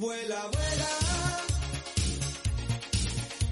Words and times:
Vuela, 0.00 0.40
vuela. 0.46 0.88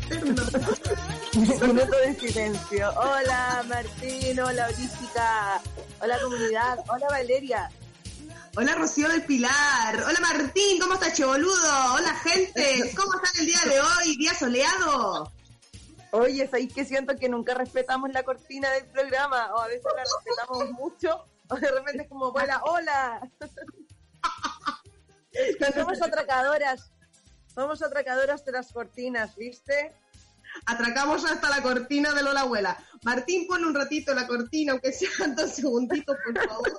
Minuto 1.67 1.97
de 1.99 2.15
silencio. 2.15 2.91
Hola 2.97 3.63
Martín, 3.69 4.41
hola 4.41 4.67
Holística, 4.69 5.61
hola 6.01 6.19
comunidad, 6.23 6.79
hola 6.89 7.07
Valeria. 7.11 7.71
Hola 8.57 8.75
Rocío 8.77 9.11
del 9.11 9.25
Pilar, 9.25 9.97
hola 9.97 10.19
Martín, 10.23 10.81
¿cómo 10.81 10.95
estás, 10.95 11.21
boludo? 11.21 11.95
Hola 11.95 12.15
gente, 12.15 12.95
¿cómo 12.97 13.13
están 13.23 13.41
el 13.41 13.47
día 13.47 13.61
de 13.67 13.81
hoy? 13.81 14.17
Día 14.17 14.33
soleado. 14.33 15.31
Oye, 16.13 16.49
¿sabéis 16.49 16.73
que 16.73 16.87
siento 16.87 17.15
que 17.17 17.29
nunca 17.29 17.53
respetamos 17.53 18.11
la 18.11 18.23
cortina 18.23 18.71
del 18.71 18.87
programa? 18.87 19.55
O 19.55 19.61
a 19.61 19.67
veces 19.67 19.85
la 19.95 20.03
respetamos 20.03 20.71
mucho, 20.71 21.27
o 21.51 21.57
de 21.57 21.71
repente 21.71 22.05
es 22.05 22.09
como, 22.09 22.33
vuela, 22.33 22.63
hola. 22.65 23.21
Somos 25.75 26.03
atracadoras, 26.03 26.91
somos 27.55 27.83
atracadoras 27.83 28.45
de 28.45 28.53
las 28.53 28.73
cortinas, 28.73 29.37
¿viste? 29.37 29.93
Atracamos 30.67 31.25
hasta 31.25 31.51
la 31.51 31.63
cortina 31.63 32.13
de 32.15 32.23
Lola 32.23 32.43
Abuela. 32.43 32.79
Martín, 33.03 33.47
pon 33.47 33.65
un 33.65 33.75
ratito 33.75 34.15
la 34.15 34.27
cortina, 34.27 34.73
aunque 34.73 34.93
sean 34.93 35.35
dos 35.37 35.51
segunditos, 35.51 36.17
por 36.25 36.49
favor, 36.49 36.79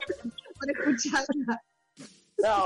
para 0.59 0.72
escucharla. 0.73 1.62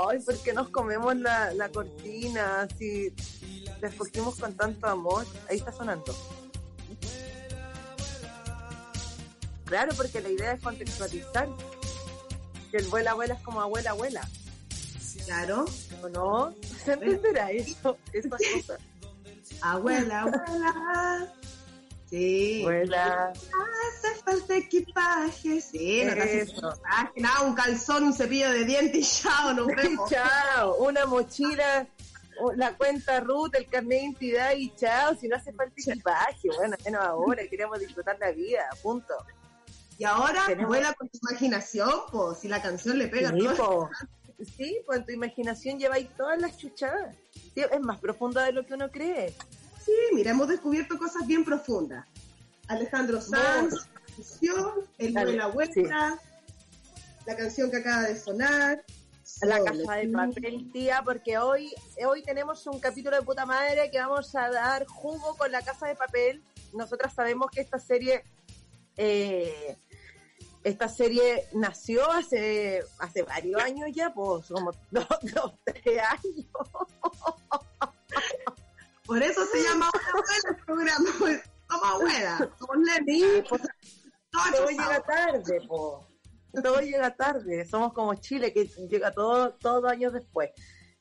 Ay, 0.08 0.20
¿por 0.20 0.40
qué 0.42 0.52
nos 0.52 0.68
comemos 0.70 1.16
la, 1.16 1.52
la 1.52 1.68
cortina? 1.68 2.68
Si 2.78 3.12
la 3.80 3.88
escogimos 3.88 4.38
con 4.38 4.54
tanto 4.56 4.86
amor. 4.86 5.26
Ahí 5.48 5.56
está 5.56 5.72
sonando. 5.72 6.14
Claro, 9.64 9.92
porque 9.96 10.20
la 10.20 10.28
idea 10.28 10.52
es 10.52 10.62
contextualizar. 10.62 11.48
Que 12.70 12.76
el 12.76 12.86
vuela 12.86 13.10
abuela 13.12 13.34
es 13.34 13.40
como 13.40 13.60
abuela 13.60 13.90
abuela. 13.90 14.28
Claro. 15.26 15.64
¿O 16.02 16.08
no? 16.08 16.54
¿Se 16.84 16.92
entenderá 16.92 17.50
eso? 17.50 17.96
Esa 18.12 18.28
cosa. 18.30 18.78
Abuela, 19.62 20.22
abuela. 20.22 21.32
Sí. 22.10 22.60
Abuela. 22.62 23.32
Hace 23.32 24.14
falta 24.22 24.56
equipaje. 24.56 25.60
Sí, 25.60 26.02
no 26.04 26.14
te 26.14 26.20
hace 26.22 26.40
Eso. 26.42 26.70
equipaje, 26.70 27.20
nada, 27.20 27.40
un 27.42 27.54
calzón, 27.54 28.04
un 28.04 28.12
cepillo 28.12 28.50
de 28.50 28.64
dientes 28.64 29.00
y 29.18 29.22
chao, 29.22 29.52
nos 29.54 29.66
vemos. 29.76 30.10
chao, 30.10 30.76
una 30.76 31.06
mochila, 31.06 31.86
la 32.56 32.76
cuenta 32.76 33.20
RUT, 33.20 33.54
el 33.56 33.68
carnet 33.68 33.90
de 33.90 33.96
identidad 34.26 34.52
y 34.56 34.70
chao, 34.76 35.14
si 35.16 35.28
no 35.28 35.36
hace 35.36 35.52
falta 35.52 35.74
equipaje, 35.76 36.48
bueno, 36.56 36.76
menos 36.84 37.02
ahora, 37.04 37.42
queremos 37.48 37.78
disfrutar 37.80 38.16
la 38.20 38.30
vida, 38.32 38.64
punto. 38.82 39.14
Y 39.96 40.04
ahora 40.04 40.42
Tenemos- 40.46 40.68
vuela 40.68 40.92
con 40.94 41.08
tu 41.08 41.18
imaginación, 41.28 41.90
pues, 42.12 42.38
si 42.38 42.48
la 42.48 42.60
canción 42.60 42.98
le 42.98 43.06
pega 43.08 43.30
Sí, 43.30 43.38
todo. 43.56 43.88
Sí, 44.56 44.78
pues 44.86 45.00
en 45.00 45.06
tu 45.06 45.12
imaginación 45.12 45.78
lleváis 45.78 46.08
todas 46.16 46.40
las 46.40 46.56
chuchadas. 46.56 47.14
Sí, 47.54 47.62
es 47.70 47.80
más 47.80 48.00
profunda 48.00 48.44
de 48.44 48.52
lo 48.52 48.66
que 48.66 48.74
uno 48.74 48.90
cree. 48.90 49.34
Sí, 49.84 49.92
mira, 50.12 50.30
hemos 50.30 50.48
descubierto 50.48 50.98
cosas 50.98 51.26
bien 51.26 51.44
profundas. 51.44 52.06
Alejandro 52.68 53.20
Sanz, 53.20 53.74
El 54.98 55.12
Dale, 55.12 55.32
Vuela 55.32 55.46
Vuelta, 55.48 56.18
la 57.26 57.36
canción 57.36 57.70
que 57.70 57.78
acaba 57.78 58.02
de 58.02 58.18
sonar. 58.18 58.84
La 59.42 59.58
Solo, 59.58 59.64
casa 59.64 59.94
de 59.96 60.08
papel, 60.08 60.70
tía, 60.70 61.02
porque 61.04 61.38
hoy, 61.38 61.74
hoy 62.06 62.22
tenemos 62.22 62.66
un 62.66 62.78
capítulo 62.78 63.16
de 63.16 63.22
puta 63.22 63.44
madre 63.44 63.90
que 63.90 63.98
vamos 63.98 64.34
a 64.34 64.50
dar 64.50 64.86
jugo 64.86 65.34
con 65.36 65.50
la 65.50 65.62
casa 65.62 65.86
de 65.86 65.96
papel. 65.96 66.42
Nosotras 66.72 67.14
sabemos 67.14 67.50
que 67.50 67.62
esta 67.62 67.78
serie, 67.78 68.22
eh, 68.96 69.76
esta 70.64 70.88
serie 70.88 71.46
nació 71.52 72.10
hace, 72.10 72.82
hace 72.98 73.22
varios 73.22 73.62
años 73.62 73.90
ya, 73.92 74.12
pues 74.12 74.48
como 74.48 74.72
dos, 74.90 75.06
dos, 75.34 75.52
tres 75.64 76.02
años. 76.02 76.46
Por 79.04 79.22
eso 79.22 79.44
se 79.46 79.62
llama 79.62 79.90
el 80.48 80.56
programa. 80.64 81.10
pues, 81.18 81.42
Somos 81.68 81.86
abuela, 81.86 82.50
somos. 82.58 82.76
Sí, 83.06 83.44
pues 83.48 83.62
Todo 84.30 84.68
llega 84.68 85.00
tarde, 85.02 85.60
po. 85.68 86.08
Todo 86.62 86.80
llega 86.80 87.14
tarde. 87.14 87.66
Somos 87.66 87.92
como 87.92 88.14
Chile, 88.14 88.52
que 88.52 88.64
llega 88.88 89.12
todo, 89.12 89.52
todos 89.54 89.90
años 89.90 90.14
después. 90.14 90.50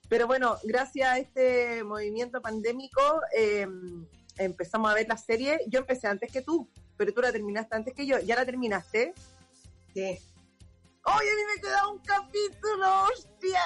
Pero 0.09 0.27
bueno, 0.27 0.57
gracias 0.63 1.09
a 1.09 1.17
este 1.17 1.83
movimiento 1.85 2.41
pandémico, 2.41 3.01
eh, 3.35 3.65
empezamos 4.37 4.91
a 4.91 4.95
ver 4.95 5.07
la 5.07 5.17
serie. 5.17 5.61
Yo 5.67 5.79
empecé 5.79 6.07
antes 6.07 6.31
que 6.31 6.41
tú, 6.41 6.69
pero 6.97 7.13
tú 7.13 7.21
la 7.21 7.31
terminaste 7.31 7.75
antes 7.75 7.93
que 7.93 8.05
yo. 8.05 8.19
¿Ya 8.19 8.35
la 8.35 8.45
terminaste? 8.45 9.13
Sí. 9.93 10.17
¡Oye, 11.05 11.29
a 11.29 11.35
mí 11.35 11.41
me 11.55 11.61
queda 11.61 11.87
un 11.89 11.99
capítulo! 11.99 13.03
¡Hostia! 13.03 13.61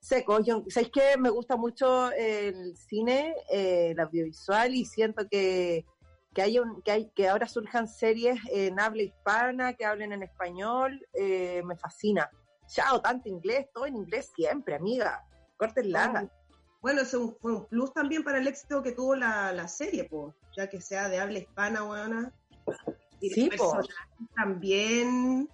Seco, 0.00 0.40
yo, 0.40 0.64
¿sabéis 0.68 0.90
que 0.92 1.16
me 1.16 1.30
gusta 1.30 1.56
mucho 1.56 2.10
el 2.10 2.76
cine, 2.76 3.36
eh, 3.48 3.90
el 3.92 4.00
audiovisual 4.00 4.74
y 4.74 4.84
siento 4.84 5.28
que, 5.30 5.86
que, 6.34 6.42
hay 6.42 6.58
un, 6.58 6.82
que, 6.82 6.90
hay, 6.90 7.10
que 7.10 7.28
ahora 7.28 7.46
surjan 7.46 7.86
series 7.86 8.40
en 8.50 8.80
habla 8.80 9.04
hispana, 9.04 9.74
que 9.74 9.84
hablen 9.84 10.12
en 10.12 10.24
español, 10.24 11.06
eh, 11.12 11.62
me 11.64 11.76
fascina. 11.76 12.28
Chao, 12.72 13.00
tanto 13.02 13.28
inglés, 13.28 13.66
todo 13.74 13.84
en 13.86 13.96
inglés 13.96 14.32
siempre, 14.34 14.74
amiga. 14.74 15.22
Córtenla. 15.58 16.28
Bueno, 16.80 17.02
eso 17.02 17.36
fue 17.40 17.52
un 17.52 17.66
plus 17.66 17.92
también 17.92 18.24
para 18.24 18.38
el 18.38 18.48
éxito 18.48 18.82
que 18.82 18.92
tuvo 18.92 19.14
la, 19.14 19.52
la 19.52 19.68
serie, 19.68 20.04
po, 20.04 20.34
ya 20.56 20.68
que 20.68 20.80
sea 20.80 21.08
de 21.08 21.20
habla 21.20 21.38
hispana, 21.38 21.84
weona. 21.84 22.32
Y 23.20 23.30
Sí, 23.30 23.50
po. 23.56 23.78
también. 24.34 25.48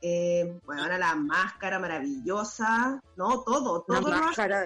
Eh, 0.00 0.58
weona, 0.66 0.98
la 0.98 1.14
máscara 1.14 1.78
maravillosa. 1.78 3.00
No, 3.16 3.42
todo, 3.44 3.84
La 3.88 4.00
todo. 4.00 4.12
hace- 4.12 4.20
máscara. 4.24 4.64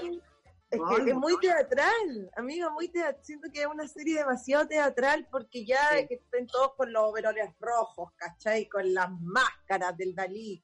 Es 0.70 0.78
que 1.04 1.10
es 1.10 1.16
muy 1.16 1.38
teatral, 1.40 2.30
amiga, 2.36 2.68
muy 2.70 2.88
teatral. 2.90 3.24
Siento 3.24 3.48
que 3.52 3.62
es 3.62 3.66
una 3.66 3.88
serie 3.88 4.18
demasiado 4.18 4.66
teatral 4.68 5.26
porque 5.30 5.64
ya 5.64 5.78
Sí. 5.98 6.06
que 6.08 6.14
estén 6.16 6.46
todos 6.46 6.74
con 6.76 6.92
los 6.92 7.04
overoles 7.04 7.50
rojos, 7.58 8.12
¿cachai? 8.16 8.68
Con 8.68 8.92
las 8.92 9.08
máscaras 9.20 9.96
del 9.96 10.14
Dalí. 10.14 10.62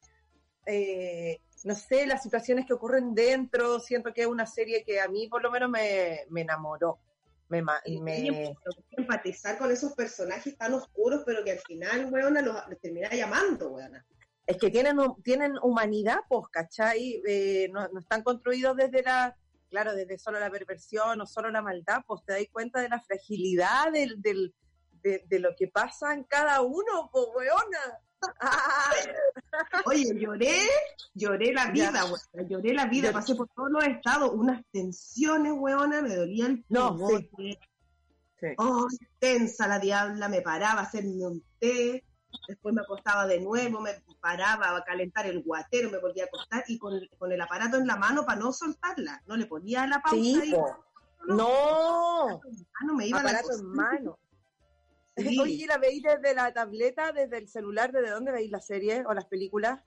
Eh, 0.67 1.41
no 1.65 1.75
sé, 1.75 2.07
las 2.07 2.23
situaciones 2.23 2.67
que 2.67 2.75
ocurren 2.75 3.15
dentro, 3.15 3.81
siento 3.81 4.13
que 4.13 4.23
es 4.23 4.27
una 4.27 4.47
serie 4.47 4.85
que 4.85 5.01
a 5.01 5.09
mí 5.09 5.29
por 5.29 5.43
lo 5.43 5.51
menos 5.51 5.71
me, 5.71 6.21
me 6.31 6.43
enamoró. 6.43 6.99
Me, 7.49 7.63
me- 8.01 8.55
empatizar 8.97 9.59
con 9.59 9.71
esos 9.71 9.93
personajes 9.93 10.57
tan 10.57 10.75
oscuros, 10.75 11.23
pero 11.25 11.45
que 11.45 11.53
al 11.53 11.59
final, 11.61 12.09
weona, 12.13 12.41
los, 12.43 12.57
los 12.69 12.81
termina 12.81 13.11
llamando, 13.11 13.69
weona. 13.71 14.05
es 14.47 14.57
que 14.57 14.71
tienen, 14.71 14.97
tienen 15.23 15.53
humanidad, 15.63 16.19
pues, 16.29 16.49
¿cachai? 16.49 17.23
Eh, 17.27 17.69
no, 17.73 17.87
no 17.89 18.01
están 18.01 18.23
construidos 18.23 18.77
desde 18.77 19.03
la, 19.03 19.37
claro, 19.69 19.95
desde 19.95 20.19
solo 20.19 20.41
la 20.41 20.51
perversión 20.51 21.21
o 21.21 21.27
solo 21.27 21.51
la 21.51 21.63
maldad, 21.63 22.01
pues 22.07 22.23
te 22.25 22.33
das 22.33 22.43
cuenta 22.51 22.81
de 22.81 22.89
la 22.89 23.01
fragilidad 23.01 23.93
del, 23.93 24.21
del, 24.21 24.55
de, 25.03 25.23
de 25.27 25.39
lo 25.39 25.51
que 25.57 25.69
pasa 25.69 26.13
en 26.15 26.25
cada 26.25 26.61
uno, 26.63 27.09
pues, 27.13 27.27
weona. 27.37 28.01
Oye, 29.87 30.15
lloré, 30.19 30.57
lloré 31.15 31.53
la 31.53 31.71
vida, 31.71 32.05
weona, 32.05 32.49
lloré 32.49 32.75
la 32.75 32.87
vida, 32.87 33.13
pasé 33.13 33.35
por 33.35 33.49
todos 33.49 33.71
los 33.71 33.85
estados, 33.85 34.31
unas 34.33 34.63
tensiones, 34.73 35.53
weona, 35.55 36.03
me 36.03 36.17
dolía 36.17 36.47
el 36.47 36.65
No, 36.69 36.97
Sí. 38.41 38.49
Oh, 38.59 38.87
tensa 39.19 39.67
la 39.67 39.79
diabla, 39.79 40.29
me 40.29 40.43
paraba 40.43 40.81
a 40.81 40.83
hacerme 40.83 41.27
un 41.27 41.43
té, 41.59 42.05
después 42.47 42.75
me 42.75 42.83
acostaba 42.83 43.27
de 43.27 43.41
nuevo, 43.41 43.81
me 43.81 43.93
paraba 44.21 44.77
a 44.77 44.85
calentar 44.85 45.27
el 45.27 45.43
guatero, 45.43 45.91
me 45.91 45.99
volvía 45.99 46.25
a 46.25 46.27
acostar 46.27 46.63
y 46.69 46.79
con, 46.79 47.01
con 47.17 47.33
el 47.33 47.41
aparato 47.41 47.79
en 47.79 47.87
la 47.87 47.97
mano 47.97 48.27
para 48.27 48.39
no 48.39 48.53
soltarla, 48.53 49.23
no 49.27 49.37
le 49.37 49.47
ponía 49.47 49.87
la 49.87 50.03
pausa 50.03 50.19
sí, 50.43 50.55
no, 51.27 52.41
no, 52.85 52.95
me 52.95 53.07
iba 53.07 53.21
aparato 53.21 53.53
en 53.53 53.67
mano. 53.67 54.19
Sí. 55.17 55.39
Oye, 55.41 55.67
¿la 55.67 55.79
veis 55.79 56.03
desde 56.03 56.35
la 56.35 56.53
tableta, 56.53 57.13
desde 57.13 57.39
el 57.39 57.49
celular? 57.49 57.93
¿Desde 57.93 58.11
dónde 58.11 58.33
veis 58.33 58.51
la 58.51 58.61
serie 58.61 59.05
o 59.07 59.15
las 59.15 59.27
películas? 59.27 59.81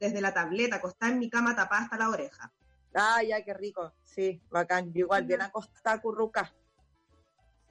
Desde 0.00 0.20
la 0.20 0.34
tableta, 0.34 0.76
acostada 0.76 1.12
en 1.12 1.18
mi 1.18 1.30
cama 1.30 1.54
tapada 1.54 1.82
hasta 1.82 1.96
la 1.96 2.08
oreja. 2.08 2.52
Ay, 2.94 3.32
ay, 3.32 3.44
qué 3.44 3.54
rico. 3.54 3.92
Sí, 4.04 4.40
bacán. 4.50 4.92
igual, 4.94 5.24
bien 5.24 5.42
acostada, 5.42 6.00
curruca. 6.00 6.52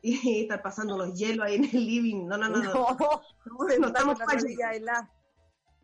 Y 0.05 0.41
estar 0.41 0.61
pasando 0.61 0.97
los 0.97 1.17
hielos 1.17 1.45
ahí 1.45 1.55
en 1.55 1.63
el 1.63 1.85
living. 1.85 2.25
No, 2.27 2.38
no, 2.38 2.50
no. 2.50 2.61
No, 2.61 2.61
no, 3.45 3.77
no 3.79 3.88
estamos 3.88 4.19
para 4.19 5.09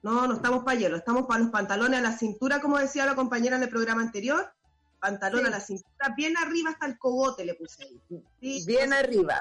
No, 0.02 0.28
no 0.28 0.34
estamos 0.34 0.66
para 0.66 0.78
hielo. 0.78 0.98
Estamos 0.98 1.26
para 1.26 1.40
los 1.40 1.52
pantalones 1.52 2.00
a 2.00 2.04
la 2.04 2.12
cintura, 2.12 2.60
como 2.60 2.78
decía 2.78 3.06
la 3.06 3.16
compañera 3.16 3.56
en 3.56 3.64
el 3.64 3.70
programa 3.70 4.02
anterior. 4.02 4.54
Pantalón 5.00 5.46
a 5.46 5.50
la 5.50 5.62
cintura, 5.62 6.14
bien 6.18 6.36
arriba 6.36 6.72
hasta 6.72 6.86
el 6.86 6.98
cogote 6.98 7.46
le 7.46 7.56
puse 7.56 7.82
ahí. 7.82 8.02
¿sí? 8.42 8.66
Bien 8.68 8.92
arriba. 8.92 9.40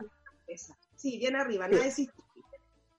Sí, 0.98 1.16
bien 1.16 1.36
arriba, 1.36 1.68
nada 1.68 1.84
de 1.84 1.90
cistitis. 1.90 2.24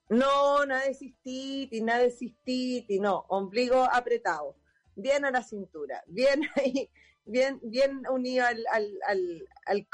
No, 0.08 0.64
nada 0.66 0.84
de 0.86 0.94
cistitis, 0.94 1.82
nada 1.82 2.00
de 2.00 2.10
cistitis, 2.10 3.00
no. 3.00 3.26
Ombligo 3.28 3.84
apretado 3.84 4.56
bien 4.96 5.24
a 5.24 5.30
la 5.30 5.42
cintura, 5.42 6.02
bien 6.06 6.42
ahí, 6.56 6.90
bien, 7.24 7.60
bien 7.62 8.02
unido 8.10 8.46
al, 8.46 8.64
al, 8.72 8.98
al, 9.06 9.48
al 9.66 9.86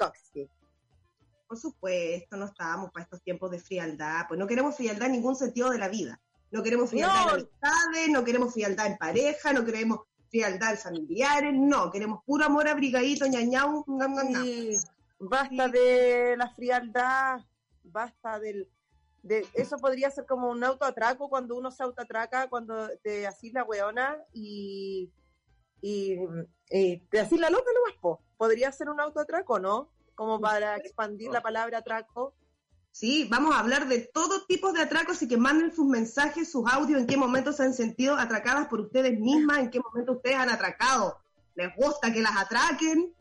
Por 1.46 1.58
supuesto, 1.58 2.36
no 2.36 2.46
estábamos 2.46 2.90
para 2.92 3.04
estos 3.04 3.22
tiempos 3.22 3.50
de 3.50 3.58
frialdad, 3.58 4.26
pues 4.28 4.38
no 4.38 4.46
queremos 4.46 4.76
frialdad 4.76 5.06
en 5.06 5.12
ningún 5.12 5.36
sentido 5.36 5.70
de 5.70 5.78
la 5.78 5.88
vida. 5.88 6.20
No 6.52 6.62
queremos 6.62 6.90
frialdad 6.90 7.22
en 7.24 7.28
amistades, 7.30 8.08
no 8.10 8.24
queremos 8.24 8.52
frialdad 8.52 8.86
en 8.86 8.96
pareja, 8.96 9.52
no 9.52 9.64
queremos 9.64 10.00
frialdad 10.30 10.72
en 10.72 10.78
familiares, 10.78 11.52
no, 11.54 11.90
queremos 11.90 12.22
puro 12.24 12.44
amor 12.44 12.68
abrigadito, 12.68 13.26
ñañau, 13.26 13.84
sí, 14.42 14.76
Basta 15.18 15.68
de 15.68 16.36
la 16.36 16.50
frialdad, 16.50 17.40
basta 17.90 18.38
del 18.38 18.68
eso 19.54 19.76
podría 19.78 20.10
ser 20.10 20.26
como 20.26 20.50
un 20.50 20.62
autoatraco 20.62 21.28
cuando 21.28 21.56
uno 21.56 21.70
se 21.70 21.82
autoatraca, 21.82 22.48
cuando 22.48 22.88
te 23.02 23.26
así 23.26 23.50
la 23.50 23.64
weona 23.64 24.16
y, 24.32 25.10
y, 25.80 26.16
te 27.10 27.20
así 27.20 27.36
la 27.36 27.50
loca 27.50 27.70
nomás, 27.74 28.00
po. 28.00 28.20
Podría 28.36 28.70
ser 28.72 28.88
un 28.88 29.00
autoatraco, 29.00 29.58
¿no? 29.58 29.90
Como 30.14 30.40
para 30.40 30.76
expandir 30.76 31.30
la 31.30 31.42
palabra 31.42 31.78
atraco. 31.78 32.34
Sí, 32.92 33.26
vamos 33.30 33.54
a 33.54 33.58
hablar 33.58 33.88
de 33.88 34.00
todo 34.00 34.46
tipo 34.46 34.72
de 34.72 34.82
atracos 34.82 35.20
y 35.22 35.28
que 35.28 35.36
manden 35.36 35.74
sus 35.74 35.86
mensajes, 35.86 36.50
sus 36.50 36.66
audios, 36.70 37.00
en 37.00 37.06
qué 37.06 37.16
momento 37.16 37.52
se 37.52 37.62
han 37.62 37.74
sentido 37.74 38.16
atracadas 38.16 38.68
por 38.68 38.80
ustedes 38.80 39.18
mismas, 39.18 39.58
en 39.58 39.70
qué 39.70 39.80
momento 39.80 40.12
ustedes 40.12 40.36
han 40.36 40.48
atracado. 40.48 41.18
¿Les 41.54 41.74
gusta 41.76 42.12
que 42.12 42.22
las 42.22 42.36
atraquen? 42.36 43.14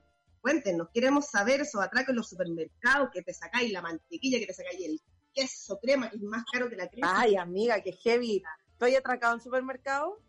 Cuéntenos, 0.45 0.89
queremos 0.93 1.25
saber 1.25 1.61
esos 1.61 1.81
atracos 1.81 2.09
en 2.09 2.17
los 2.17 2.29
supermercados, 2.29 3.09
que 3.11 3.23
te 3.23 3.33
sacáis 3.33 3.71
la 3.71 3.81
mantequilla, 3.81 4.37
que 4.37 4.45
te 4.45 4.53
sacáis 4.53 4.79
el 4.85 5.01
queso 5.33 5.79
crema, 5.79 6.07
que 6.07 6.17
es 6.17 6.21
más 6.21 6.45
caro 6.53 6.69
que 6.69 6.75
la 6.75 6.87
crema. 6.87 7.19
Ay, 7.19 7.35
amiga, 7.35 7.81
que 7.81 7.93
heavy. 7.93 8.43
¿Estoy 8.73 8.93
atracado 8.93 9.33
en 9.33 9.41
supermercado? 9.41 10.21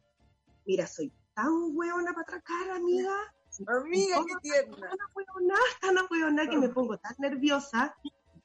Mira, 0.64 0.86
soy 0.86 1.12
tan 1.34 1.52
hueona 1.76 2.14
para 2.14 2.22
atracar, 2.22 2.70
amiga. 2.70 3.14
Amiga, 3.66 4.16
qué 4.26 4.34
tierna. 4.40 4.88
Tan 4.88 4.98
hueona, 5.14 5.58
tan 5.82 5.96
hueona 6.10 6.48
que 6.48 6.56
me 6.56 6.70
pongo 6.70 6.96
tan 6.96 7.14
nerviosa. 7.18 7.94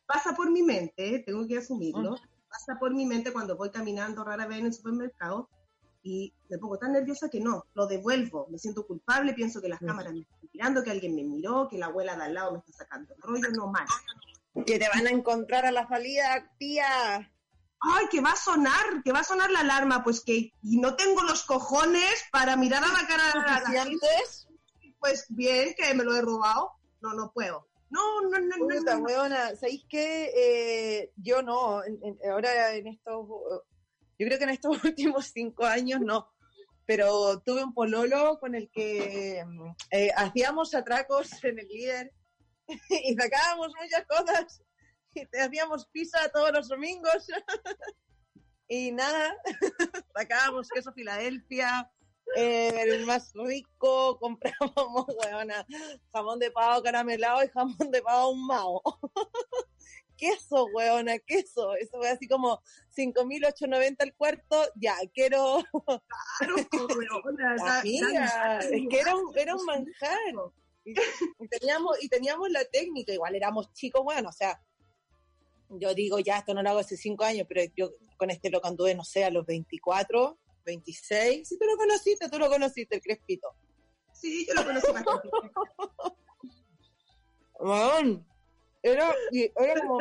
Pasa 0.05 0.35
por 0.35 0.51
mi 0.51 0.63
mente, 0.63 1.23
tengo 1.25 1.47
que 1.47 1.59
asumirlo. 1.59 2.17
Pasa 2.49 2.77
por 2.81 2.93
mi 2.93 3.05
mente 3.05 3.31
cuando 3.31 3.55
voy 3.55 3.71
caminando 3.71 4.25
rara 4.25 4.45
vez 4.45 4.59
en 4.59 4.65
el 4.65 4.73
supermercado 4.73 5.47
y 6.03 6.33
me 6.49 6.57
pongo 6.57 6.77
tan 6.77 6.93
nerviosa 6.93 7.29
que 7.29 7.39
no, 7.39 7.65
lo 7.73 7.87
devuelvo, 7.87 8.47
me 8.49 8.57
siento 8.57 8.85
culpable, 8.85 9.33
pienso 9.33 9.61
que 9.61 9.69
las 9.69 9.79
cámaras 9.79 10.13
me 10.13 10.21
están 10.21 10.39
mirando, 10.53 10.83
que 10.83 10.91
alguien 10.91 11.15
me 11.15 11.23
miró, 11.23 11.67
que 11.69 11.77
la 11.77 11.87
abuela 11.87 12.15
de 12.15 12.23
al 12.23 12.33
lado 12.33 12.51
me 12.53 12.59
está 12.59 12.71
sacando 12.73 13.13
el 13.13 13.21
rollo, 13.21 13.49
no 13.55 13.67
mal. 13.67 13.85
Que 14.65 14.79
te 14.79 14.89
van 14.89 15.07
a 15.07 15.11
encontrar 15.11 15.65
a 15.65 15.71
la 15.71 15.87
salida, 15.87 16.51
tía. 16.57 17.31
Ay, 17.79 18.05
que 18.11 18.21
va 18.21 18.31
a 18.31 18.35
sonar, 18.35 19.01
que 19.03 19.11
va 19.11 19.19
a 19.19 19.23
sonar 19.23 19.49
la 19.49 19.61
alarma, 19.61 20.03
pues 20.03 20.21
que 20.21 20.53
y 20.61 20.77
no 20.79 20.95
tengo 20.95 21.23
los 21.23 21.43
cojones 21.43 22.25
para 22.31 22.55
mirar 22.55 22.83
a 22.83 22.87
la 22.87 23.07
cara 23.07 23.23
de 23.27 23.73
la 23.73 23.83
gente. 23.83 24.07
Pues 24.99 25.25
bien, 25.29 25.73
que 25.75 25.93
me 25.93 26.03
lo 26.03 26.15
he 26.15 26.21
robado. 26.21 26.71
No, 27.01 27.13
no 27.13 27.31
puedo. 27.31 27.67
No, 27.89 28.21
no, 28.21 28.39
no, 28.39 28.55
Puta, 28.57 28.97
no. 28.97 29.03
Weona, 29.03 29.55
¿sabéis 29.55 29.83
qué? 29.89 30.31
Eh, 30.35 31.11
yo 31.17 31.41
no, 31.41 31.81
ahora 32.29 32.73
en 32.75 32.87
estos, 32.87 33.27
yo 34.21 34.27
creo 34.27 34.37
que 34.37 34.43
en 34.43 34.51
estos 34.51 34.83
últimos 34.83 35.31
cinco 35.33 35.65
años 35.65 35.99
no, 35.99 36.31
pero 36.85 37.41
tuve 37.41 37.63
un 37.63 37.73
pololo 37.73 38.39
con 38.39 38.53
el 38.53 38.69
que 38.69 39.43
eh, 39.89 40.11
hacíamos 40.15 40.75
atracos 40.75 41.43
en 41.43 41.57
el 41.57 41.67
líder 41.67 42.13
y 43.03 43.15
sacábamos 43.15 43.73
muchas 43.81 44.05
cosas 44.05 44.61
y 45.15 45.25
te 45.25 45.41
hacíamos 45.41 45.87
pizza 45.87 46.29
todos 46.29 46.51
los 46.51 46.67
domingos 46.67 47.25
y 48.67 48.91
nada, 48.91 49.35
sacábamos 50.15 50.69
queso 50.69 50.93
Filadelfia, 50.93 51.91
eh, 52.35 52.83
el 52.83 53.07
más 53.07 53.31
rico, 53.33 54.19
comprábamos 54.19 55.07
jamón 56.13 56.37
de 56.37 56.51
pavo 56.51 56.83
caramelado 56.83 57.43
y 57.43 57.49
jamón 57.49 57.89
de 57.89 58.03
pavo 58.03 58.19
ahumado. 58.19 58.81
Queso, 60.21 60.65
weona, 60.67 61.17
queso. 61.17 61.75
Eso 61.75 61.97
fue 61.97 62.09
así 62.09 62.27
como 62.27 62.61
5.890 62.95 63.95
el 63.99 64.13
cuarto, 64.13 64.63
ya, 64.75 64.95
quiero... 65.13 65.63
Claro, 66.37 66.55
es 66.57 66.67
que 68.87 68.99
era 68.99 69.15
un, 69.15 69.37
era 69.37 69.55
un 69.55 69.65
manjar. 69.65 70.17
Y, 70.83 70.93
teníamos, 71.47 72.03
y 72.03 72.07
teníamos 72.07 72.49
la 72.51 72.63
técnica, 72.65 73.13
igual 73.13 73.35
éramos 73.35 73.73
chicos, 73.73 74.03
bueno, 74.03 74.29
o 74.29 74.31
sea, 74.31 74.61
yo 75.69 75.93
digo, 75.93 76.19
ya, 76.19 76.39
esto 76.39 76.53
no 76.53 76.61
lo 76.61 76.69
hago 76.69 76.79
hace 76.79 76.97
cinco 76.97 77.23
años, 77.23 77.47
pero 77.47 77.61
yo 77.75 77.91
con 78.17 78.29
este 78.29 78.49
lo 78.49 78.63
anduve, 78.63 78.93
no 78.93 79.03
sé, 79.03 79.23
a 79.23 79.31
los 79.31 79.45
24, 79.45 80.37
26, 80.65 81.47
si 81.47 81.57
tú 81.57 81.65
lo 81.65 81.77
conociste, 81.77 82.29
tú 82.29 82.37
lo 82.37 82.49
conociste, 82.49 82.95
el 82.95 83.01
Crespito. 83.01 83.47
Sí, 84.13 84.45
yo 84.47 84.53
lo 84.53 84.65
conocí 84.65 84.91
bastante. 84.91 85.29
bueno, 87.59 88.25
era, 88.83 89.13
era 89.31 89.81
como 89.81 89.99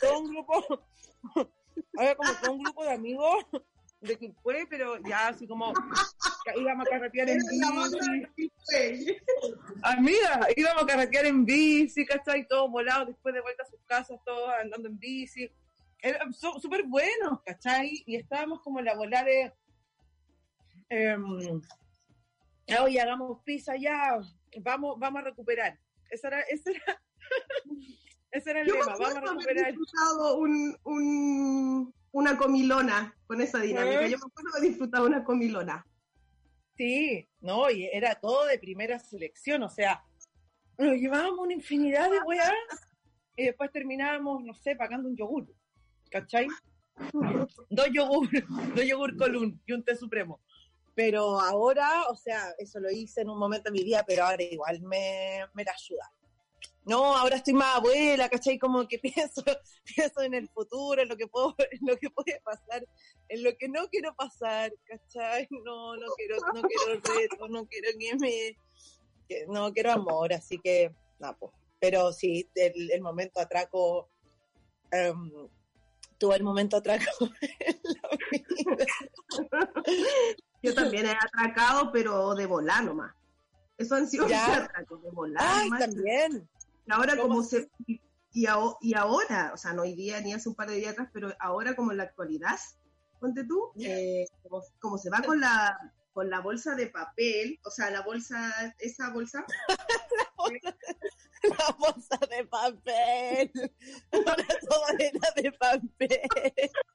todo, 0.00 0.18
un 0.20 0.30
grupo, 0.30 0.82
era 1.98 2.14
como 2.14 2.32
todo 2.42 2.52
un 2.52 2.62
grupo 2.62 2.84
de 2.84 2.92
amigos 2.92 3.46
de 4.00 4.16
que 4.16 4.32
fue, 4.42 4.66
pero 4.68 4.96
ya 5.06 5.28
así 5.28 5.46
como 5.46 5.72
íbamos 6.56 6.86
a 6.86 6.90
carretear 6.90 7.28
en 7.28 7.38
bici. 8.36 9.16
Amiga, 9.82 10.48
íbamos 10.56 10.82
a 10.82 10.86
carretear 10.86 11.26
en 11.26 11.44
bici, 11.44 12.06
¿cachai? 12.06 12.46
Todos 12.46 12.70
volados 12.70 13.08
después 13.08 13.34
de 13.34 13.42
vuelta 13.42 13.62
a 13.62 13.66
sus 13.66 13.80
casas, 13.86 14.18
todos 14.24 14.50
andando 14.60 14.88
en 14.88 14.98
bici. 14.98 15.50
Era 16.02 16.26
súper 16.32 16.84
bueno, 16.84 17.42
¿cachai? 17.44 18.02
Y 18.06 18.16
estábamos 18.16 18.62
como 18.62 18.78
en 18.78 18.86
la 18.86 18.94
bola 18.94 19.22
de. 19.22 19.52
Eh, 20.88 21.16
oye, 22.82 23.00
hagamos 23.00 23.42
pizza 23.44 23.76
ya, 23.76 24.18
vamos, 24.60 24.98
vamos 24.98 25.20
a 25.20 25.24
recuperar. 25.24 25.78
Esa 26.10 26.28
era, 26.28 26.40
esa 26.42 26.70
era, 26.70 27.02
ese 28.30 28.50
era 28.50 28.60
el 28.60 28.66
lema, 28.68 28.96
vamos 28.98 29.16
a 29.16 29.20
recuperar. 29.20 29.74
un, 30.36 30.76
un 30.84 31.94
una 32.12 32.36
comilona 32.36 33.16
con 33.26 33.40
esa 33.40 33.60
dinámica. 33.60 34.06
Yo 34.06 34.18
me 34.18 34.24
acuerdo 34.26 34.50
que 34.56 34.68
disfrutaba 34.68 35.06
una 35.06 35.24
comilona. 35.24 35.86
Sí, 36.76 37.28
no, 37.40 37.70
y 37.70 37.84
era 37.92 38.14
todo 38.14 38.46
de 38.46 38.58
primera 38.58 38.98
selección, 38.98 39.62
o 39.62 39.68
sea, 39.68 40.02
nos 40.78 40.94
llevábamos 40.94 41.40
una 41.40 41.52
infinidad 41.52 42.10
de 42.10 42.20
weas 42.20 42.54
y 43.36 43.44
después 43.44 43.70
terminábamos, 43.70 44.42
no 44.42 44.54
sé, 44.54 44.76
pagando 44.76 45.08
un 45.08 45.16
yogur, 45.16 45.46
¿cachai? 46.10 46.48
dos 47.70 47.88
yogur, 47.92 48.28
dos 48.74 48.86
yogur 48.86 49.16
colún 49.16 49.60
y 49.66 49.72
un 49.72 49.84
té 49.84 49.94
supremo. 49.94 50.40
Pero 50.94 51.38
ahora, 51.38 52.04
o 52.08 52.16
sea, 52.16 52.50
eso 52.58 52.80
lo 52.80 52.90
hice 52.90 53.20
en 53.20 53.30
un 53.30 53.38
momento 53.38 53.70
de 53.70 53.78
mi 53.78 53.84
vida, 53.84 54.02
pero 54.06 54.24
ahora 54.24 54.42
igual 54.42 54.80
me, 54.80 55.40
me 55.54 55.64
la 55.64 55.72
ayuda 55.72 56.10
no, 56.86 57.16
ahora 57.16 57.36
estoy 57.36 57.54
más 57.54 57.76
abuela, 57.76 58.28
¿cachai? 58.28 58.58
Como 58.58 58.88
que 58.88 58.98
pienso, 59.14 59.42
pienso 59.84 60.22
en 60.22 60.34
el 60.34 60.48
futuro, 60.48 61.02
en 61.02 61.08
lo 61.08 61.16
que 61.16 61.26
puedo, 61.26 61.54
en 61.58 61.80
lo 61.82 61.96
que 61.96 62.10
puede 62.10 62.40
pasar, 62.40 62.86
en 63.28 63.44
lo 63.44 63.56
que 63.56 63.68
no 63.68 63.88
quiero 63.88 64.14
pasar, 64.14 64.72
¿cachai? 64.84 65.46
No, 65.50 65.96
no 65.96 66.06
quiero, 66.16 66.36
no 66.54 66.62
quiero 66.62 66.94
reto, 66.94 67.48
no 67.48 67.66
quiero 67.66 67.88
que 67.98 68.16
me, 68.16 68.56
no 69.48 69.72
quiero 69.72 69.92
amor, 69.92 70.32
así 70.32 70.58
que, 70.58 70.94
no, 71.18 71.36
pues. 71.38 71.52
Pero 71.78 72.12
sí, 72.12 72.46
el, 72.54 73.00
momento 73.00 73.40
atraco, 73.40 74.10
um, 74.92 75.48
tuve 76.18 76.36
el 76.36 76.42
momento 76.42 76.76
atraco 76.76 77.04
en 77.60 77.80
la 77.84 78.08
vida. 78.30 78.86
Yo 80.62 80.74
también 80.74 81.06
he 81.06 81.12
atracado, 81.12 81.90
pero 81.90 82.34
de 82.34 82.44
volar 82.44 82.84
nomás. 82.84 83.14
Eso 83.78 83.94
han 83.94 84.06
sido 84.06 84.26
atracos 84.26 85.02
de 85.02 85.10
volar. 85.10 85.42
Ay, 85.42 85.70
también 85.70 86.46
ahora 86.88 87.16
como 87.16 87.42
se, 87.42 87.70
y, 87.86 88.00
y 88.32 88.46
ahora, 88.94 89.50
o 89.52 89.56
sea, 89.56 89.72
no 89.72 89.82
hoy 89.82 89.94
día 89.94 90.20
ni 90.20 90.32
hace 90.32 90.48
un 90.48 90.54
par 90.54 90.68
de 90.68 90.76
días 90.76 90.92
atrás, 90.92 91.08
pero 91.12 91.34
ahora 91.38 91.74
como 91.74 91.90
en 91.90 91.98
la 91.98 92.04
actualidad, 92.04 92.58
ponte 93.18 93.44
tú, 93.44 93.72
eh, 93.78 94.26
como, 94.78 94.98
se 94.98 95.10
va 95.10 95.20
con 95.22 95.40
la, 95.40 95.76
con 96.12 96.30
la 96.30 96.40
bolsa 96.40 96.74
de 96.74 96.86
papel, 96.86 97.60
o 97.64 97.70
sea, 97.70 97.90
la 97.90 98.02
bolsa, 98.02 98.74
esa 98.78 99.10
bolsa. 99.10 99.44
la, 101.42 101.76
bolsa 101.78 102.18
de 102.30 102.44
papel. 102.46 103.52
Ahora 104.12 104.46
todo 104.68 104.84
era 104.98 105.28
de 105.36 105.52
papel. 105.52 106.20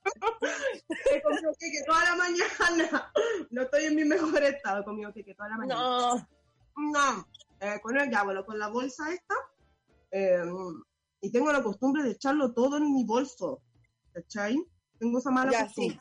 comido 1.24 1.54
que 1.60 1.84
toda 1.86 2.04
la 2.06 2.16
mañana. 2.16 3.12
No 3.52 3.62
estoy 3.64 3.86
en 3.86 3.96
mi 3.96 4.06
mejor 4.06 4.44
estado, 4.44 4.84
comido 4.84 5.14
que 5.14 5.36
toda 5.36 5.50
la 5.50 5.58
mañana. 5.58 5.80
No. 5.80 6.28
No. 6.76 7.28
Eh, 7.62 7.80
con 7.82 7.98
el 7.98 8.10
bueno, 8.24 8.46
con 8.46 8.60
la 8.60 8.68
bolsa 8.68 9.12
esta. 9.14 9.36
Eh, 10.18 10.42
y 11.20 11.30
tengo 11.30 11.52
la 11.52 11.62
costumbre 11.62 12.02
de 12.04 12.12
echarlo 12.12 12.54
todo 12.54 12.78
en 12.78 12.94
mi 12.94 13.04
bolso. 13.04 13.62
¿Cachai? 14.14 14.58
Tengo 14.98 15.20
esa 15.20 15.30
mala 15.30 15.66
costumbre. 15.66 16.00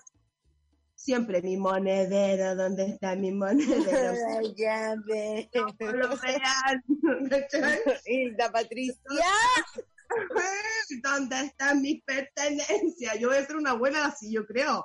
Siempre 0.94 1.42
mi 1.42 1.56
monedero, 1.56 2.54
¿dónde 2.54 2.86
está 2.86 3.16
mi 3.16 3.32
monedero? 3.32 4.14
ya 4.56 4.94
ve. 5.04 5.50
No 5.52 5.92
lo 5.92 6.16
vean. 6.16 6.84
Y 8.06 8.30
la 8.30 8.52
Patricia. 8.52 9.02
¿Dónde 11.02 11.40
están 11.40 11.82
mis 11.82 12.00
pertenencias? 12.04 13.18
Yo 13.18 13.30
voy 13.30 13.38
a 13.38 13.46
ser 13.46 13.56
una 13.56 13.72
abuela 13.72 14.06
así, 14.06 14.30
yo 14.30 14.46
creo. 14.46 14.84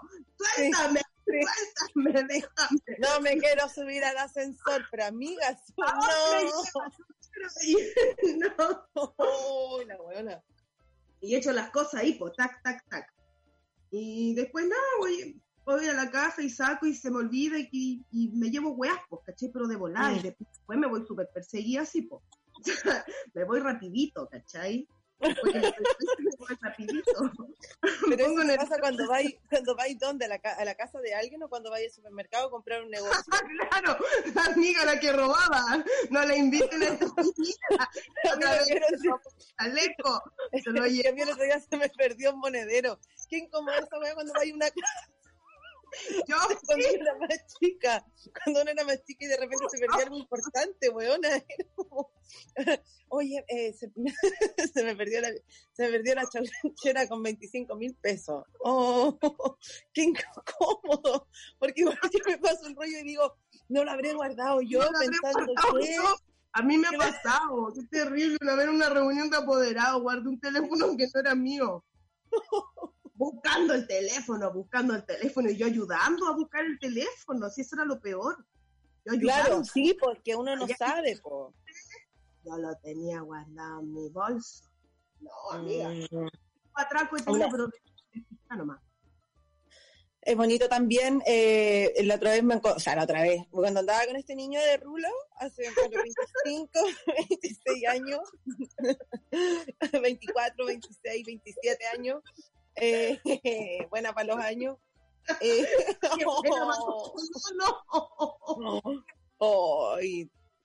Suéltame, 0.55 1.01
suéltame, 1.24 2.24
déjame. 2.24 2.79
No 2.98 3.21
me 3.21 3.38
quiero 3.38 3.69
subir 3.69 4.03
al 4.03 4.17
ascensor, 4.17 4.83
pero 4.89 5.05
amigas, 5.05 5.62
no. 5.77 5.86
no. 8.39 9.86
la 9.86 9.98
buena. 9.98 10.43
Y 11.22 11.36
echo 11.36 11.51
las 11.51 11.69
cosas 11.72 12.01
ahí, 12.01 12.13
pues, 12.13 12.34
tac, 12.36 12.62
tac, 12.63 12.88
tac. 12.89 13.13
Y 13.91 14.34
después, 14.36 14.67
nada, 14.67 14.81
voy, 15.00 15.41
voy 15.65 15.88
a 15.88 15.93
la 15.93 16.10
casa 16.10 16.41
y 16.41 16.50
saco 16.50 16.86
y 16.86 16.93
se 16.93 17.10
me 17.12 17.17
olvida 17.17 17.58
y, 17.60 18.03
y 18.12 18.29
me 18.29 18.50
llevo 18.50 18.72
weas, 18.72 19.00
pues, 19.10 19.22
caché, 19.25 19.50
pero 19.51 19.67
de 19.67 19.75
volar. 19.75 20.15
Y 20.17 20.22
después 20.22 20.79
me 20.79 20.88
voy 20.88 21.05
súper 21.05 21.29
perseguida 21.34 21.81
así, 21.81 22.03
pues. 22.03 22.24
me 23.34 23.43
voy 23.46 23.60
rapidito, 23.60 24.27
¿cachai? 24.29 24.88
Pero 28.07 28.23
eso 28.23 28.45
me 28.45 28.55
pasa 28.55 28.79
cuando 28.79 29.07
vais, 29.07 29.35
cuando 29.49 29.75
vais 29.75 29.99
¿dónde? 29.99 30.25
¿A 30.25 30.29
la, 30.29 30.35
¿A 30.35 30.65
la, 30.65 30.75
casa 30.75 30.99
de 30.99 31.13
alguien 31.13 31.43
o 31.43 31.49
cuando 31.49 31.69
vais 31.69 31.88
al 31.88 31.95
supermercado 31.95 32.47
a 32.47 32.51
comprar 32.51 32.83
un 32.83 32.89
negocio? 32.89 33.23
claro, 33.69 33.97
la 34.33 34.45
amiga 34.45 34.85
la 34.85 34.99
que 34.99 35.11
robaba, 35.11 35.83
no 36.09 36.25
la 36.25 36.35
inviten 36.35 36.83
a 36.83 36.85
esta 36.85 37.05
Aleco, 39.57 40.23
se 40.63 40.71
lo 40.71 40.85
llevé. 40.85 41.21
el 41.21 41.29
otro 41.29 41.43
día 41.43 41.59
se 41.59 41.77
me 41.77 41.89
perdió 41.89 42.33
un 42.33 42.39
monedero. 42.39 42.99
Qué 43.29 43.39
incómodo 43.39 43.75
esa 43.75 44.13
cuando 44.13 44.33
vais 44.33 44.51
a 44.51 44.55
una 44.55 44.69
casa 44.69 45.08
yo 46.27 46.36
cuando 46.65 46.88
era 46.88 47.17
más 47.17 47.46
chica, 47.60 48.05
cuando 48.43 48.62
uno 48.62 48.72
era 48.72 48.84
más 48.86 49.03
chica 49.03 49.25
y 49.25 49.27
de 49.27 49.38
repente 49.38 49.65
se 49.69 49.79
perdía 49.79 50.03
algo 50.05 50.17
importante, 50.17 50.89
weona. 50.89 51.29
Oye, 53.10 53.43
eh, 53.48 53.74
se, 53.74 53.91
se, 54.74 54.84
me 54.84 54.96
perdió 54.96 55.22
la, 55.22 55.29
se 55.74 55.86
me 55.86 55.91
perdió 55.91 56.15
la 56.15 56.29
chauchera 56.29 57.08
con 57.08 57.24
25 57.24 57.75
mil 57.75 57.96
pesos. 57.96 58.46
Oh, 58.60 59.17
qué 59.93 60.03
incómodo. 60.03 61.27
Porque 61.58 61.81
igual 61.81 61.98
yo 62.03 62.19
me 62.25 62.38
paso 62.38 62.67
el 62.67 62.75
rollo 62.75 63.00
y 63.00 63.03
digo, 63.03 63.36
no 63.67 63.84
lo 63.84 63.91
habré 63.91 64.13
guardado 64.13 64.62
yo 64.62 64.79
pensando 64.79 65.53
que... 65.79 65.96
A 66.51 66.63
mí 66.63 66.79
me 66.79 66.88
ha 66.88 66.91
pasado, 66.91 67.72
qué 67.75 67.84
terrible, 67.91 68.38
una 68.41 68.55
vez 68.55 68.67
en 68.67 68.74
una 68.74 68.89
reunión 68.89 69.29
de 69.29 69.38
apoderados, 69.38 70.01
guardé 70.01 70.29
un 70.29 70.39
teléfono 70.39 70.98
que 70.98 71.05
no 71.13 71.19
era 71.19 71.36
mío 71.36 71.86
buscando 73.19 73.73
el 73.73 73.85
teléfono, 73.85 74.53
buscando 74.53 74.95
el 74.95 75.05
teléfono 75.05 75.49
y 75.49 75.57
yo 75.57 75.65
ayudando 75.65 76.25
a 76.27 76.31
buscar 76.31 76.63
el 76.63 76.79
teléfono, 76.79 77.49
si 77.49 77.61
eso 77.61 77.75
era 77.75 77.83
lo 77.83 77.99
peor. 77.99 78.45
claro, 79.03 79.61
sí, 79.65 79.93
porque 79.99 80.38
uno 80.38 80.55
no 80.55 80.65
sabe. 80.69 81.17
Po. 81.21 81.53
Yo 82.45 82.57
lo 82.57 82.73
tenía 82.77 83.19
guardado 83.19 83.81
en 83.81 83.93
mi 83.93 84.09
bolso. 84.09 84.63
No, 85.19 85.31
amiga. 85.51 85.89
Mm. 85.89 86.29
Atraco 86.73 87.17
pero 87.25 87.69
nomás. 88.55 88.79
Es 90.21 90.38
bonito 90.38 90.69
también, 90.69 91.21
eh, 91.25 91.93
la 92.03 92.15
otra 92.15 92.31
vez, 92.31 92.43
me, 92.43 92.55
o 92.55 92.79
sea, 92.79 92.95
la 92.95 93.03
otra 93.03 93.21
vez, 93.21 93.41
cuando 93.51 93.81
andaba 93.81 94.05
con 94.05 94.15
este 94.15 94.35
niño 94.35 94.61
de 94.61 94.77
Rulo, 94.77 95.09
hace 95.38 95.63
25, 95.63 96.69
26 97.29 97.88
años, 97.89 98.19
24, 100.01 100.65
26, 100.65 101.25
27 101.25 101.85
años, 101.88 102.21
eh, 102.75 103.19
buena 103.89 104.13
para 104.13 104.35
los 104.35 104.38
años. 104.43 104.77
Eh, 105.41 105.65
oh, 109.38 109.97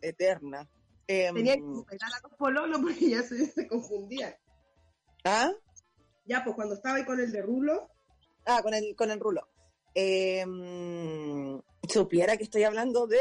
eterna. 0.00 0.68
Tenía 1.06 1.56
que 1.56 1.60
superar 1.60 2.10
a 2.12 2.28
los 2.28 2.38
pololos 2.38 2.80
porque 2.80 3.10
ya 3.10 3.22
se, 3.22 3.46
se 3.46 3.68
confundía. 3.68 4.38
¿Ah? 5.24 5.52
Ya, 6.24 6.42
pues 6.42 6.56
cuando 6.56 6.74
estaba 6.74 6.96
ahí 6.96 7.04
con 7.04 7.20
el 7.20 7.30
de 7.30 7.42
Rulo. 7.42 7.90
Ah, 8.46 8.62
con 8.62 8.72
el, 8.72 8.96
con 8.96 9.10
el 9.10 9.20
Rulo. 9.20 9.46
Eh, 9.94 10.44
supiera 11.88 12.36
que 12.36 12.44
estoy 12.44 12.64
hablando 12.64 13.06
de... 13.06 13.18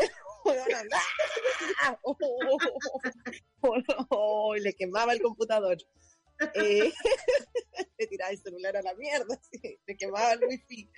oh, 4.10 4.56
le 4.56 4.74
quemaba 4.74 5.14
el 5.14 5.22
computador. 5.22 5.78
Eh, 6.56 6.92
le 7.98 8.08
tiraba 8.08 8.32
el 8.32 8.38
celular 8.38 8.78
a 8.78 8.82
la 8.82 8.94
mierda, 8.96 9.40
sí, 9.52 9.80
le 9.86 9.98
quemaba 9.98 10.34
el 10.34 10.46
wifi. 10.46 10.90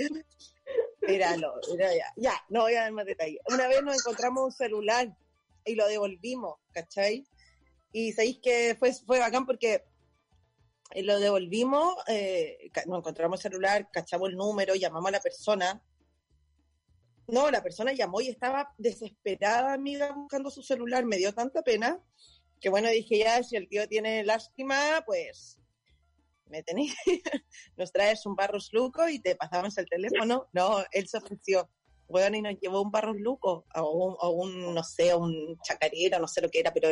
Era, 1.02 1.38
no, 1.38 1.54
era 1.74 1.94
ya, 1.96 2.14
ya, 2.16 2.46
no 2.50 2.62
voy 2.62 2.74
a 2.76 2.82
dar 2.82 2.92
más 2.92 3.06
detalles. 3.06 3.40
Una 3.50 3.68
vez 3.68 3.84
nos 3.84 3.96
encontramos 3.96 4.44
un 4.44 4.52
celular 4.52 5.16
y 5.64 5.76
lo 5.76 5.88
devolvimos, 5.88 6.60
¿cachai? 6.72 7.28
Y 7.92 8.12
sabéis 8.14 8.40
que 8.42 8.76
fue, 8.78 8.94
fue 8.94 9.20
bacán 9.20 9.46
porque 9.46 9.86
lo 10.96 11.20
devolvimos, 11.20 11.96
eh, 12.08 12.72
nos 12.86 13.00
encontramos 13.00 13.40
el 13.40 13.52
celular, 13.52 13.90
cachamos 13.92 14.30
el 14.30 14.36
número, 14.36 14.76
llamamos 14.76 15.10
a 15.10 15.12
la 15.14 15.20
persona. 15.22 15.84
No, 17.28 17.50
la 17.50 17.64
persona 17.64 17.92
llamó 17.94 18.22
y 18.22 18.30
estaba 18.30 18.74
desesperada, 18.78 19.74
amiga, 19.74 20.12
buscando 20.12 20.52
su 20.52 20.62
celular. 20.62 21.06
Me 21.06 21.18
dio 21.18 21.34
tanta 21.34 21.64
pena 21.64 22.00
que 22.60 22.70
bueno, 22.70 22.90
dije 22.90 23.20
ya, 23.20 23.44
si 23.44 23.56
el 23.56 23.68
tío 23.68 23.88
tiene 23.88 24.24
lástima, 24.24 25.04
pues 25.06 25.60
me 26.48 26.64
tenéis, 26.64 26.96
nos 27.78 27.92
traes 27.92 28.26
un 28.26 28.36
barros 28.36 28.70
luco 28.72 29.08
y 29.10 29.20
te 29.20 29.36
pasamos 29.36 29.78
el 29.78 29.88
teléfono. 29.88 30.48
No, 30.54 30.84
él 30.92 31.08
se 31.08 31.18
ofreció, 31.18 31.70
bueno, 32.08 32.38
y 32.38 32.42
nos 32.42 32.60
llevó 32.60 32.82
un 32.82 32.92
barros 32.92 33.18
luco, 33.18 33.66
o 33.76 34.30
un, 34.30 34.74
no 34.74 34.84
sé, 34.84 35.14
un 35.16 35.58
chacarera, 35.64 36.20
no 36.20 36.28
sé 36.28 36.42
lo 36.42 36.50
que 36.50 36.60
era, 36.60 36.74
pero 36.74 36.90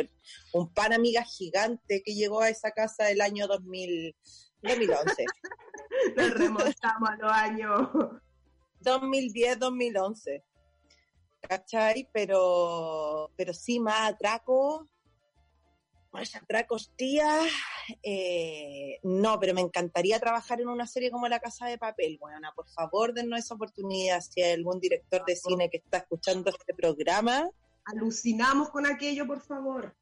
un 0.52 0.72
pan 0.72 0.92
amiga 0.92 1.22
gigante 1.24 2.02
que 2.04 2.14
llegó 2.14 2.40
a 2.40 2.50
esa 2.50 2.72
casa 2.72 3.10
el 3.10 3.20
año 3.20 3.46
2000, 3.46 4.16
2011. 4.62 5.24
Nos 6.16 6.30
remontamos 6.34 7.08
a 7.08 7.16
los 7.16 7.32
años 7.32 7.88
2010, 8.80 9.58
2011. 9.58 10.44
¿Cachai? 11.40 12.08
Pero, 12.12 13.30
pero 13.36 13.52
sí, 13.52 13.78
más 13.78 14.12
atraco, 14.12 14.88
más 16.14 16.34
atracos, 16.36 16.92
tía. 16.96 17.40
Eh, 18.02 18.98
no, 19.02 19.38
pero 19.38 19.52
me 19.52 19.60
encantaría 19.60 20.18
trabajar 20.20 20.60
en 20.60 20.68
una 20.68 20.86
serie 20.86 21.10
como 21.10 21.28
La 21.28 21.40
Casa 21.40 21.66
de 21.66 21.76
Papel. 21.76 22.16
Bueno, 22.18 22.48
por 22.54 22.68
favor, 22.70 23.12
dennos 23.12 23.40
esa 23.40 23.54
oportunidad. 23.54 24.20
Si 24.20 24.40
hay 24.40 24.52
algún 24.52 24.80
director 24.80 25.24
de 25.26 25.36
cine 25.36 25.68
que 25.68 25.78
está 25.78 25.98
escuchando 25.98 26.50
este 26.50 26.72
programa. 26.72 27.50
Alucinamos 27.84 28.70
con 28.70 28.86
aquello, 28.86 29.26
por 29.26 29.42
favor. 29.42 29.94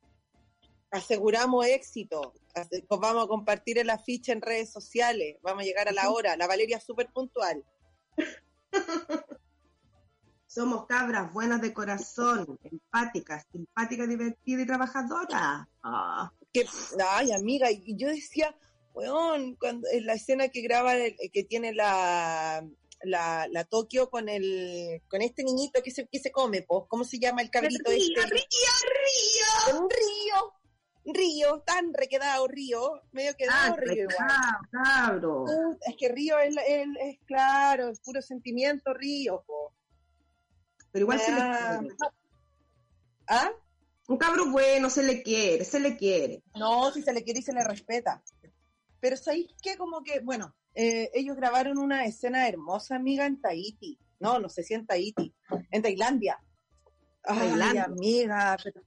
Aseguramos 0.90 1.66
éxito. 1.66 2.34
Vamos 2.88 3.24
a 3.24 3.28
compartir 3.28 3.78
el 3.78 3.88
afiche 3.88 4.32
en 4.32 4.42
redes 4.42 4.70
sociales. 4.70 5.38
Vamos 5.42 5.62
a 5.62 5.66
llegar 5.66 5.88
a 5.88 5.92
la 5.92 6.10
hora. 6.10 6.36
La 6.36 6.46
Valeria 6.46 6.76
es 6.76 6.84
súper 6.84 7.08
puntual. 7.08 7.64
Somos 10.52 10.84
cabras 10.84 11.32
buenas 11.32 11.62
de 11.62 11.72
corazón, 11.72 12.58
empáticas, 12.62 13.46
simpáticas, 13.50 14.06
divertidas 14.06 14.62
y 14.62 14.66
trabajadoras. 14.66 15.66
Ah. 15.82 16.30
ay, 17.12 17.32
amiga, 17.32 17.70
y 17.70 17.96
yo 17.96 18.08
decía, 18.08 18.54
weón, 18.92 19.56
cuando, 19.56 19.88
en 19.90 20.04
la 20.04 20.12
escena 20.12 20.48
que 20.48 20.60
graba, 20.60 20.92
que 21.32 21.44
tiene 21.44 21.72
la, 21.72 22.68
la, 23.02 23.48
la, 23.50 23.64
Tokio 23.64 24.10
con 24.10 24.28
el 24.28 25.00
con 25.08 25.22
este 25.22 25.42
niñito 25.42 25.82
que 25.82 25.90
se, 25.90 26.06
que 26.06 26.18
se 26.18 26.30
come, 26.30 26.60
pues, 26.60 26.84
¿cómo 26.86 27.04
se 27.04 27.18
llama 27.18 27.40
el 27.40 27.48
cabrito 27.48 27.90
río, 27.90 27.96
este? 27.96 28.20
Río, 28.20 28.42
Río, 29.70 29.88
río, 29.88 31.14
Río, 31.14 31.62
tan 31.62 31.94
requedado 31.94 32.46
Río, 32.46 33.00
medio 33.12 33.34
quedado 33.36 33.76
Río 33.76 34.06
Cabro. 34.70 35.46
es 35.80 35.96
que 35.96 36.10
Río 36.10 36.38
es, 36.40 36.54
es, 36.68 36.88
es, 37.00 37.18
claro, 37.24 37.88
es 37.88 38.00
puro 38.00 38.20
sentimiento 38.20 38.92
Río, 38.92 39.42
po. 39.46 39.72
Pero 40.92 41.04
igual 41.04 41.20
se 41.20 41.32
le 41.32 41.40
ah. 41.40 41.78
quiere. 41.80 41.96
¿Ah? 43.28 43.50
Un 44.08 44.18
cabro 44.18 44.50
bueno 44.50 44.90
se 44.90 45.02
le 45.02 45.22
quiere, 45.22 45.64
se 45.64 45.80
le 45.80 45.96
quiere. 45.96 46.42
No, 46.54 46.90
si 46.92 47.02
se 47.02 47.12
le 47.12 47.24
quiere 47.24 47.40
y 47.40 47.42
se 47.42 47.52
le 47.52 47.64
respeta. 47.64 48.22
Pero 49.00 49.16
¿sabéis 49.16 49.54
qué? 49.62 49.76
Como 49.76 50.02
que, 50.02 50.20
bueno, 50.20 50.54
eh, 50.74 51.10
ellos 51.14 51.36
grabaron 51.36 51.78
una 51.78 52.04
escena 52.04 52.48
hermosa, 52.48 52.96
amiga, 52.96 53.26
en 53.26 53.40
Tahiti. 53.40 53.98
No, 54.20 54.38
no 54.38 54.48
sé 54.48 54.62
si 54.62 54.74
en 54.74 54.86
Tahiti, 54.86 55.34
en 55.70 55.82
Tailandia. 55.82 56.38
Ay, 57.24 57.38
Tailandia. 57.38 57.84
amiga, 57.84 58.56
pero 58.62 58.82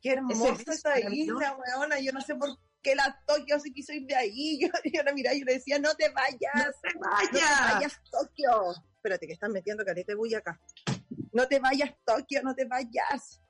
qué 0.00 0.12
hermosa 0.12 0.52
Ese 0.52 0.70
esa 0.72 1.00
isla, 1.10 1.56
weona. 1.56 2.00
Yo 2.00 2.12
no 2.12 2.20
sé 2.20 2.34
por 2.34 2.50
qué 2.80 2.94
la 2.94 3.20
Tokio 3.26 3.58
se 3.60 3.72
quiso 3.72 3.92
ir 3.92 4.06
de 4.06 4.14
ahí. 4.14 4.58
Yo, 4.60 4.68
yo 4.84 5.02
la 5.02 5.12
miraba 5.12 5.34
y 5.34 5.42
le 5.42 5.54
decía, 5.54 5.78
no 5.78 5.94
te 5.94 6.10
vayas. 6.10 6.76
¡Se 6.80 6.98
No 6.98 7.10
te 7.30 7.38
vaya! 7.38 7.74
vayas, 7.74 8.00
Tokio. 8.10 8.72
Espérate, 8.96 9.26
que 9.26 9.32
están 9.32 9.52
metiendo 9.52 9.84
careta 9.84 10.12
de 10.12 10.16
bulla 10.16 10.38
acá. 10.38 10.60
No 11.34 11.46
te 11.48 11.58
vayas, 11.58 11.92
Tokio, 12.06 12.42
no 12.42 12.54
te 12.54 12.64
vayas. 12.64 13.42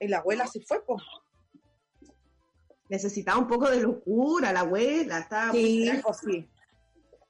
Y 0.00 0.08
la 0.08 0.18
abuela 0.18 0.46
se 0.46 0.60
fue, 0.62 0.84
pues. 0.84 1.02
Necesitaba 2.88 3.38
un 3.38 3.46
poco 3.46 3.68
de 3.70 3.80
locura, 3.82 4.52
la 4.52 4.60
abuela. 4.60 5.18
Estaba 5.18 5.52
muy 5.52 5.84
tranqui. 5.84 6.02
pues 6.02 6.16
sí. 6.18 6.50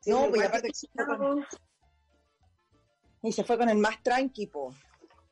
Sí, 0.00 0.10
No, 0.10 0.28
pues 0.30 0.46
aparte 0.46 0.70
con- 1.18 1.44
Y 3.22 3.32
se 3.32 3.42
fue 3.44 3.58
con 3.58 3.68
el 3.68 3.78
más 3.78 4.00
tranqui, 4.02 4.46
po. 4.46 4.72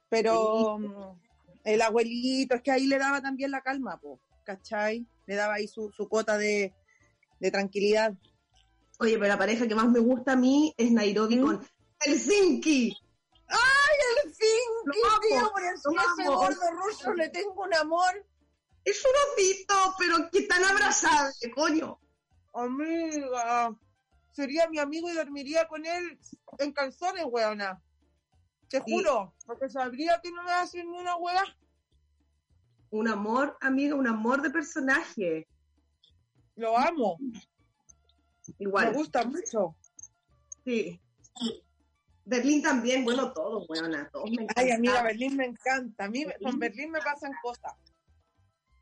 Pero 0.08 0.78
mm, 0.78 1.20
el 1.64 1.80
abuelito, 1.82 2.56
es 2.56 2.62
que 2.62 2.72
ahí 2.72 2.86
le 2.86 2.98
daba 2.98 3.20
también 3.22 3.50
la 3.52 3.62
calma, 3.62 3.98
po. 4.00 4.20
¿Cachai? 4.44 5.06
Le 5.26 5.34
daba 5.36 5.54
ahí 5.54 5.68
su, 5.68 5.92
su 5.92 6.08
cuota 6.08 6.36
de, 6.36 6.74
de 7.38 7.50
tranquilidad. 7.50 8.14
Oye, 8.98 9.14
pero 9.14 9.28
la 9.28 9.38
pareja 9.38 9.66
que 9.68 9.74
más 9.74 9.88
me 9.88 10.00
gusta 10.00 10.32
a 10.32 10.36
mí 10.36 10.74
es 10.76 10.90
Nairobi 10.90 11.36
¿Mm? 11.36 11.42
con 11.44 11.66
Helsinki. 12.00 12.96
¡Qué 14.92 15.34
amo! 15.36 15.50
Por 15.52 15.62
eso 15.62 15.90
ese 15.90 16.22
amo. 16.28 16.36
gordo 16.36 16.70
ruso 16.72 17.14
le 17.14 17.28
tengo 17.30 17.62
un 17.62 17.74
amor. 17.74 18.26
Es 18.84 19.02
un 19.04 19.10
osito, 19.32 19.74
pero 19.98 20.30
que 20.30 20.42
tan 20.42 20.62
abrazable, 20.64 21.50
coño. 21.54 21.98
Amiga, 22.52 23.74
sería 24.32 24.68
mi 24.68 24.78
amigo 24.78 25.08
y 25.10 25.14
dormiría 25.14 25.66
con 25.68 25.84
él 25.86 26.18
en 26.58 26.72
calzones, 26.72 27.24
weona. 27.26 27.82
Te 28.68 28.78
Sí. 28.78 28.84
juro, 28.92 29.34
porque 29.46 29.68
sabría 29.68 30.20
que 30.22 30.30
no 30.32 30.42
me 30.42 30.52
hacen 30.52 30.90
ni 30.90 30.98
una 30.98 31.16
hueá. 31.16 31.44
Un 32.90 33.08
amor, 33.08 33.56
amiga, 33.60 33.94
un 33.94 34.06
amor 34.06 34.42
de 34.42 34.50
personaje. 34.50 35.48
Lo 36.56 36.78
amo, 36.78 37.18
Igual. 38.58 38.90
me 38.90 38.92
gusta 38.98 39.24
mucho. 39.24 39.74
Sí. 40.64 41.00
Berlín 42.24 42.62
también, 42.62 43.04
bueno, 43.04 43.32
todos, 43.32 43.68
weona, 43.68 44.08
todos 44.10 44.30
me 44.30 44.46
Ay, 44.56 44.70
amiga, 44.70 44.92
encantaban. 44.92 45.04
Berlín 45.04 45.36
me 45.36 45.44
encanta. 45.46 46.04
A 46.04 46.08
mí 46.08 46.24
con 46.42 46.58
Berlín 46.58 46.90
me 46.90 47.00
pasan 47.00 47.32
cosas. 47.42 47.72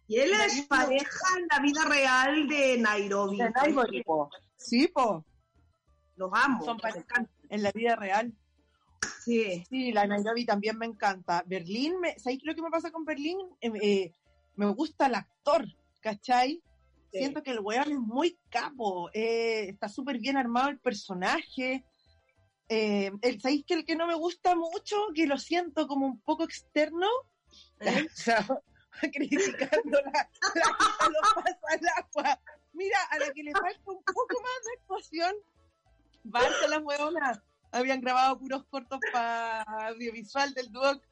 Y 0.06 0.18
él 0.18 0.30
es 0.32 0.38
Berlín- 0.38 0.68
pareja 0.68 1.26
en 1.38 1.46
la 1.50 1.58
vida 1.60 1.84
real 1.84 2.48
de 2.48 2.78
Nairobi. 2.78 3.38
Sí, 4.56 4.88
po. 4.88 5.24
Los 6.16 6.30
amo. 6.34 6.64
Son 6.64 6.78
en 7.48 7.62
la 7.62 7.72
vida 7.72 7.96
real. 7.96 8.32
Sí. 9.24 9.64
Sí, 9.68 9.92
la 9.92 10.06
Nairobi 10.06 10.44
también 10.44 10.78
me 10.78 10.86
encanta. 10.86 11.42
Berlín, 11.46 11.98
me, 12.00 12.18
¿sabéis 12.18 12.44
lo 12.44 12.54
que 12.54 12.62
me 12.62 12.70
pasa 12.70 12.90
con 12.90 13.04
Berlín? 13.04 13.38
Eh, 13.60 13.72
eh, 13.82 14.14
me 14.54 14.66
gusta 14.66 15.06
el 15.06 15.14
actor, 15.16 15.64
¿cachai? 16.00 16.62
Sí. 17.10 17.18
Siento 17.18 17.42
que 17.42 17.50
el 17.50 17.60
weón 17.60 17.90
es 17.90 17.98
muy 17.98 18.38
capo, 18.48 19.10
eh, 19.12 19.68
está 19.68 19.88
súper 19.88 20.18
bien 20.18 20.36
armado 20.36 20.70
el 20.70 20.78
personaje. 20.78 21.84
Eh, 22.74 23.12
el, 23.20 23.38
¿Sabéis 23.38 23.66
que 23.66 23.74
el 23.74 23.84
que 23.84 23.96
no 23.96 24.06
me 24.06 24.14
gusta 24.14 24.54
mucho, 24.54 24.96
que 25.14 25.26
lo 25.26 25.36
siento 25.36 25.86
como 25.86 26.06
un 26.06 26.18
poco 26.22 26.44
externo? 26.44 27.06
¿Eh? 27.80 28.08
O 28.10 28.16
sea, 28.16 28.46
criticando 29.12 30.00
la, 30.00 30.30
la 30.54 31.08
lo 31.08 31.20
pasa 31.34 31.58
al 31.68 31.80
agua. 31.98 32.40
Mira, 32.72 32.98
a 33.10 33.18
la 33.18 33.30
que 33.30 33.42
le 33.42 33.52
falta 33.52 33.80
un 33.84 34.02
poco 34.02 34.40
más 34.40 34.64
de 34.64 34.72
actuación, 34.80 35.34
basta 36.24 36.68
las 36.68 36.82
hueonas. 36.82 37.42
Habían 37.72 38.00
grabado 38.00 38.38
puros 38.38 38.64
cortos 38.70 39.00
para 39.12 39.62
audiovisual 39.88 40.54
del 40.54 40.72
Duoc. 40.72 41.02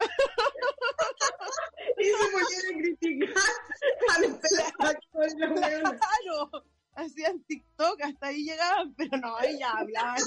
Y 1.98 2.04
se 2.04 2.12
volvieron 2.32 2.74
a 2.74 2.78
criticar 2.78 3.34
a 4.08 4.20
los. 4.20 4.38
Claro, 5.98 6.64
hacían 7.00 7.42
TikTok, 7.44 8.00
hasta 8.02 8.28
ahí 8.28 8.44
llegaban, 8.44 8.94
pero 8.94 9.16
no, 9.18 9.40
ella 9.40 9.70
hablaban, 9.72 10.22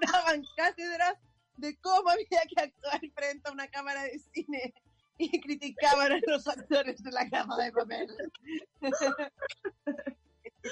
daban 0.12 0.42
cátedras 0.56 1.18
de 1.56 1.76
cómo 1.78 2.10
había 2.10 2.42
que 2.48 2.62
actuar 2.62 3.00
frente 3.14 3.48
a 3.48 3.52
una 3.52 3.68
cámara 3.68 4.04
de 4.04 4.18
cine 4.18 4.74
y 5.18 5.40
criticaban 5.40 6.12
a 6.12 6.20
los 6.26 6.48
actores 6.48 7.02
de 7.02 7.10
la 7.12 7.28
cama 7.28 7.56
de 7.62 7.72
papel. 7.72 8.08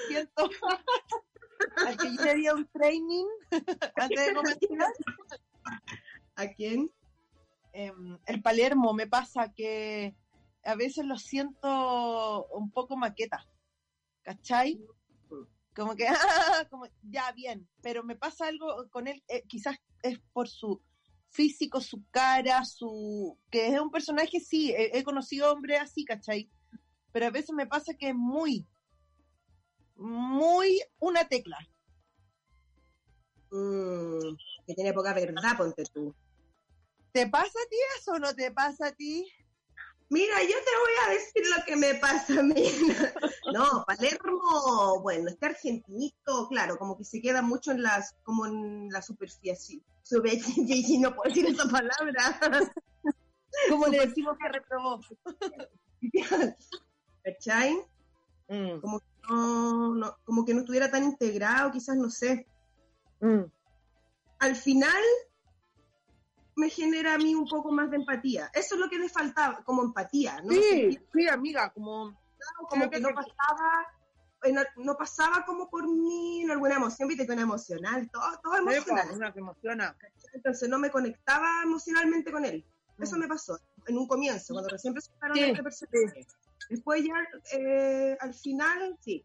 Siento 0.08 0.48
al 1.86 1.96
que 1.96 2.16
yo 2.16 2.24
le 2.24 2.34
di 2.34 2.48
un 2.48 2.66
training 2.68 3.26
antes 3.96 4.26
de 4.26 4.34
comenzar. 4.34 4.92
¿A 6.36 6.46
quién? 6.48 6.90
em, 7.72 8.18
el 8.26 8.42
Palermo 8.42 8.92
me 8.94 9.06
pasa 9.06 9.52
que 9.52 10.14
a 10.64 10.74
veces 10.74 11.04
lo 11.04 11.16
siento 11.16 12.46
un 12.46 12.70
poco 12.70 12.96
maqueta, 12.96 13.46
¿cachai? 14.22 14.80
Como 15.80 15.96
que, 15.96 16.06
ah, 16.08 16.66
como, 16.68 16.86
ya 17.02 17.32
bien, 17.32 17.66
pero 17.80 18.04
me 18.04 18.14
pasa 18.14 18.48
algo 18.48 18.86
con 18.90 19.08
él, 19.08 19.24
eh, 19.28 19.44
quizás 19.48 19.78
es 20.02 20.18
por 20.34 20.46
su 20.46 20.82
físico, 21.30 21.80
su 21.80 22.04
cara, 22.10 22.66
su 22.66 23.38
que 23.50 23.68
es 23.68 23.80
un 23.80 23.90
personaje, 23.90 24.40
sí, 24.40 24.72
he, 24.72 24.98
he 24.98 25.02
conocido 25.04 25.50
hombres 25.50 25.80
así, 25.80 26.04
¿cachai? 26.04 26.50
Pero 27.12 27.26
a 27.26 27.30
veces 27.30 27.54
me 27.54 27.66
pasa 27.66 27.94
que 27.94 28.10
es 28.10 28.14
muy, 28.14 28.68
muy 29.96 30.82
una 30.98 31.26
tecla. 31.26 31.56
Mm, 33.50 34.36
que 34.66 34.74
tiene 34.74 34.92
poca 34.92 35.14
verdad, 35.14 35.56
ponte 35.56 35.84
tú. 35.94 36.14
¿Te 37.10 37.26
pasa 37.26 37.58
a 37.58 37.68
ti 37.70 37.76
eso 37.98 38.12
o 38.12 38.18
no 38.18 38.34
te 38.34 38.50
pasa 38.50 38.88
a 38.88 38.92
ti? 38.92 39.26
Mira, 40.12 40.42
yo 40.42 40.48
te 40.48 40.54
voy 40.54 40.92
a 41.06 41.10
decir 41.12 41.42
lo 41.56 41.64
que 41.64 41.76
me 41.76 41.94
pasa 41.94 42.34
a 42.40 42.42
mí. 42.42 42.64
No, 43.52 43.84
Palermo, 43.86 45.00
bueno, 45.02 45.28
este 45.30 45.46
argentinito, 45.46 46.48
claro, 46.48 46.76
como 46.78 46.96
que 46.98 47.04
se 47.04 47.20
queda 47.22 47.42
mucho 47.42 47.70
en 47.70 47.82
las, 47.82 48.14
como 48.24 48.44
en 48.46 48.88
la 48.90 49.02
superficie. 49.02 49.80
Superficie, 50.02 50.98
no 51.00 51.14
puedo 51.14 51.28
decir 51.32 51.46
esa 51.46 51.64
palabra. 51.68 52.40
Como 53.68 53.86
le 53.86 54.06
decimos 54.06 54.36
que 54.38 54.48
reprobó. 54.48 55.00
¿Cachai? 57.24 57.76
Mm, 58.48 58.80
Como 58.80 58.98
que 59.00 59.06
no, 59.28 59.94
no- 59.94 60.16
como 60.24 60.44
que 60.44 60.54
no 60.54 60.60
estuviera 60.60 60.90
tan 60.90 61.04
integrado, 61.04 61.70
quizás, 61.70 61.96
no 61.96 62.10
sé. 62.10 62.46
mm. 63.20 63.42
Al 64.40 64.56
final 64.56 65.02
me 66.56 66.68
genera 66.68 67.14
a 67.14 67.18
mí 67.18 67.34
un 67.34 67.48
poco 67.48 67.70
más 67.72 67.90
de 67.90 67.96
empatía. 67.96 68.50
Eso 68.54 68.74
es 68.74 68.80
lo 68.80 68.88
que 68.88 68.98
le 68.98 69.08
faltaba, 69.08 69.62
como 69.64 69.82
empatía, 69.82 70.40
¿no? 70.42 70.52
Sí, 70.52 70.98
sí, 71.12 71.28
amiga, 71.28 71.70
como 71.70 72.16
como 72.68 72.88
creo 72.88 72.90
que 72.90 72.96
que 72.96 73.02
no 73.02 73.14
pasaba, 73.14 74.66
no 74.76 74.96
pasaba 74.96 75.44
como 75.44 75.68
por 75.68 75.88
mí 75.88 76.42
en 76.42 76.50
alguna 76.50 76.76
emoción, 76.76 77.08
viste 77.08 77.26
que 77.26 77.32
una 77.32 77.42
emocional, 77.42 78.08
todo, 78.10 78.40
todo 78.42 78.56
emocional. 78.56 79.08
una 79.12 79.32
que 79.32 79.40
emociona. 79.40 79.96
Entonces 80.32 80.68
no 80.68 80.78
me 80.78 80.90
conectaba 80.90 81.62
emocionalmente 81.62 82.32
con 82.32 82.44
él. 82.44 82.64
Eso 82.98 83.16
me 83.16 83.28
pasó 83.28 83.58
en 83.86 83.96
un 83.96 84.06
comienzo, 84.06 84.52
cuando 84.52 84.68
recién 84.68 84.92
presentaron 84.92 85.34
Sí, 85.34 85.42
a 85.42 85.46
este 85.48 85.62
personaje. 85.62 86.26
Después 86.68 87.02
ya 87.02 87.14
eh, 87.58 88.16
al 88.20 88.34
final, 88.34 88.96
sí. 89.00 89.24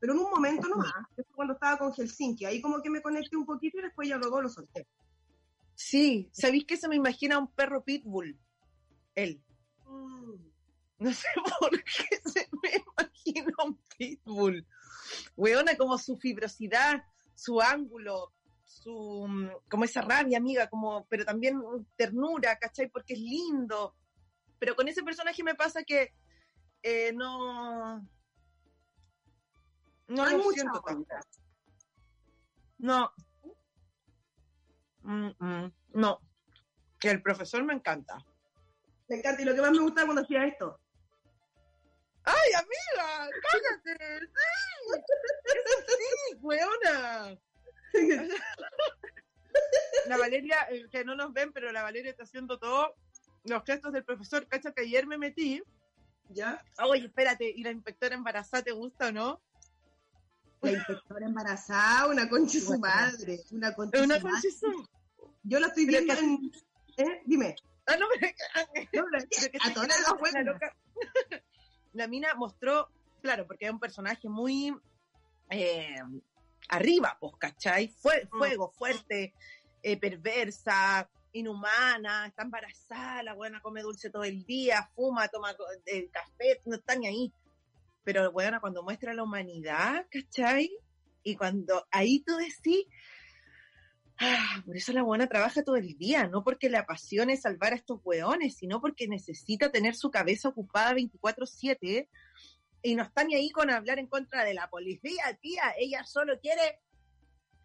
Pero 0.00 0.14
en 0.14 0.20
un 0.20 0.30
momento 0.30 0.66
nomás, 0.66 0.92
fue 1.14 1.24
cuando 1.34 1.54
estaba 1.54 1.78
con 1.78 1.92
Helsinki, 1.92 2.44
ahí 2.46 2.60
como 2.60 2.82
que 2.82 2.90
me 2.90 3.02
conecté 3.02 3.36
un 3.36 3.46
poquito 3.46 3.78
y 3.78 3.82
después 3.82 4.08
ya 4.08 4.16
luego 4.16 4.40
lo 4.40 4.48
solté. 4.48 4.86
Sí, 5.82 6.30
¿sabéis 6.32 6.64
que 6.64 6.76
se 6.76 6.88
me 6.88 6.94
imagina 6.94 7.38
un 7.38 7.48
perro 7.48 7.82
pitbull? 7.82 8.38
Él. 9.16 9.42
No 9.84 11.12
sé 11.12 11.26
por 11.60 11.70
qué 11.82 12.20
se 12.24 12.48
me 12.62 12.70
imagina 12.76 13.52
un 13.64 13.76
pitbull. 13.98 14.64
Weona, 15.36 15.76
como 15.76 15.98
su 15.98 16.16
fibrosidad, 16.16 17.02
su 17.34 17.60
ángulo, 17.60 18.32
su 18.64 19.26
mm, 19.28 19.48
como 19.68 19.82
esa 19.84 20.02
rabia, 20.02 20.38
amiga, 20.38 20.70
como, 20.70 21.04
pero 21.06 21.24
también 21.24 21.60
ternura, 21.96 22.56
¿cachai? 22.60 22.88
Porque 22.88 23.14
es 23.14 23.20
lindo. 23.20 23.96
Pero 24.60 24.76
con 24.76 24.86
ese 24.86 25.02
personaje 25.02 25.42
me 25.42 25.56
pasa 25.56 25.82
que 25.82 26.14
eh, 26.84 27.12
no. 27.12 27.98
No, 27.98 28.06
No 30.06 30.24
hay 30.24 30.36
lo 30.36 30.44
mucha 30.44 30.60
siento 30.60 30.80
tanto. 30.80 31.14
No. 32.78 33.12
Mm, 35.02 35.30
mm, 35.38 35.72
no. 35.94 36.20
Que 36.98 37.10
el 37.10 37.22
profesor 37.22 37.64
me 37.64 37.74
encanta. 37.74 38.24
Me 39.08 39.16
encanta. 39.16 39.42
Y 39.42 39.44
lo 39.44 39.54
que 39.54 39.60
más 39.60 39.72
me 39.72 39.80
gusta 39.80 40.04
cuando 40.04 40.22
hacía 40.22 40.46
esto. 40.46 40.78
¡Ay, 42.24 42.52
amiga! 42.54 43.28
¡Cállate! 43.50 44.20
¡Sí! 44.20 45.02
¡Sí, 45.88 46.36
weona! 46.40 47.36
La 50.06 50.16
Valeria, 50.16 50.68
eh, 50.70 50.86
que 50.90 51.04
no 51.04 51.14
nos 51.14 51.32
ven, 51.32 51.52
pero 51.52 51.70
la 51.72 51.82
Valeria 51.82 52.10
está 52.10 52.22
haciendo 52.22 52.58
todo 52.58 52.94
los 53.44 53.64
gestos 53.64 53.92
del 53.92 54.04
profesor. 54.04 54.46
Cacha 54.46 54.72
que 54.72 54.82
ayer 54.82 55.06
me 55.06 55.18
metí. 55.18 55.62
¿Ya? 56.28 56.64
Oye, 56.88 57.06
espérate, 57.06 57.52
¿y 57.54 57.62
la 57.62 57.70
inspectora 57.70 58.14
embarazada 58.14 58.62
te 58.62 58.72
gusta 58.72 59.08
o 59.08 59.12
no? 59.12 59.42
La 60.62 60.70
inspectora 60.72 61.26
embarazada, 61.26 62.06
una 62.06 62.28
concha 62.28 62.58
su 62.60 62.78
madre. 62.78 63.40
Una 63.50 63.74
concha 63.74 64.02
Una 64.02 64.16
su 64.16 64.22
concha 64.22 64.48
madre. 64.70 64.88
Yo 65.42 65.58
lo 65.60 65.66
estoy 65.66 65.86
viendo 65.86 66.14
en. 66.14 66.52
¿Eh? 66.96 67.22
Dime. 67.26 67.56
Ah, 67.86 67.96
no, 67.98 68.06
pero, 68.20 68.32
No, 68.72 69.08
pero- 69.10 69.26
pero 69.28 69.50
que 69.50 69.58
a 69.60 69.74
todas 69.74 69.88
la- 69.88 69.96
las 69.96 70.32
la 70.34 70.42
loca- 70.42 70.76
La 71.94 72.06
mina 72.06 72.34
mostró, 72.34 72.88
claro, 73.20 73.46
porque 73.46 73.66
es 73.66 73.72
un 73.72 73.80
personaje 73.80 74.28
muy 74.28 74.74
eh, 75.50 75.96
arriba, 76.68 77.16
pues, 77.20 77.34
¿cachai? 77.38 77.88
Fue, 77.88 78.24
Mm. 78.32 78.38
fuego, 78.38 78.70
fuerte, 78.70 79.34
eh, 79.82 79.96
perversa, 79.98 81.10
inhumana, 81.32 82.26
está 82.26 82.42
embarazada, 82.44 83.22
la 83.24 83.34
buena 83.34 83.60
come 83.60 83.82
dulce 83.82 84.08
todo 84.10 84.24
el 84.24 84.44
día, 84.46 84.88
fuma, 84.94 85.28
toma 85.28 85.54
eh, 85.86 86.08
café, 86.10 86.62
no 86.66 86.76
está 86.76 86.94
ni 86.94 87.06
ahí. 87.08 87.32
Pero 88.04 88.32
bueno, 88.32 88.60
cuando 88.60 88.82
muestra 88.82 89.14
la 89.14 89.22
humanidad, 89.22 90.06
¿cachai? 90.10 90.70
Y 91.22 91.36
cuando 91.36 91.86
ahí 91.90 92.20
tú 92.24 92.34
decís, 92.36 92.86
ah, 94.18 94.62
por 94.66 94.76
eso 94.76 94.92
la 94.92 95.02
buena 95.02 95.28
trabaja 95.28 95.62
todo 95.62 95.76
el 95.76 95.96
día, 95.96 96.26
no 96.26 96.42
porque 96.42 96.68
le 96.68 96.78
apasione 96.78 97.36
salvar 97.36 97.72
a 97.72 97.76
estos 97.76 98.00
hueones, 98.04 98.56
sino 98.56 98.80
porque 98.80 99.08
necesita 99.08 99.70
tener 99.70 99.94
su 99.94 100.10
cabeza 100.10 100.48
ocupada 100.48 100.94
24/7 100.94 102.08
y 102.82 102.94
no 102.96 103.04
está 103.04 103.24
ni 103.24 103.34
ahí 103.34 103.50
con 103.50 103.70
hablar 103.70 103.98
en 103.98 104.08
contra 104.08 104.44
de 104.44 104.54
la 104.54 104.68
policía, 104.68 105.38
tía, 105.40 105.72
ella 105.78 106.04
solo 106.04 106.38
quiere, 106.40 106.80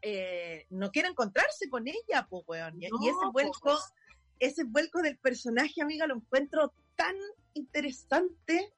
eh, 0.02 0.68
no 0.70 0.92
quiere 0.92 1.10
encontrarse 1.10 1.70
con 1.70 1.88
ella, 1.88 2.28
pues, 2.30 2.44
weón. 2.48 2.82
Y, 2.82 2.88
No, 2.88 2.98
y 3.02 3.10
ese 3.10 3.26
vuelco, 3.32 3.60
pues. 3.62 3.94
ese 4.40 4.64
vuelco 4.64 5.02
del 5.02 5.18
personaje, 5.18 5.82
amiga, 5.82 6.06
lo 6.06 6.16
encuentro 6.16 6.74
tan 6.96 7.16
interesante. 7.54 8.74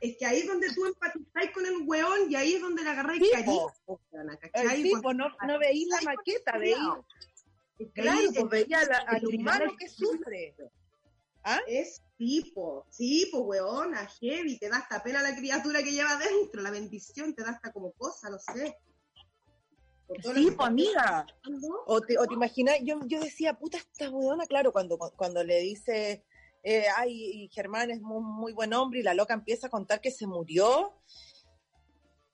Es 0.00 0.16
que 0.18 0.26
ahí 0.26 0.40
es 0.40 0.46
donde 0.46 0.72
tú 0.74 0.84
empatizáis 0.84 1.50
con 1.52 1.64
el 1.64 1.78
weón 1.86 2.30
y 2.30 2.36
ahí 2.36 2.54
es 2.54 2.60
donde 2.60 2.82
le 2.82 2.90
agarráis 2.90 3.20
cariño. 3.30 3.66
¿cachai? 4.38 4.66
Cuando- 4.90 5.02
pues 5.02 5.16
no, 5.16 5.28
no 5.46 5.58
veí 5.58 5.84
la 5.86 6.00
maqueta, 6.02 6.58
veí, 6.58 6.74
claro, 7.94 8.20
pues 8.34 8.48
veía 8.50 8.84
la- 8.84 8.98
al 8.98 9.16
el 9.16 9.26
humano 9.36 9.72
que 9.78 9.88
sufre. 9.88 10.54
¿Ah? 11.48 11.60
Es 11.68 12.02
tipo, 12.18 12.84
sí, 12.90 13.28
pues 13.30 13.42
weona, 13.46 14.06
heavy, 14.20 14.58
te 14.58 14.68
da 14.68 14.78
hasta 14.78 15.02
pena 15.02 15.22
la 15.22 15.34
criatura 15.36 15.82
que 15.82 15.92
lleva 15.92 16.16
dentro, 16.16 16.60
la 16.60 16.70
bendición 16.72 17.34
te 17.34 17.42
da 17.44 17.50
hasta 17.52 17.72
como 17.72 17.92
cosa, 17.92 18.28
no 18.30 18.38
sé. 18.38 18.76
Sí, 20.22 20.50
pues 20.56 20.68
amiga. 20.68 21.26
O 21.86 22.00
te, 22.00 22.18
o 22.18 22.26
te 22.26 22.34
imaginas, 22.34 22.76
yo, 22.82 23.00
yo 23.06 23.20
decía, 23.20 23.54
puta, 23.54 23.78
esta 23.78 24.10
weona, 24.10 24.44
claro, 24.46 24.72
cuando, 24.72 24.98
cuando 24.98 25.42
le 25.42 25.60
dice, 25.60 26.24
eh, 26.62 26.86
ay, 26.96 27.48
Germán 27.52 27.90
es 27.90 28.00
muy, 28.00 28.22
muy 28.22 28.52
buen 28.52 28.72
hombre 28.74 29.00
y 29.00 29.02
la 29.02 29.14
loca 29.14 29.34
empieza 29.34 29.66
a 29.68 29.70
contar 29.70 30.00
que 30.00 30.10
se 30.10 30.26
murió. 30.26 31.00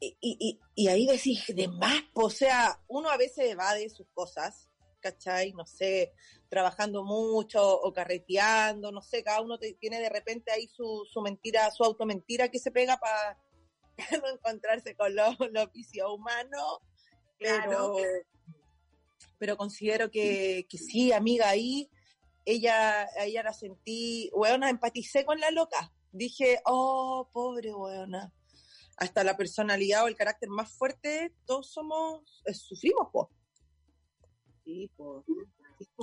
Y, 0.00 0.58
y, 0.74 0.88
ahí 0.88 1.06
decís, 1.06 1.44
de 1.54 1.68
más, 1.68 2.02
o 2.14 2.28
sea, 2.28 2.82
uno 2.88 3.08
a 3.08 3.16
veces 3.16 3.50
evade 3.50 3.88
sus 3.88 4.08
cosas, 4.12 4.68
¿cachai? 4.98 5.52
No 5.52 5.64
sé, 5.64 6.12
trabajando 6.48 7.04
mucho 7.04 7.62
o 7.80 7.92
carreteando, 7.92 8.90
no 8.90 9.00
sé, 9.00 9.22
cada 9.22 9.40
uno 9.42 9.58
te- 9.58 9.74
tiene 9.74 10.00
de 10.00 10.08
repente 10.08 10.50
ahí 10.50 10.66
su, 10.66 11.06
su 11.08 11.20
mentira, 11.20 11.70
su 11.70 11.85
automentira 11.85 12.48
que 12.48 12.58
se 12.58 12.72
pega 12.72 12.96
para 13.00 13.38
no 14.20 14.28
encontrarse 14.28 14.96
con 14.96 15.14
los 15.14 15.37
los 15.52 15.70
vicios 15.72 16.08
humanos 16.11 16.78
pero, 17.38 17.62
Claro. 17.62 17.96
pero 19.38 19.56
considero 19.56 20.11
que, 20.11 20.66
que 20.68 20.78
sí, 20.78 21.12
amiga, 21.12 21.48
ahí 21.48 21.90
ella, 22.44 23.09
ella 23.20 23.42
la 23.42 23.52
sentí, 23.52 24.31
weona, 24.35 24.70
empaticé 24.70 25.24
con 25.24 25.38
la 25.40 25.50
loca. 25.50 25.92
Dije, 26.11 26.61
oh, 26.64 27.28
pobre 27.33 27.72
weona. 27.74 28.33
Hasta 28.98 29.24
la 29.24 29.37
personalidad 29.37 30.05
o 30.05 30.09
el 30.09 30.16
carácter 30.16 30.48
más 30.50 30.70
fuerte, 30.76 31.35
todos 31.46 31.72
somos, 31.72 32.42
eh, 32.46 32.55
sufrimos, 32.55 33.09
po. 33.12 33.31
Sí. 34.64 34.88
Sí, 34.88 34.90
po, 34.96 35.24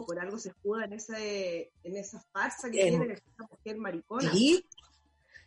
por 0.06 0.20
algo 0.20 0.38
se 0.38 0.50
escuda 0.50 0.84
en, 0.86 0.94
ese, 0.94 1.72
en 1.84 1.96
esa 1.96 2.20
farsa 2.34 2.70
que 2.70 2.82
En- 2.82 3.00
tiene 3.00 3.22
una 3.38 3.48
mujer 3.50 3.78
maricona. 3.78 4.32
Sí, 4.32 4.68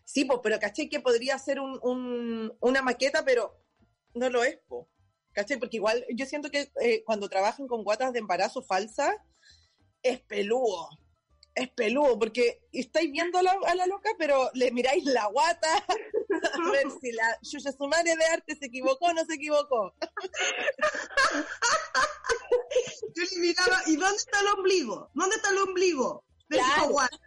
sí, 0.05 0.24
po, 0.24 0.40
pero 0.40 0.59
caché 0.59 0.88
que 0.88 1.00
podría 1.00 1.38
ser 1.38 1.61
un, 1.61 1.78
un- 1.83 2.57
una 2.61 2.81
maqueta, 2.83 3.24
pero 3.24 3.59
no 4.14 4.31
lo 4.31 4.42
es, 4.44 4.59
po. 4.68 4.88
¿Cachai? 5.33 5.59
Porque 5.59 5.76
igual 5.78 6.05
yo 6.14 6.24
siento 6.26 6.50
que 6.50 6.70
eh, 6.81 7.02
cuando 7.05 7.28
trabajan 7.28 7.66
con 7.66 7.85
guatas 7.85 8.12
de 8.12 8.18
embarazo 8.20 8.62
falsas, 8.62 9.14
es 10.02 10.20
peludo. 10.20 10.88
Es 11.54 11.68
peludo, 11.70 12.18
porque 12.18 12.62
estáis 12.72 13.10
viendo 13.12 13.38
a 13.38 13.42
la, 13.42 13.54
a 13.66 13.74
la 13.74 13.86
loca, 13.86 14.08
pero 14.18 14.50
le 14.54 14.70
miráis 14.70 15.04
la 15.04 15.26
guata 15.26 15.68
a 15.86 16.70
ver 16.70 16.86
si 17.00 17.12
la 17.12 17.38
Yuya 17.42 17.72
Sumare 17.72 18.16
de 18.16 18.24
arte 18.24 18.56
se 18.56 18.66
equivocó 18.66 19.06
o 19.06 19.12
no 19.12 19.22
se 19.26 19.34
equivocó. 19.34 19.94
Yo 23.14 23.22
le 23.30 23.38
miraba, 23.40 23.82
¿y 23.86 23.96
dónde 23.96 24.16
está 24.16 24.40
el 24.40 24.46
ombligo? 24.58 25.10
¿Dónde 25.14 25.36
está 25.36 25.50
el 25.50 25.58
ombligo? 25.58 26.24
De 26.48 26.58
esa 26.58 26.74
Claro. 26.74 26.88
guata. 26.90 27.18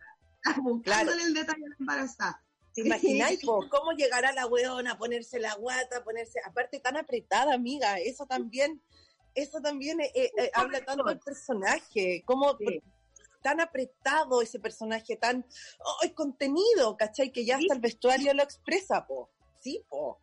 Buscándole 0.64 1.24
el 1.24 1.34
detalle 1.34 1.64
la 1.68 1.76
embarazada. 1.80 2.42
¿Te 2.74 2.82
imagináis 2.82 3.40
po, 3.42 3.68
cómo 3.70 3.92
llegará 3.94 4.32
la 4.34 4.48
weona 4.48 4.94
a 4.94 4.98
ponerse 4.98 5.40
la 5.40 5.54
guata, 5.56 5.98
a 5.98 6.04
ponerse, 6.04 6.40
aparte 6.46 6.80
tan 6.80 6.98
apretada, 6.98 7.54
amiga? 7.54 8.00
Eso 8.00 8.26
también, 8.26 8.82
eso 9.36 9.62
también 9.62 10.00
eh, 10.02 10.12
eh, 10.16 10.52
habla 10.54 10.84
tanto 10.84 11.04
del 11.04 11.20
personaje, 11.20 12.24
cómo 12.26 12.58
Sí. 12.58 12.82
tan 13.42 13.60
apretado 13.60 14.42
ese 14.42 14.60
personaje, 14.60 15.18
tan 15.18 15.46
oh, 15.80 15.98
el 16.04 16.14
contenido, 16.14 16.98
¿cachai? 16.98 17.32
Que 17.32 17.46
ya 17.46 17.58
hasta 17.58 17.74
el 17.74 17.82
vestuario 17.82 18.34
lo 18.34 18.44
expresa, 18.44 19.06
po. 19.06 19.30
Sí, 19.60 19.84
po. 19.88 20.20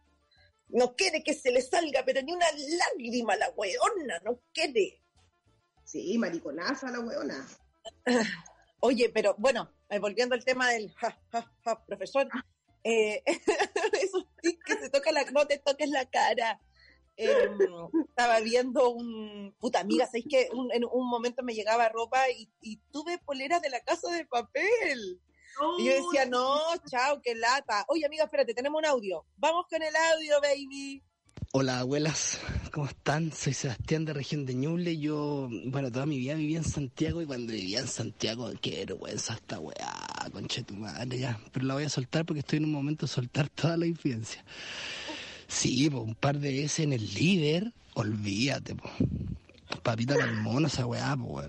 No 0.68 0.96
quiere 0.96 1.22
que 1.22 1.34
se 1.34 1.52
le 1.52 1.60
salga, 1.60 2.02
pero 2.04 2.22
ni 2.22 2.32
una 2.32 2.46
lágrima 2.50 3.34
a 3.34 3.36
la 3.36 3.50
weona, 3.50 4.18
no 4.24 4.40
quiere. 4.52 5.02
Sí, 5.84 6.16
mariconaza 6.18 6.90
la 6.90 7.00
weona. 7.00 7.46
Oye, 8.80 9.10
pero 9.10 9.34
bueno, 9.38 9.70
eh, 9.90 9.98
volviendo 9.98 10.34
al 10.34 10.44
tema 10.44 10.70
del 10.70 10.92
ja, 10.94 11.20
ja, 11.30 11.52
ja, 11.64 11.84
profesor, 11.84 12.26
eh, 12.82 13.22
esos 14.02 14.26
tics 14.40 14.64
que 14.64 14.78
se 14.78 14.90
toca 14.90 15.12
la, 15.12 15.24
no 15.30 15.46
te 15.46 15.58
toques 15.58 15.88
la 15.88 16.04
cara. 16.06 16.60
Eh, 17.24 17.50
estaba 18.08 18.40
viendo 18.40 18.90
un, 18.90 19.54
puta 19.58 19.80
amiga, 19.80 20.06
¿sabéis 20.06 20.26
que 20.28 20.48
un- 20.52 20.72
en 20.72 20.84
un 20.84 21.08
momento 21.08 21.42
me 21.42 21.54
llegaba 21.54 21.88
ropa 21.88 22.28
y, 22.30 22.48
y 22.60 22.76
tuve 22.90 23.18
poleras 23.18 23.62
de 23.62 23.70
la 23.70 23.80
casa 23.80 24.10
de 24.12 24.24
papel? 24.26 25.20
Y 25.78 25.84
yo 25.84 25.92
decía, 25.92 26.24
no, 26.26 26.58
chao, 26.90 27.20
qué 27.22 27.34
lata. 27.34 27.84
Oye, 27.88 28.06
amiga, 28.06 28.24
espérate, 28.24 28.54
tenemos 28.54 28.78
un 28.78 28.86
audio. 28.86 29.26
Vamos 29.36 29.66
con 29.68 29.82
el 29.82 29.94
audio, 29.94 30.40
baby. 30.40 31.02
Hola 31.54 31.80
abuelas, 31.80 32.40
¿cómo 32.72 32.86
están? 32.86 33.30
Soy 33.30 33.52
Sebastián 33.52 34.06
de 34.06 34.14
región 34.14 34.46
de 34.46 34.54
Ñuble. 34.54 34.96
Yo, 34.98 35.50
bueno, 35.66 35.92
toda 35.92 36.06
mi 36.06 36.16
vida 36.16 36.32
viví 36.34 36.56
en 36.56 36.64
Santiago 36.64 37.20
y 37.20 37.26
cuando 37.26 37.52
vivía 37.52 37.80
en 37.80 37.88
Santiago, 37.88 38.50
qué 38.62 38.86
vergüenza 38.86 39.34
esta 39.34 39.58
weá, 39.60 39.92
concha 40.32 40.62
de 40.62 40.64
tu 40.64 40.74
madre 40.74 41.18
ya. 41.18 41.38
Pero 41.52 41.66
la 41.66 41.74
voy 41.74 41.84
a 41.84 41.90
soltar 41.90 42.24
porque 42.24 42.40
estoy 42.40 42.56
en 42.56 42.64
un 42.64 42.72
momento 42.72 43.04
de 43.04 43.12
soltar 43.12 43.50
toda 43.50 43.76
la 43.76 43.84
infidencia. 43.84 44.42
Sí, 45.52 45.90
po, 45.90 46.00
un 46.00 46.14
par 46.14 46.38
de 46.40 46.50
veces 46.50 46.80
en 46.80 46.92
el 46.94 47.14
líder, 47.14 47.72
olvídate, 47.94 48.74
po. 48.74 48.90
Papita 49.82 50.14
para 50.14 50.30
el 50.30 50.36
mono 50.36 50.66
esa 50.66 50.86
weá, 50.86 51.14
po. 51.16 51.42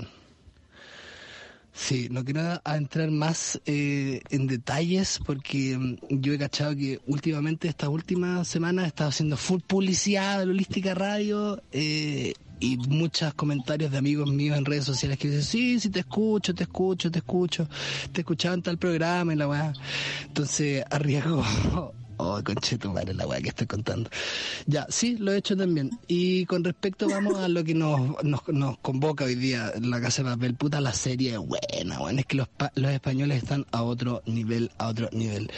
Sí, 1.71 2.09
no 2.11 2.23
quiero 2.23 2.61
entrar 2.65 3.09
más 3.09 3.59
eh, 3.65 4.21
en 4.29 4.45
detalles 4.45 5.19
porque 5.25 5.77
mm, 5.77 6.19
yo 6.21 6.33
he 6.33 6.37
cachado 6.37 6.75
que 6.75 6.99
últimamente, 7.07 7.69
estas 7.69 7.89
últimas 7.89 8.47
semanas, 8.47 8.85
he 8.85 8.87
estado 8.89 9.09
haciendo 9.09 9.37
full 9.37 9.61
publicidad 9.65 10.39
de 10.39 10.51
Holística 10.51 10.93
Radio 10.93 11.63
eh, 11.71 12.33
y 12.59 12.77
muchos 12.77 13.33
comentarios 13.33 13.89
de 13.89 13.97
amigos 13.97 14.29
míos 14.29 14.57
en 14.57 14.65
redes 14.65 14.83
sociales 14.83 15.17
que 15.17 15.29
dicen, 15.29 15.43
sí, 15.43 15.79
sí, 15.79 15.89
te 15.89 16.01
escucho, 16.01 16.53
te 16.53 16.63
escucho, 16.63 17.09
te 17.09 17.19
escucho, 17.19 17.67
te 18.11 18.21
escuchaba 18.21 18.53
en 18.53 18.61
tal 18.61 18.77
programa 18.77 19.33
y 19.33 19.37
la 19.37 19.47
weá. 19.47 19.73
Entonces, 20.27 20.83
arriesgo. 20.91 21.43
Oh, 22.25 22.41
concheto, 22.41 22.89
madre, 22.93 23.13
la 23.13 23.27
weá 23.27 23.41
que 23.41 23.49
estoy 23.49 23.67
contando. 23.67 24.09
Ya, 24.65 24.87
sí, 24.89 25.17
lo 25.17 25.33
he 25.33 25.37
hecho 25.37 25.57
también. 25.57 25.91
Y 26.07 26.45
con 26.45 26.63
respecto, 26.63 27.09
vamos 27.09 27.37
a 27.37 27.49
lo 27.49 27.65
que 27.65 27.73
nos, 27.73 28.23
nos, 28.23 28.47
nos 28.47 28.77
convoca 28.77 29.25
hoy 29.25 29.35
día 29.35 29.73
la 29.81 29.99
Casa 29.99 30.23
de 30.23 30.29
Papel. 30.29 30.55
Puta, 30.55 30.79
la 30.79 30.93
serie 30.93 31.33
es 31.33 31.39
buena, 31.39 31.99
weón. 31.99 32.19
Es 32.19 32.25
que 32.25 32.37
los, 32.37 32.47
los 32.75 32.91
españoles 32.91 33.43
están 33.43 33.65
a 33.73 33.83
otro 33.83 34.23
nivel, 34.25 34.71
a 34.77 34.87
otro 34.87 35.09
nivel. 35.11 35.51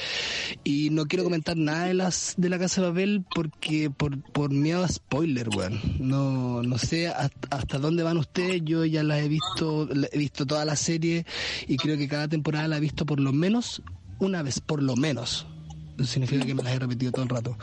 Y 0.63 0.89
no 0.89 1.06
quiero 1.06 1.23
comentar 1.23 1.56
nada 1.56 1.86
de 1.86 1.93
las 1.93 2.34
de 2.36 2.49
la 2.49 2.58
Casa 2.58 2.82
de 2.82 2.88
Papel 2.88 3.25
porque 3.36 3.91
por, 3.91 4.19
por 4.32 4.49
miedo 4.49 4.84
a 4.84 4.88
spoiler, 4.88 5.49
weón. 5.49 5.80
No, 5.99 6.63
no 6.63 6.80
sé 6.80 7.10
hasta, 7.10 7.56
hasta 7.56 7.78
dónde 7.78 8.01
van 8.01 8.17
ustedes. 8.17 8.63
Yo 8.65 8.86
ya 8.86 9.04
las 9.04 9.19
he 9.19 9.28
visto, 9.28 9.88
he 10.12 10.17
visto 10.17 10.47
toda 10.47 10.65
la 10.65 10.75
serie 10.75 11.28
y 11.67 11.78
creo 11.78 11.95
que 11.95 12.08
cada 12.08 12.28
temporada 12.28 12.67
la 12.67 12.78
he 12.78 12.82
visto 12.82 13.06
por 13.06 13.19
lo 13.19 13.32
menos 13.34 13.84
una 14.17 14.41
vez, 14.41 14.60
por 14.62 14.82
lo 14.82 14.95
menos. 14.95 15.45
Significa 16.03 16.45
que 16.45 16.53
me 16.53 16.63
las 16.63 16.73
he 16.73 16.79
repetido 16.79 17.12
todo 17.12 17.23
el 17.23 17.29
rato. 17.29 17.58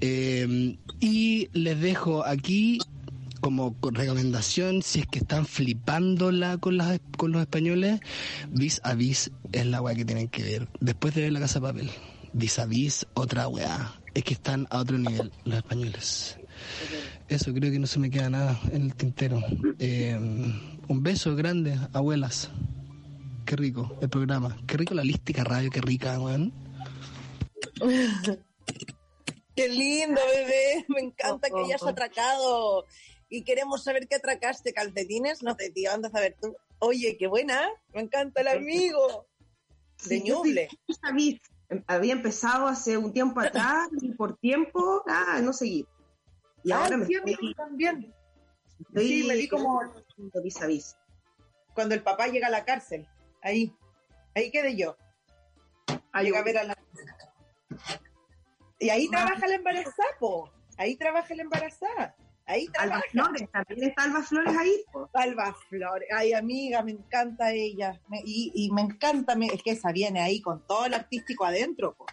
Eh, 0.00 0.76
y 1.00 1.48
les 1.52 1.80
dejo 1.80 2.24
aquí 2.24 2.78
como 3.42 3.76
recomendación, 3.82 4.82
si 4.82 5.00
es 5.00 5.06
que 5.06 5.18
están 5.18 5.46
flipándola 5.46 6.58
con, 6.58 6.76
las, 6.76 7.00
con 7.18 7.32
los 7.32 7.42
españoles, 7.42 8.00
vis 8.50 8.80
a 8.84 8.94
vis 8.94 9.32
es 9.50 9.66
la 9.66 9.82
weá 9.82 9.96
que 9.96 10.04
tienen 10.04 10.28
que 10.28 10.44
ver. 10.44 10.68
Después 10.80 11.14
de 11.14 11.22
ver 11.22 11.32
la 11.32 11.40
casa 11.40 11.58
de 11.58 11.66
papel, 11.66 11.90
vis 12.32 12.58
a 12.60 12.66
vis 12.66 13.04
otra 13.14 13.48
weá. 13.48 13.94
Es 14.14 14.22
que 14.22 14.34
están 14.34 14.68
a 14.70 14.78
otro 14.78 14.96
nivel 14.96 15.32
los 15.44 15.56
españoles. 15.56 16.38
Eso, 17.28 17.52
creo 17.52 17.72
que 17.72 17.80
no 17.80 17.88
se 17.88 17.98
me 17.98 18.10
queda 18.10 18.30
nada 18.30 18.60
en 18.70 18.82
el 18.82 18.94
tintero. 18.94 19.42
Eh, 19.78 20.16
un 20.86 21.02
beso 21.02 21.34
grande, 21.34 21.76
abuelas. 21.92 22.50
Qué 23.44 23.56
rico 23.56 23.96
el 24.00 24.08
programa. 24.08 24.56
Qué 24.66 24.76
rico 24.76 24.94
la 24.94 25.02
lística 25.02 25.42
radio, 25.42 25.68
qué 25.70 25.80
rica, 25.80 26.20
weón. 26.20 26.52
Qué 29.54 29.68
lindo, 29.68 30.20
bebé. 30.34 30.84
Me 30.88 31.00
encanta 31.00 31.48
que 31.48 31.60
hayas 31.60 31.82
atracado. 31.82 32.86
Y 33.28 33.44
queremos 33.44 33.84
saber 33.84 34.08
qué 34.08 34.16
atracaste, 34.16 34.72
calcetines. 34.72 35.42
No 35.42 35.54
sé, 35.54 35.70
tío, 35.70 35.92
anda 35.92 36.08
a 36.08 36.12
saber 36.12 36.36
tú. 36.40 36.56
Oye, 36.78 37.16
qué 37.18 37.26
buena. 37.26 37.68
Me 37.92 38.02
encanta 38.02 38.40
el 38.40 38.48
amigo. 38.48 39.26
De 40.06 40.20
Ñuble. 40.20 40.68
Había 41.86 42.12
empezado 42.12 42.66
hace 42.66 42.98
un 42.98 43.12
tiempo 43.12 43.40
atrás 43.40 43.88
y 44.00 44.12
por 44.12 44.36
tiempo, 44.36 45.02
ah, 45.06 45.40
no 45.42 45.52
seguí. 45.52 45.86
Y 46.64 46.72
ahora 46.72 46.96
me 46.96 47.04
estoy... 47.04 47.54
también. 47.54 48.14
sí, 48.94 49.24
me 49.26 49.36
vi 49.36 49.48
como 49.48 49.80
vis 50.42 50.60
a 50.60 50.66
vis. 50.66 50.96
Cuando 51.74 51.94
el 51.94 52.02
papá 52.02 52.26
llega 52.28 52.48
a 52.48 52.50
la 52.50 52.64
cárcel. 52.64 53.08
Ahí. 53.42 53.74
Ahí 54.34 54.50
quedé 54.50 54.76
yo. 54.76 54.96
Ahí 56.12 56.34
a 56.34 56.42
ver 56.42 56.58
a 56.58 56.64
la 56.64 56.81
y 58.78 58.90
ahí 58.90 59.08
trabaja 59.08 59.46
la 59.46 59.54
embarazada, 59.54 60.08
po. 60.18 60.50
Ahí 60.76 60.96
trabaja 60.96 61.34
la 61.34 61.42
embarazada. 61.42 62.16
Ahí 62.46 62.66
trabaja. 62.66 62.96
Alba 62.96 63.04
Flores, 63.10 63.50
también 63.52 63.88
está 63.90 64.02
Alba 64.02 64.22
Flores 64.22 64.56
ahí. 64.56 64.84
Po. 64.92 65.08
Alba 65.14 65.56
Flores, 65.68 66.08
ay 66.12 66.32
amiga, 66.32 66.82
me 66.82 66.92
encanta 66.92 67.52
ella. 67.52 68.00
y, 68.24 68.70
me 68.72 68.82
encanta, 68.82 69.34
es 69.52 69.62
que 69.62 69.70
esa 69.70 69.92
viene 69.92 70.20
ahí 70.20 70.40
con 70.40 70.66
todo 70.66 70.86
el 70.86 70.94
artístico 70.94 71.44
adentro, 71.44 71.94
po. 71.94 72.06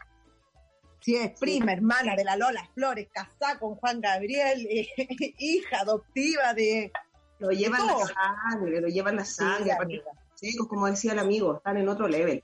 Sí, 1.02 1.16
es 1.16 1.40
prima, 1.40 1.72
hermana 1.72 2.16
de 2.16 2.24
la 2.26 2.36
Lola 2.36 2.70
Flores, 2.74 3.08
casada 3.12 3.58
con 3.58 3.76
Juan 3.76 4.02
Gabriel, 4.02 4.68
hija 5.38 5.80
adoptiva 5.80 6.54
de... 6.54 6.92
Lo 7.40 7.52
llevan 7.52 7.88
la 7.88 7.96
sangre, 8.06 8.82
lo 8.82 8.88
llevan 8.90 9.16
la 9.16 9.24
sangre. 9.24 10.04
Sí, 10.36 10.56
como 10.58 10.88
decía 10.88 11.14
el 11.14 11.20
amigo, 11.20 11.58
están 11.58 11.78
en 11.78 11.88
otro 11.88 12.08
level. 12.08 12.44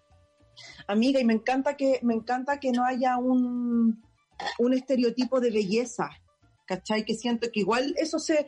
Amiga, 0.88 1.20
y 1.20 1.26
me 1.26 1.34
encanta 1.34 1.76
que, 1.76 2.00
me 2.04 2.14
encanta 2.14 2.60
que 2.60 2.72
no 2.72 2.86
haya 2.86 3.18
un, 3.18 4.04
un 4.60 4.74
estereotipo 4.74 5.40
de 5.40 5.52
belleza, 5.52 6.10
¿cachai? 6.66 7.06
Que 7.06 7.16
siento 7.16 7.50
que 7.52 7.62
igual 7.62 7.96
eso 7.98 8.20
se 8.20 8.48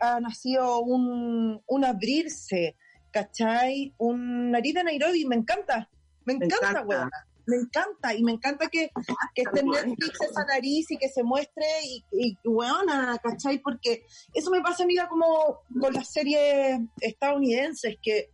ha, 0.00 0.20
nacido 0.20 0.80
un, 0.80 1.62
un, 1.66 1.84
abrirse, 1.84 2.76
¿cachai? 3.12 3.94
Un 3.98 4.50
nariz 4.50 4.74
de 4.74 4.84
Nairobi, 4.84 5.24
me 5.24 5.36
encanta, 5.36 5.88
me 6.24 6.34
encanta, 6.34 6.82
weón. 6.82 7.10
Me 7.48 7.54
encanta, 7.54 8.12
y 8.12 8.24
me 8.24 8.32
encanta 8.32 8.66
que, 8.66 8.90
que 9.32 9.42
esté 9.42 9.60
en 9.60 9.66
Netflix 9.68 10.20
esa 10.20 10.44
nariz 10.46 10.90
y 10.90 10.98
que 10.98 11.08
se 11.08 11.22
muestre, 11.22 11.64
y, 11.84 12.04
y 12.10 12.36
weona, 12.44 13.16
¿cachai? 13.22 13.60
Porque 13.60 14.04
eso 14.34 14.50
me 14.50 14.60
pasa, 14.62 14.82
amiga, 14.82 15.06
como 15.08 15.60
con 15.80 15.94
las 15.94 16.12
series 16.12 16.80
estadounidenses, 17.00 17.98
que 18.02 18.30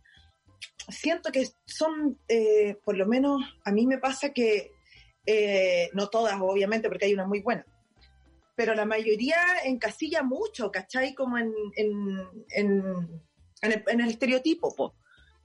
siento 0.89 1.31
que 1.31 1.47
son, 1.65 2.19
eh, 2.27 2.77
por 2.83 2.97
lo 2.97 3.05
menos 3.05 3.41
a 3.63 3.71
mí 3.71 3.87
me 3.87 3.97
pasa 3.97 4.33
que 4.33 4.71
eh, 5.25 5.89
no 5.93 6.07
todas, 6.07 6.39
obviamente, 6.41 6.89
porque 6.89 7.05
hay 7.05 7.13
una 7.13 7.25
muy 7.25 7.41
buena, 7.41 7.65
pero 8.55 8.75
la 8.75 8.85
mayoría 8.85 9.37
encasilla 9.63 10.23
mucho, 10.23 10.71
¿cachai? 10.71 11.13
Como 11.13 11.37
en, 11.37 11.53
en, 11.75 13.21
en, 13.61 13.99
el, 14.01 14.09
estereotipo, 14.09 14.93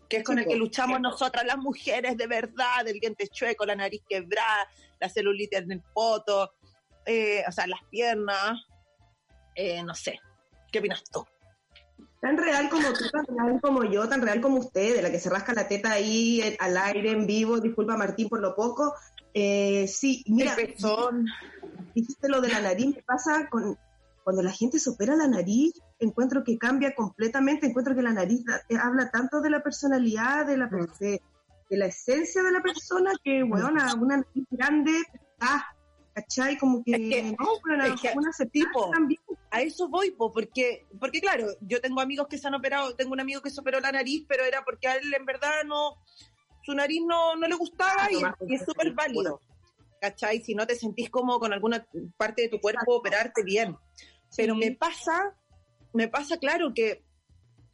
que 0.08 0.18
es 0.18 0.24
con 0.24 0.38
el 0.38 0.46
que 0.46 0.56
luchamos 0.56 1.00
nosotras 1.00 1.44
las 1.44 1.58
mujeres 1.58 2.16
de 2.16 2.26
verdad, 2.26 2.86
el 2.86 2.98
diente 3.00 3.28
chueco, 3.28 3.64
la 3.64 3.76
nariz 3.76 4.02
quebrada, 4.08 4.68
la 5.00 5.08
celulitis 5.08 5.60
en 5.60 5.72
el 5.72 5.82
poto, 5.94 6.52
eh, 7.06 7.42
o 7.48 7.52
sea, 7.52 7.66
las 7.66 7.82
piernas, 7.84 8.60
eh, 9.54 9.82
no 9.82 9.94
sé, 9.94 10.20
¿qué 10.70 10.80
opinas 10.80 11.02
tú? 11.04 11.24
Tan 12.20 12.36
real 12.36 12.68
como 12.68 12.92
tú, 12.92 13.04
tan 13.10 13.24
real 13.26 13.60
como 13.60 13.84
yo, 13.84 14.08
tan 14.08 14.22
real 14.22 14.40
como 14.40 14.58
usted, 14.58 14.96
de 14.96 15.02
la 15.02 15.10
que 15.10 15.20
se 15.20 15.30
rasca 15.30 15.52
la 15.54 15.68
teta 15.68 15.92
ahí 15.92 16.56
al 16.58 16.76
aire, 16.76 17.12
en 17.12 17.26
vivo, 17.26 17.60
disculpa 17.60 17.96
Martín 17.96 18.28
por 18.28 18.40
lo 18.40 18.56
poco, 18.56 18.94
eh, 19.34 19.86
sí, 19.86 20.24
mira, 20.26 20.56
dijiste 21.94 22.28
lo 22.28 22.40
de 22.40 22.48
la 22.48 22.60
nariz, 22.60 22.96
me 22.96 23.02
pasa 23.02 23.48
con 23.48 23.78
cuando 24.28 24.42
la 24.42 24.52
gente 24.52 24.78
supera 24.78 25.16
la 25.16 25.26
nariz, 25.26 25.72
encuentro 25.98 26.44
que 26.44 26.58
cambia 26.58 26.94
completamente, 26.94 27.66
encuentro 27.66 27.94
que 27.94 28.02
la 28.02 28.12
nariz 28.12 28.44
eh, 28.68 28.76
habla 28.76 29.10
tanto 29.10 29.40
de 29.40 29.48
la 29.48 29.62
personalidad, 29.62 30.44
de 30.44 30.58
la, 30.58 30.66
mm. 30.66 30.86
de, 31.00 31.20
la 31.70 31.86
esencia 31.86 32.42
de 32.42 32.52
la 32.52 32.60
persona, 32.60 33.12
que, 33.24 33.42
bueno, 33.42 33.68
una, 33.68 33.94
nariz 33.94 34.46
grande, 34.50 34.92
ah, 35.40 35.64
¿cachai? 36.18 36.56
Como 36.56 36.82
que, 36.82 37.22
no, 37.38 37.46
pero 37.62 37.94
una 38.16 38.30
tipo, 38.50 38.90
también. 38.90 39.20
A 39.50 39.62
eso 39.62 39.88
voy, 39.88 40.10
porque, 40.10 40.86
porque 40.98 41.20
claro, 41.20 41.46
yo 41.60 41.80
tengo 41.80 42.00
amigos 42.00 42.26
que 42.28 42.38
se 42.38 42.48
han 42.48 42.54
operado, 42.54 42.94
tengo 42.96 43.12
un 43.12 43.20
amigo 43.20 43.40
que 43.40 43.50
se 43.50 43.60
operó 43.60 43.80
la 43.80 43.92
nariz, 43.92 44.24
pero 44.28 44.44
era 44.44 44.64
porque 44.64 44.88
a 44.88 44.96
él 44.96 45.14
en 45.14 45.24
verdad 45.24 45.64
no, 45.64 45.96
su 46.64 46.74
nariz 46.74 47.00
no, 47.06 47.36
no 47.36 47.46
le 47.46 47.54
gustaba 47.54 48.08
y, 48.10 48.52
es 48.52 48.64
súper 48.64 48.92
válido. 48.92 49.40
¿Cachai? 50.00 50.42
Si 50.42 50.54
no 50.54 50.66
te 50.66 50.76
sentís 50.76 51.10
como 51.10 51.40
con 51.40 51.52
alguna 51.52 51.86
parte 52.16 52.42
de 52.42 52.48
tu 52.48 52.60
cuerpo, 52.60 52.96
operarte 52.96 53.42
bien. 53.42 53.76
Pero 54.36 54.54
me 54.54 54.72
pasa, 54.72 55.34
me 55.92 56.08
pasa 56.08 56.38
claro 56.38 56.72
que 56.74 57.04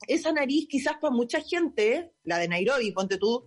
esa 0.07 0.33
nariz 0.33 0.67
quizás 0.69 0.95
para 1.01 1.15
mucha 1.15 1.41
gente, 1.41 2.13
la 2.25 2.39
de 2.39 2.49
Nairobi, 2.49 2.93
ponte 2.93 3.19
tú, 3.19 3.47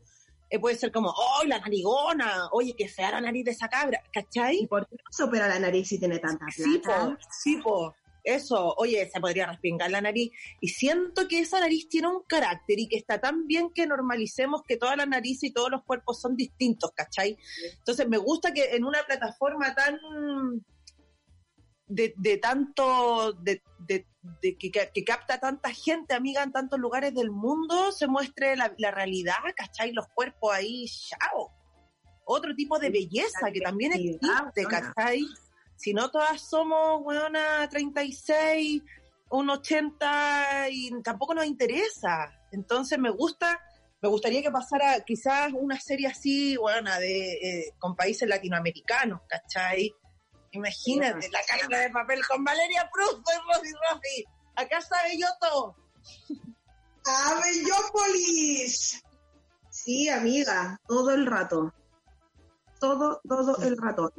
puede 0.62 0.76
ser 0.76 0.92
como, 0.92 1.10
¡oh, 1.10 1.44
la 1.46 1.60
narigona! 1.60 2.50
Oye, 2.52 2.76
que 2.76 2.88
sea 2.88 3.12
la 3.12 3.22
nariz 3.22 3.46
de 3.46 3.52
esa 3.52 3.68
cabra, 3.68 4.02
¿cachai? 4.14 4.60
¿Y 4.62 4.68
por 4.68 4.88
qué 4.88 4.96
no 4.96 5.12
se 5.12 5.24
opera 5.24 5.48
la 5.48 5.60
nariz 5.60 5.88
si 5.88 6.00
tiene 6.00 6.20
tanta 6.20 6.46
plata? 6.46 6.54
Sí, 6.54 6.82
po, 6.84 7.18
sí, 7.30 7.58
po 7.58 7.96
eso, 8.28 8.74
oye, 8.78 9.10
se 9.10 9.20
podría 9.20 9.46
respingar 9.46 9.90
la 9.90 10.02
nariz. 10.02 10.32
Y 10.60 10.68
siento 10.68 11.28
que 11.28 11.40
esa 11.40 11.60
nariz 11.60 11.88
tiene 11.88 12.10
un 12.10 12.24
carácter 12.28 12.78
y 12.80 12.88
que 12.88 12.98
está 12.98 13.20
tan 13.20 13.48
bien 13.48 13.70
que 13.74 13.88
normalicemos 13.88 14.64
que 14.68 14.78
toda 14.78 14.96
la 14.98 15.06
nariz 15.06 15.44
y 15.44 15.52
todos 15.52 15.72
los 15.72 15.84
cuerpos 15.84 16.20
son 16.20 16.36
distintos, 16.36 16.92
¿cachai? 16.94 17.38
Entonces 17.78 18.08
me 18.08 18.18
gusta 18.18 18.54
que 18.54 18.76
en 18.76 18.84
una 18.84 19.04
plataforma 19.04 19.74
tan 19.74 19.98
de, 21.88 22.38
tanto, 22.42 23.34
de, 23.34 23.62
que, 24.42 25.04
capta 25.06 25.40
tanta 25.40 25.72
gente, 25.72 26.14
amiga, 26.14 26.44
en 26.44 26.52
tantos 26.52 26.80
lugares 26.80 27.14
del 27.14 27.32
mundo, 27.32 27.92
se 27.92 28.08
muestre 28.08 28.56
la, 28.56 28.92
realidad, 28.92 29.36
¿cachai? 29.56 29.94
Los 29.94 30.08
cuerpos 30.10 30.54
ahí, 30.54 30.86
chao. 30.88 31.52
Otro 32.26 32.54
tipo 32.56 32.78
de 32.78 32.90
belleza 32.90 33.52
que 33.54 33.62
también 33.62 33.94
existe, 33.94 34.66
¿cachai? 34.70 35.26
Si 35.76 35.94
no 35.94 36.10
todas 36.10 36.42
somos, 36.42 37.02
weona, 37.04 37.68
36, 37.70 38.82
un 39.30 39.50
80 39.50 40.70
y 40.70 41.02
tampoco 41.04 41.34
nos 41.34 41.46
interesa. 41.46 42.34
Entonces 42.52 43.00
me 43.00 43.12
gusta, 43.12 43.62
me 44.02 44.10
gustaría 44.10 44.42
que 44.42 44.52
pasara 44.52 45.00
quizás 45.06 45.54
una 45.54 45.80
serie 45.80 46.08
así, 46.08 46.58
weona, 46.58 47.00
de, 47.00 47.34
eh, 47.34 47.74
con 47.80 47.96
países 47.96 48.28
latinoamericanos, 48.28 49.22
¿cachai? 49.30 49.94
Imagínate, 50.52 51.30
la 51.30 51.40
cara 51.48 51.80
de 51.80 51.90
papel 51.90 52.26
con 52.28 52.44
Valeria 52.44 52.90
Prusto 52.92 53.32
y 53.32 53.54
Rosy 53.54 53.74
Rosy. 53.74 54.26
Acá 54.56 54.78
está 54.80 54.98
Belloto. 55.04 55.76
¡Ah, 57.08 57.42
Bellópolis! 57.44 59.04
Sí, 59.70 60.10
amiga, 60.10 60.80
todo 60.88 61.12
el 61.12 61.26
rato. 61.26 61.74
Todo, 62.80 63.22
todo 63.28 63.58
el 63.64 63.78
rato. 63.78 64.12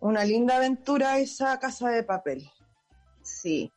Una 0.00 0.24
linda 0.24 0.56
aventura 0.56 1.18
esa 1.18 1.58
casa 1.58 1.90
de 1.90 2.02
papel. 2.02 2.50
Sí. 3.22 3.72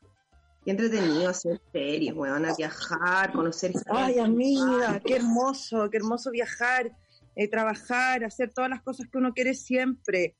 Qué 0.64 0.72
entretenido 0.72 1.30
hacer 1.30 1.62
series, 1.74 2.16
weón, 2.16 2.46
a 2.46 2.56
viajar, 2.56 3.34
conocer 3.34 3.74
Ay, 3.92 4.18
amiga, 4.18 5.02
qué 5.06 5.18
hermoso, 5.18 5.90
qué 5.90 5.98
hermoso 5.98 6.32
viajar, 6.32 6.96
eh, 7.36 7.48
trabajar, 7.48 8.24
hacer 8.24 8.52
todas 8.54 8.70
las 8.70 8.82
cosas 8.82 9.08
que 9.12 9.18
uno 9.18 9.34
quiere 9.34 9.54
siempre. 9.54 10.36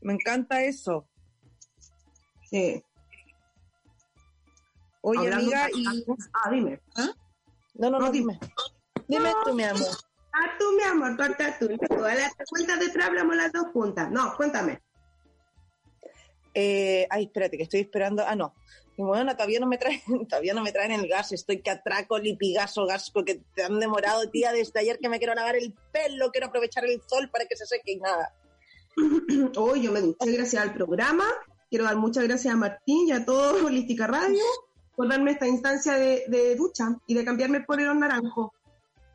Me 0.00 0.14
encanta 0.14 0.62
eso. 0.62 1.08
Sí. 2.50 2.82
Oye, 5.02 5.32
amiga, 5.32 5.68
y... 5.74 5.84
Ah, 6.32 6.50
dime. 6.50 6.80
¿Ah? 6.96 7.10
No, 7.74 7.90
no, 7.90 7.98
no, 7.98 8.10
dime. 8.10 8.38
Dime 9.08 9.32
tú, 9.44 9.54
mi 9.54 9.64
amor. 9.64 9.88
Ah, 10.32 10.56
tú, 10.58 10.64
mi 10.76 10.82
amor, 10.82 11.16
cuenta 11.16 11.58
tú. 11.58 11.68
Todas 11.88 12.16
las 12.16 12.32
cuentas 12.48 12.78
detrás 12.78 13.08
hablamos 13.08 13.36
las 13.36 13.52
dos 13.52 13.66
juntas. 13.72 14.10
No, 14.10 14.34
cuéntame. 14.36 14.80
Eh, 16.54 17.06
ay, 17.10 17.24
espérate, 17.24 17.56
que 17.56 17.62
estoy 17.62 17.80
esperando. 17.80 18.24
Ah, 18.26 18.36
no. 18.36 18.54
Y 19.00 19.02
bueno, 19.02 19.32
todavía 19.32 19.60
no 19.60 19.66
me 19.66 19.78
traen, 19.78 20.02
todavía 20.28 20.52
no 20.52 20.62
me 20.62 20.72
traen 20.72 20.92
el 20.92 21.08
gas. 21.08 21.32
Estoy 21.32 21.62
que 21.62 21.70
atraco, 21.70 22.18
lipigaso, 22.18 22.84
gasco, 22.84 23.24
que 23.24 23.40
te 23.54 23.62
han 23.62 23.80
demorado, 23.80 24.28
tía, 24.28 24.52
desde 24.52 24.78
ayer 24.78 24.98
que 24.98 25.08
me 25.08 25.16
quiero 25.16 25.34
lavar 25.34 25.56
el 25.56 25.72
pelo, 25.90 26.30
quiero 26.30 26.48
aprovechar 26.48 26.84
el 26.84 27.00
sol 27.06 27.30
para 27.30 27.46
que 27.46 27.56
se 27.56 27.64
seque 27.64 27.92
y 27.92 27.96
nada. 27.96 28.34
Hoy 29.56 29.82
yo 29.84 29.92
me 29.92 30.02
duché 30.02 30.30
gracias 30.32 30.62
al 30.62 30.74
programa. 30.74 31.24
Quiero 31.70 31.86
dar 31.86 31.96
muchas 31.96 32.24
gracias 32.24 32.52
a 32.52 32.58
Martín 32.58 33.08
y 33.08 33.12
a 33.12 33.24
todo 33.24 33.64
Holística 33.64 34.06
Radio 34.06 34.44
por 34.94 35.08
darme 35.08 35.30
esta 35.30 35.48
instancia 35.48 35.94
de, 35.94 36.54
ducha 36.56 36.94
y 37.06 37.14
de 37.14 37.24
cambiarme 37.24 37.60
por 37.60 37.80
el 37.80 37.98
naranjo. 37.98 38.52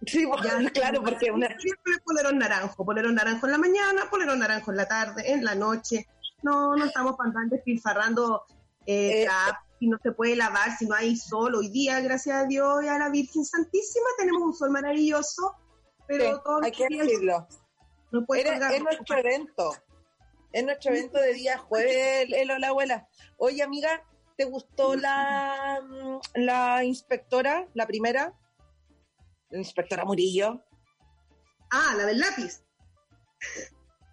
Sí, 0.04 0.26
claro, 0.74 1.04
porque 1.04 1.30
una... 1.30 1.56
Polerón 2.04 2.40
naranjo, 2.40 2.84
polerón 2.84 3.14
naranjo 3.14 3.46
en 3.46 3.52
la 3.52 3.58
mañana, 3.60 4.10
polerón 4.10 4.40
naranjo 4.40 4.72
en 4.72 4.78
la 4.78 4.88
tarde, 4.88 5.32
en 5.32 5.46
la 5.46 5.54
noche. 5.54 6.08
No, 6.42 6.76
no 6.76 6.86
estamos 6.86 7.16
pantantes 7.16 7.60
despilfarrando 7.60 8.46
eh, 8.86 9.24
eh, 9.24 9.28
si 9.86 9.90
no 9.90 10.00
se 10.02 10.12
puede 10.14 10.36
lavar, 10.36 10.76
si 10.76 10.88
no 10.88 10.96
hay 10.96 11.16
sol. 11.16 11.54
Hoy 11.54 11.70
día, 11.70 12.00
gracias 12.00 12.36
a 12.36 12.48
Dios 12.48 12.84
y 12.84 12.88
a 12.88 12.98
la 12.98 13.10
Virgen 13.10 13.46
Santísima, 13.46 14.08
tenemos 14.18 14.42
un 14.42 14.54
sol 14.56 14.72
maravilloso, 14.72 15.56
pero 16.08 16.42
todo 16.42 16.64
hay 16.64 16.72
que 16.72 16.88
decirlo. 16.90 17.48
No 18.12 18.26
es 18.34 18.82
nuestro 18.82 19.18
evento. 19.20 19.76
Es 20.52 20.64
nuestro 20.64 20.92
evento 20.92 21.20
de 21.20 21.34
día 21.34 21.60
jueves, 21.60 22.28
el, 22.32 22.50
Hola 22.50 22.70
Abuela. 22.70 23.08
Oye, 23.38 23.62
amiga, 23.62 24.04
¿te 24.36 24.46
gustó 24.46 24.96
la, 24.96 25.80
la 26.34 26.84
inspectora, 26.84 27.68
la 27.76 27.86
primera? 27.86 28.34
La 29.52 29.60
inspectora 29.60 30.04
Murillo. 30.04 30.64
Ah, 31.70 31.94
la 31.96 32.06
del 32.06 32.20
lápiz. 32.22 32.64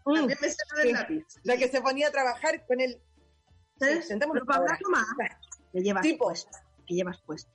Mm, 0.04 0.14
También 0.16 0.38
me 0.38 0.48
la 0.48 0.82
del 0.82 0.92
lápiz. 0.92 1.26
La 1.44 1.56
que 1.56 1.68
se 1.68 1.80
ponía 1.80 2.08
a 2.08 2.10
trabajar 2.10 2.66
con 2.66 2.78
el... 2.78 3.00
¿Sabes? 3.78 4.06
Sentémonos 4.06 4.44
para 4.46 4.60
hablar. 4.60 4.78
Que 5.72 5.82
llevas 5.82 6.02
tipo. 6.02 6.24
puesto. 6.24 6.58
Que 6.86 6.94
llevas 6.94 7.20
puesto. 7.22 7.50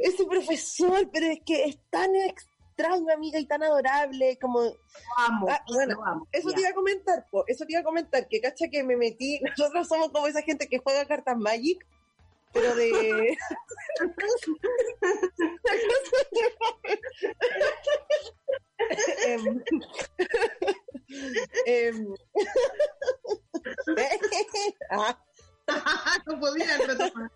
Ese 0.00 0.26
profesor, 0.26 1.08
pero 1.10 1.26
es 1.26 1.40
que 1.46 1.64
es 1.64 1.78
tan 1.90 2.14
extraño, 2.14 3.12
amiga, 3.12 3.38
y 3.38 3.46
tan 3.46 3.62
adorable, 3.62 4.38
como... 4.38 4.60
Amo, 5.16 5.46
ah, 5.48 5.64
bueno, 5.72 6.26
eso 6.30 6.52
te 6.52 6.60
iba 6.60 6.70
a 6.70 6.74
comentar, 6.74 7.26
po, 7.30 7.44
eso 7.46 7.64
te 7.64 7.72
iba 7.72 7.80
a 7.80 7.84
comentar, 7.84 8.28
que 8.28 8.40
cacha 8.40 8.68
que 8.70 8.84
me 8.84 8.96
metí, 8.96 9.40
nosotros 9.58 9.88
somos 9.88 10.10
como 10.10 10.26
esa 10.26 10.42
gente 10.42 10.68
que 10.68 10.78
juega 10.78 11.06
cartas 11.06 11.38
Magic, 11.38 11.84
pero 12.52 12.74
de... 12.74 13.36
Em, 19.26 19.62
em, 21.66 22.14
no 26.26 26.40
podía 26.40 26.78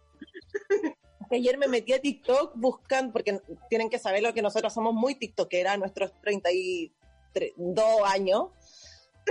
Ayer 1.30 1.56
me 1.56 1.66
metí 1.66 1.94
a 1.94 2.00
TikTok 2.00 2.52
buscando, 2.56 3.12
porque 3.12 3.40
tienen 3.70 3.88
que 3.88 3.98
saber 3.98 4.22
lo 4.22 4.34
que 4.34 4.42
nosotros 4.42 4.70
somos 4.72 4.92
muy 4.92 5.14
TikTokera, 5.14 5.78
nuestros 5.78 6.12
32 6.20 8.02
años. 8.04 8.48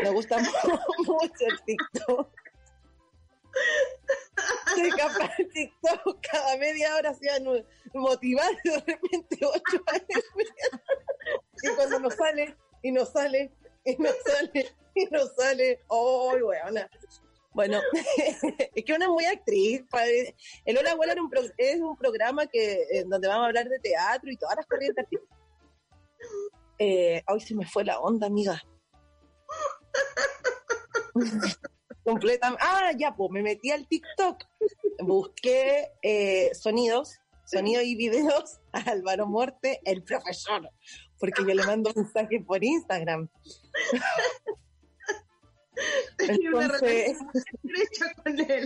Me 0.02 0.10
gusta 0.10 0.38
mucho 1.06 1.46
el 1.48 1.62
TikTok. 1.63 2.34
Soy 4.76 4.90
capaz 4.92 5.36
de 5.38 5.46
TikTok 5.46 6.20
cada 6.32 6.58
media 6.58 6.96
hora 6.96 7.14
se 7.14 7.28
van 7.30 7.66
motivar 7.94 8.50
de 8.64 8.76
repente 8.78 9.40
ocho 9.42 9.84
años. 9.88 10.24
y 11.62 11.68
cuando 11.76 12.00
nos 12.00 12.16
sale, 12.16 12.58
y 12.82 12.92
nos 12.92 13.10
sale, 13.10 13.52
y 13.86 13.96
nos 13.98 14.16
sale, 14.24 14.76
y 14.96 15.06
nos 15.06 15.36
sale, 15.36 15.84
¡oh, 15.88 16.34
weona! 16.42 16.90
Bueno, 17.54 17.82
es 18.76 18.86
que 18.86 18.94
una 18.94 19.06
es 19.06 19.12
muy 19.12 19.26
actriz. 19.26 19.84
El 20.66 20.78
Hola 20.78 20.92
Abuela 20.92 21.16
es 21.58 21.80
un 21.80 21.98
programa 21.98 22.48
que 22.48 23.04
donde 23.06 23.28
vamos 23.28 23.44
a 23.44 23.48
hablar 23.48 23.68
de 23.68 23.80
teatro 23.80 24.32
y 24.32 24.38
todas 24.38 24.56
las 24.56 24.66
corrientes. 24.66 25.06
Eh, 26.80 27.22
hoy 27.28 27.42
se 27.42 27.54
me 27.54 27.66
fue 27.66 27.84
la 27.84 28.00
onda, 28.00 28.28
amiga. 28.28 28.62
Completamente. 32.04 32.64
Ah, 32.66 32.92
ya, 32.98 33.16
pues 33.16 33.32
me 33.32 33.44
metí 33.44 33.72
al 33.72 33.88
TikTok, 33.88 34.44
busqué 35.04 35.92
eh, 36.02 36.50
sonidos, 36.54 37.20
sonidos 37.46 37.84
y 37.84 37.96
videos 37.96 38.60
a 38.72 38.80
Álvaro 38.92 39.28
Morte, 39.28 39.82
el 39.86 40.04
profesor, 40.04 40.70
porque 41.20 41.44
yo 41.44 41.54
le 41.54 41.64
mando 41.64 41.92
mensajes 41.96 42.44
por 42.46 42.64
Instagram. 42.64 43.30
Entonces, 46.18 47.18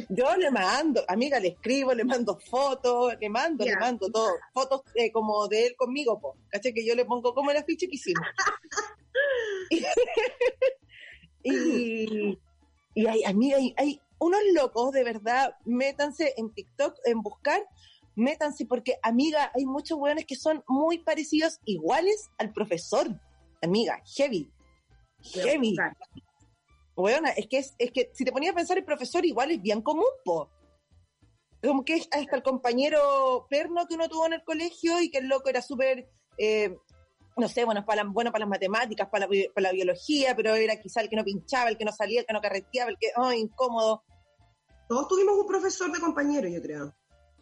yo 0.09 0.35
le 0.35 0.51
mando, 0.51 1.03
amiga, 1.07 1.39
le 1.39 1.49
escribo, 1.49 1.93
le 1.93 2.03
mando 2.03 2.37
fotos, 2.39 3.13
le 3.19 3.29
mando, 3.29 3.63
le 3.63 3.75
mando 3.77 4.09
todo, 4.09 4.31
fotos 4.53 4.81
eh, 4.95 5.11
como 5.11 5.47
de 5.47 5.67
él 5.67 5.75
conmigo, 5.77 6.19
po, 6.19 6.37
¿caché? 6.49 6.73
Que 6.73 6.85
yo 6.85 6.95
le 6.95 7.05
pongo 7.05 7.33
como 7.33 7.51
el 7.51 7.57
afiche 7.57 7.87
que 7.87 7.95
hicimos. 7.95 8.27
y, 11.43 12.37
y 12.95 13.07
hay, 13.07 13.23
amiga, 13.25 13.57
hay, 13.77 14.01
unos 14.17 14.39
locos, 14.53 14.93
de 14.93 15.03
verdad, 15.03 15.55
métanse 15.65 16.33
en 16.37 16.49
TikTok, 16.53 16.95
en 17.03 17.21
buscar, 17.21 17.61
métanse, 18.15 18.65
porque, 18.65 18.97
amiga, 19.03 19.51
hay 19.53 19.65
muchos 19.65 19.99
weones 19.99 20.25
que 20.25 20.37
son 20.37 20.63
muy 20.67 20.99
parecidos, 20.99 21.59
iguales 21.65 22.29
al 22.37 22.53
profesor. 22.53 23.07
Amiga, 23.61 24.01
heavy. 24.15 24.49
Heavy. 25.21 25.75
Weona, 26.95 27.31
es 27.31 27.47
que, 27.47 27.57
es, 27.57 27.91
que 27.91 28.09
si 28.13 28.23
te 28.23 28.31
ponías 28.31 28.53
a 28.53 28.55
pensar, 28.55 28.77
el 28.77 28.85
profesor 28.85 29.25
igual 29.25 29.51
es 29.51 29.61
bien 29.61 29.81
común, 29.81 30.05
po. 30.23 30.49
Como 31.61 31.83
que 31.83 31.95
hasta 31.95 32.35
el 32.37 32.43
compañero 32.43 33.47
perno 33.49 33.85
que 33.87 33.95
uno 33.95 34.07
tuvo 34.07 34.27
en 34.27 34.33
el 34.33 34.43
colegio 34.45 35.01
y 35.01 35.11
que 35.11 35.17
el 35.17 35.27
loco 35.27 35.49
era 35.49 35.61
súper 35.61 36.07
eh, 36.37 36.77
no 37.37 37.49
sé, 37.49 37.65
bueno, 37.65 37.85
para, 37.85 38.03
bueno 38.03 38.31
para 38.31 38.43
las 38.43 38.49
matemáticas, 38.49 39.09
para 39.09 39.27
la, 39.27 39.31
para 39.53 39.67
la 39.67 39.73
biología, 39.73 40.35
pero 40.35 40.55
era 40.55 40.79
quizá 40.79 41.01
el 41.01 41.09
que 41.09 41.17
no 41.17 41.23
pinchaba, 41.23 41.69
el 41.69 41.77
que 41.77 41.85
no 41.85 41.91
salía, 41.91 42.21
el 42.21 42.25
que 42.25 42.33
no 42.33 42.41
carreteaba, 42.41 42.89
el 42.91 42.97
que, 42.97 43.11
oh, 43.17 43.31
incómodo. 43.31 44.03
Todos 44.87 45.07
tuvimos 45.07 45.35
un 45.35 45.47
profesor 45.47 45.91
de 45.91 45.99
compañero, 45.99 46.47
yo 46.47 46.61
creo. 46.61 46.95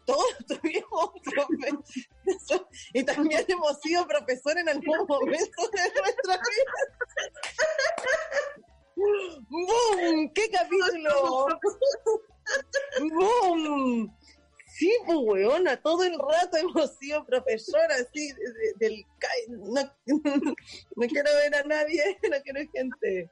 Todos 0.04 0.24
tuvimos 0.48 1.10
un 1.14 1.22
profesor. 1.22 2.68
y 2.92 3.04
también 3.04 3.44
hemos 3.46 3.80
sido 3.80 4.06
profesor 4.06 4.58
en 4.58 4.68
algún 4.68 5.06
momento 5.06 5.62
de 5.72 6.00
nuestra 6.00 6.36
vida. 6.36 6.72
¡Boom! 8.96 10.32
¡Qué 10.34 10.50
capítulo! 10.50 11.46
¡Boom! 13.00 14.16
Sí, 14.76 14.92
pues, 15.06 15.18
weona, 15.22 15.80
todo 15.80 16.02
el 16.02 16.18
rato 16.18 16.56
hemos 16.56 16.96
sido 16.96 17.24
profesora, 17.24 17.94
así, 17.94 18.32
del... 18.80 19.06
No, 19.48 19.82
no 20.96 21.06
quiero 21.06 21.30
ver 21.32 21.54
a 21.54 21.62
nadie, 21.62 22.18
no 22.30 22.36
quiero 22.42 22.60
gente. 22.72 23.30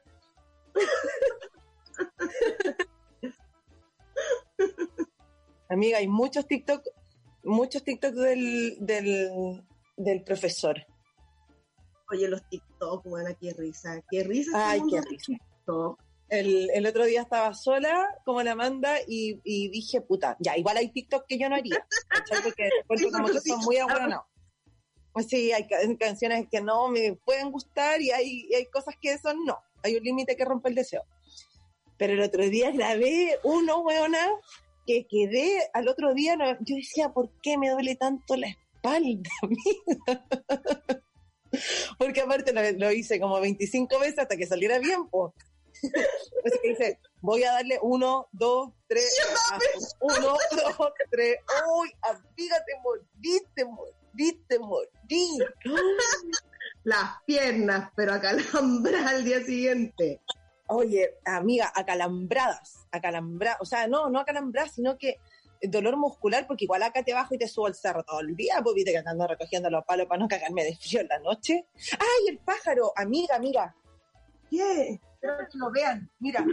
Amiga, 5.69 5.97
hay 5.97 6.07
muchos 6.07 6.47
TikTok, 6.47 6.87
muchos 7.43 7.83
TikTok 7.83 8.13
del, 8.13 8.77
del, 8.79 9.61
del 9.97 10.23
profesor. 10.23 10.77
Oye, 12.09 12.29
los 12.29 12.47
TikTok, 12.47 13.03
buena, 13.03 13.33
qué 13.33 13.51
risa, 13.51 14.01
qué 14.09 14.23
risa. 14.23 14.71
Ay, 14.71 14.81
qué 14.89 15.01
risa. 15.01 15.33
TikTok 15.33 16.02
el, 16.33 16.69
el, 16.73 16.85
otro 16.87 17.05
día 17.05 17.21
estaba 17.21 17.53
sola, 17.53 18.07
como 18.25 18.41
la 18.41 18.55
manda, 18.55 18.97
y, 19.07 19.39
y, 19.43 19.69
dije, 19.69 20.01
puta, 20.01 20.35
ya, 20.39 20.57
igual 20.57 20.77
hay 20.77 20.89
TikTok 20.89 21.25
que 21.27 21.37
yo 21.37 21.47
no 21.47 21.55
haría, 21.55 21.85
Porque 22.87 23.11
como 23.11 23.27
que 23.27 23.39
son 23.39 23.59
muy 23.59 23.77
no 24.09 24.25
Pues 25.11 25.27
sí, 25.27 25.51
hay 25.51 25.67
canciones 25.97 26.47
que 26.51 26.61
no 26.61 26.87
me 26.87 27.13
pueden 27.13 27.51
gustar 27.51 28.01
y 28.01 28.09
hay, 28.11 28.49
hay 28.53 28.65
cosas 28.65 28.95
que 28.99 29.17
son 29.19 29.45
no. 29.45 29.59
Hay 29.83 29.95
un 29.95 30.03
límite 30.03 30.35
que 30.35 30.45
rompe 30.45 30.69
el 30.69 30.75
deseo. 30.75 31.03
Pero 31.97 32.13
el 32.13 32.21
otro 32.21 32.43
día 32.49 32.71
grabé 32.71 33.37
uno, 33.43 33.81
weona, 33.81 34.27
que 34.87 35.05
quedé 35.07 35.69
al 35.73 35.87
otro 35.87 36.15
día, 36.15 36.35
yo 36.61 36.75
decía, 36.75 37.09
¿por 37.09 37.29
qué 37.41 37.59
me 37.59 37.69
duele 37.69 37.95
tanto 37.95 38.35
la 38.35 38.47
espalda, 38.47 39.29
Porque 41.99 42.21
aparte 42.21 42.51
lo, 42.51 42.61
lo, 42.79 42.91
hice 42.91 43.19
como 43.19 43.39
25 43.39 43.99
veces 43.99 44.17
hasta 44.17 44.35
que 44.35 44.47
saliera 44.47 44.79
bien, 44.79 45.07
pues. 45.09 45.31
Así 46.45 46.59
que 46.61 46.69
dice, 46.69 46.99
voy 47.21 47.43
a 47.43 47.53
darle 47.53 47.79
uno, 47.81 48.27
dos, 48.31 48.71
tres, 48.87 49.15
uno, 49.99 50.37
dos, 50.51 50.91
tres. 51.11 51.37
Uy, 51.77 51.91
amiga, 52.01 52.55
te 52.65 52.79
mordiste, 52.83 53.65
mordiste, 53.65 54.59
mordí. 54.59 55.39
Las 56.83 57.21
piernas, 57.25 57.91
pero 57.95 58.13
acalambradas 58.13 59.13
al 59.13 59.23
día 59.23 59.41
siguiente. 59.43 60.21
Oye, 60.67 61.17
amiga, 61.25 61.71
acalambradas, 61.75 62.87
acalambradas, 62.91 63.61
o 63.61 63.65
sea, 63.65 63.87
no, 63.87 64.09
no 64.09 64.19
acalambradas, 64.19 64.73
sino 64.73 64.97
que 64.97 65.19
dolor 65.61 65.97
muscular, 65.97 66.45
porque 66.47 66.65
igual 66.65 66.83
acá 66.83 67.03
te 67.03 67.13
bajo 67.13 67.35
y 67.35 67.37
te 67.37 67.47
subo 67.47 67.67
el 67.67 67.75
cerro 67.75 68.03
todo 68.03 68.19
el 68.19 68.35
día, 68.35 68.59
pues 68.63 68.75
viste 68.75 68.91
que 68.91 68.97
ando 68.97 69.27
recogiendo 69.27 69.69
los 69.69 69.85
palos 69.85 70.07
para 70.07 70.19
no 70.19 70.27
cagarme 70.27 70.63
de 70.63 70.75
frío 70.75 71.01
en 71.01 71.07
la 71.07 71.19
noche. 71.19 71.67
¡Ay, 71.93 72.29
el 72.29 72.39
pájaro! 72.39 72.91
Amiga, 72.95 73.35
amiga. 73.35 73.75
¿Qué? 74.49 74.99
Espero 75.23 75.47
que 75.49 75.57
lo 75.57 75.71
vean. 75.71 76.09
Mira. 76.19 76.45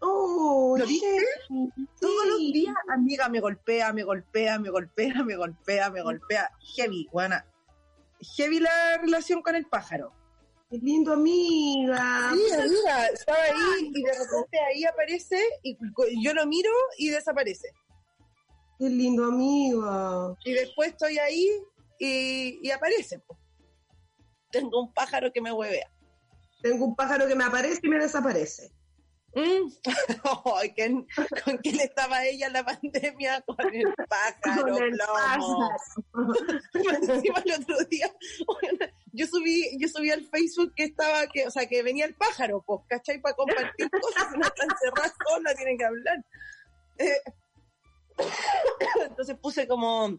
Oh, 0.00 0.76
¿Lo 0.78 0.86
viste? 0.86 1.26
Todos 2.00 2.26
los 2.28 2.38
días, 2.38 2.76
amiga, 2.88 3.28
me 3.28 3.40
golpea, 3.40 3.92
me 3.92 4.04
golpea, 4.04 4.60
me 4.60 4.70
golpea, 4.70 5.24
me 5.24 5.34
golpea, 5.34 5.90
me 5.90 6.02
golpea. 6.02 6.48
Heavy, 6.76 7.08
buena. 7.10 7.44
Heavy 8.36 8.60
la 8.60 8.98
relación 8.98 9.42
con 9.42 9.56
el 9.56 9.66
pájaro. 9.66 10.12
Qué 10.70 10.78
lindo, 10.78 11.14
amiga. 11.14 12.30
Sí, 12.32 12.52
amiga, 12.52 13.06
estaba 13.08 13.42
ahí 13.42 13.90
y 13.92 14.02
de 14.04 14.12
repente 14.12 14.58
ahí 14.60 14.84
aparece 14.84 15.42
y 15.64 15.76
yo 16.22 16.32
lo 16.34 16.46
miro 16.46 16.70
y 16.98 17.08
desaparece. 17.08 17.68
Qué 18.78 18.88
lindo, 18.88 19.24
amiga. 19.24 20.36
Y 20.44 20.52
después 20.52 20.90
estoy 20.90 21.18
ahí 21.18 21.48
y, 21.98 22.60
y 22.62 22.70
aparece. 22.70 23.20
Tengo 24.52 24.82
un 24.82 24.92
pájaro 24.92 25.32
que 25.32 25.40
me 25.40 25.50
huevea. 25.50 25.90
Tengo 26.62 26.84
un 26.86 26.96
pájaro 26.96 27.26
que 27.26 27.34
me 27.34 27.44
aparece 27.44 27.80
y 27.82 27.88
me 27.88 27.98
desaparece. 27.98 28.72
Mm. 29.34 29.70
Ay, 30.56 30.70
¿quién- 30.74 31.06
¿Con 31.44 31.58
quién 31.58 31.78
estaba 31.80 32.24
ella 32.24 32.46
en 32.48 32.52
la 32.54 32.64
pandemia? 32.64 33.42
Con 33.42 33.56
el 33.74 33.94
pájaro, 34.08 34.72
Con 34.74 34.82
el 34.82 34.90
plomo. 34.92 35.12
pájaro. 35.12 36.54
Encima 37.14 37.42
el 37.44 37.62
otro 37.62 37.76
día, 37.90 38.10
bueno, 38.46 38.86
yo 39.12 39.26
subí, 39.26 39.76
yo 39.78 39.88
subí 39.88 40.10
al 40.10 40.24
Facebook 40.24 40.72
que 40.74 40.84
estaba, 40.84 41.26
que, 41.26 41.46
o 41.46 41.50
sea, 41.50 41.66
que 41.66 41.82
venía 41.82 42.06
el 42.06 42.14
pájaro, 42.14 42.62
pues, 42.66 42.80
¿cachai? 42.88 43.20
Para 43.20 43.36
compartir 43.36 43.88
cosas, 44.02 44.32
no 44.36 44.46
están 44.46 44.68
encerradas 44.70 45.12
solas, 45.28 45.54
tienen 45.56 45.78
que 45.78 45.84
hablar. 45.84 46.24
Eh, 46.98 47.20
entonces 49.08 49.36
puse 49.38 49.68
como, 49.68 50.18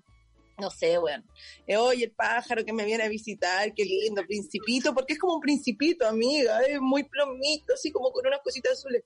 no 0.60 0.70
sé, 0.70 0.98
bueno, 0.98 1.24
eh, 1.68 1.78
oye, 1.78 2.06
el 2.06 2.12
pájaro 2.12 2.64
que 2.66 2.74
me 2.74 2.86
viene 2.86 3.04
a 3.04 3.10
visitar, 3.10 3.74
qué 3.74 3.84
lindo, 3.86 4.24
principito, 4.26 4.94
porque 4.94 5.14
es 5.14 5.20
como 5.20 5.36
un 5.36 5.42
principito, 5.42 6.08
amiga, 6.08 6.60
es 6.62 6.80
muy 6.82 7.04
plomito, 7.04 7.74
así 7.74 7.92
como 7.92 8.12
con 8.12 8.26
unas 8.28 8.40
cositas 8.42 8.74
azules. 8.74 9.04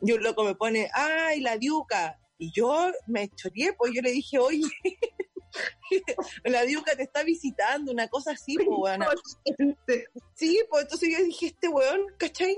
Y 0.00 0.12
un 0.12 0.22
loco 0.22 0.44
me 0.44 0.54
pone, 0.54 0.90
ay, 0.92 1.40
la 1.40 1.56
diuca. 1.58 2.18
Y 2.38 2.50
yo 2.52 2.90
me 3.06 3.28
choreé, 3.30 3.72
pues 3.74 3.92
yo 3.94 4.02
le 4.02 4.10
dije, 4.10 4.38
oye, 4.38 4.62
la 6.44 6.62
diuca 6.64 6.96
te 6.96 7.02
está 7.04 7.22
visitando, 7.22 7.92
una 7.92 8.08
cosa 8.08 8.32
así, 8.32 8.56
pues, 8.56 8.68
weón. 8.68 9.02
Sí, 10.34 10.60
pues 10.68 10.82
entonces 10.84 11.08
yo 11.16 11.24
dije, 11.24 11.46
este 11.46 11.68
weón, 11.68 12.00
¿cachai? 12.18 12.56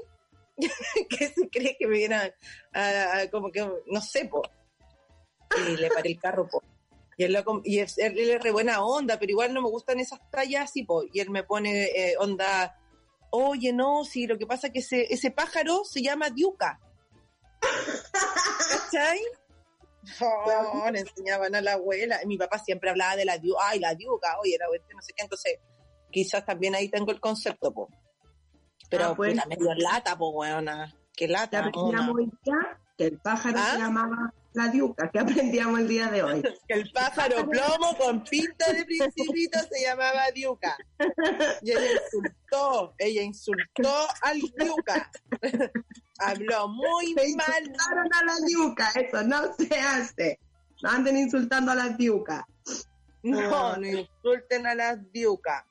que 1.11 1.29
se 1.29 1.49
cree 1.51 1.77
que 1.79 1.87
me 1.87 1.99
viene 1.99 2.15
a, 2.15 2.35
a- 2.73 3.19
a- 3.21 3.31
como 3.31 3.51
que, 3.51 3.61
no 3.87 4.01
sé, 4.01 4.27
po. 4.27 4.43
Y 5.69 5.77
le 5.77 5.89
paré 5.91 6.11
el 6.11 6.19
carro, 6.19 6.49
po. 6.49 6.63
Y 7.17 7.25
él, 7.25 7.33
loco- 7.33 7.61
y 7.65 7.79
es- 7.79 7.99
él, 7.99 8.19
él 8.19 8.31
es 8.31 8.43
re 8.43 8.51
buena 8.51 8.85
onda, 8.85 9.19
pero 9.19 9.31
igual 9.31 9.53
no 9.55 9.63
me 9.63 9.69
gustan 9.71 10.01
esas 10.01 10.19
tallas 10.31 10.65
así, 10.71 10.83
po. 10.85 11.03
Y 11.13 11.21
él 11.21 11.31
me 11.31 11.45
pone 11.45 11.85
eh, 11.85 12.15
onda, 12.19 12.77
oye, 13.31 13.73
no, 13.73 14.05
sí, 14.05 14.27
lo 14.27 14.37
que 14.39 14.47
pasa 14.47 14.67
es 14.69 14.73
que 14.73 14.79
ese, 14.81 15.13
ese 15.13 15.31
pájaro 15.31 15.85
se 15.85 16.03
llama 16.03 16.31
diuca. 16.31 16.81
¿Cachai? 18.71 19.21
Oh, 20.21 20.91
le 20.93 21.01
enseñaban 21.01 21.55
a 21.55 21.61
la 21.61 21.73
abuela. 21.75 22.21
Y 22.23 22.27
mi 22.27 22.37
papá 22.37 22.59
siempre 22.59 22.91
hablaba 22.91 23.17
de 23.17 23.25
la 23.25 23.39
diuca, 23.39 23.61
ay, 23.69 23.79
la 23.81 23.95
diuca, 23.95 24.39
oye, 24.41 24.57
la 24.59 24.67
abuela, 24.67 24.85
no 24.95 25.01
sé 25.03 25.13
qué, 25.17 25.23
entonces 25.25 25.59
quizás 26.11 26.45
también 26.45 26.75
ahí 26.75 26.89
tengo 26.89 27.11
el 27.11 27.21
concepto, 27.21 27.73
po. 27.73 27.89
Pero 28.91 29.07
Ah, 29.07 29.15
pues. 29.17 29.33
puta, 29.35 29.47
medio 29.47 29.75
lata, 29.75 30.17
po, 30.17 30.31
weona. 30.31 30.95
Qué 31.17 31.27
lata, 31.29 31.63
día 31.71 31.73
que 32.97 33.07
el 33.07 33.19
pájaro 33.19 33.57
¿Ah? 33.59 33.73
se 33.73 33.79
llamaba 33.79 34.35
la 34.55 34.69
diuca, 34.69 35.11
que 35.11 35.19
aprendíamos 35.19 35.81
el 35.81 35.89
día 35.89 36.11
de 36.11 36.23
hoy. 36.23 36.43
El 36.69 36.91
pájaro 36.93 37.47
plomo 37.51 37.97
con 37.99 38.23
pinta 38.25 38.73
de 38.73 38.85
principito 38.85 39.59
se 39.71 39.83
llamaba 39.83 40.31
diuca. 40.33 40.77
Y 41.63 41.73
ella 41.73 41.93
insultó, 41.93 42.95
ella 42.99 43.23
insultó 43.23 44.07
al 44.23 44.41
diuca. 44.41 45.11
Habló 46.19 46.69
muy 46.69 47.15
Se 47.15 47.37
mal. 47.37 47.47
insultaron 47.61 48.15
a 48.15 48.25
la 48.25 48.47
diuca, 48.47 48.91
eso 48.95 49.23
no 49.25 49.53
se 49.55 49.75
hace. 49.81 50.39
No 50.83 50.91
anden 50.91 51.17
insultando 51.17 51.73
a 51.73 51.75
las 51.75 51.99
diucas. 51.99 52.45
No, 53.23 53.77
no 53.77 53.87
insulten 53.87 54.67
a 54.67 54.75
las 54.75 55.13
diucas. 55.13 55.65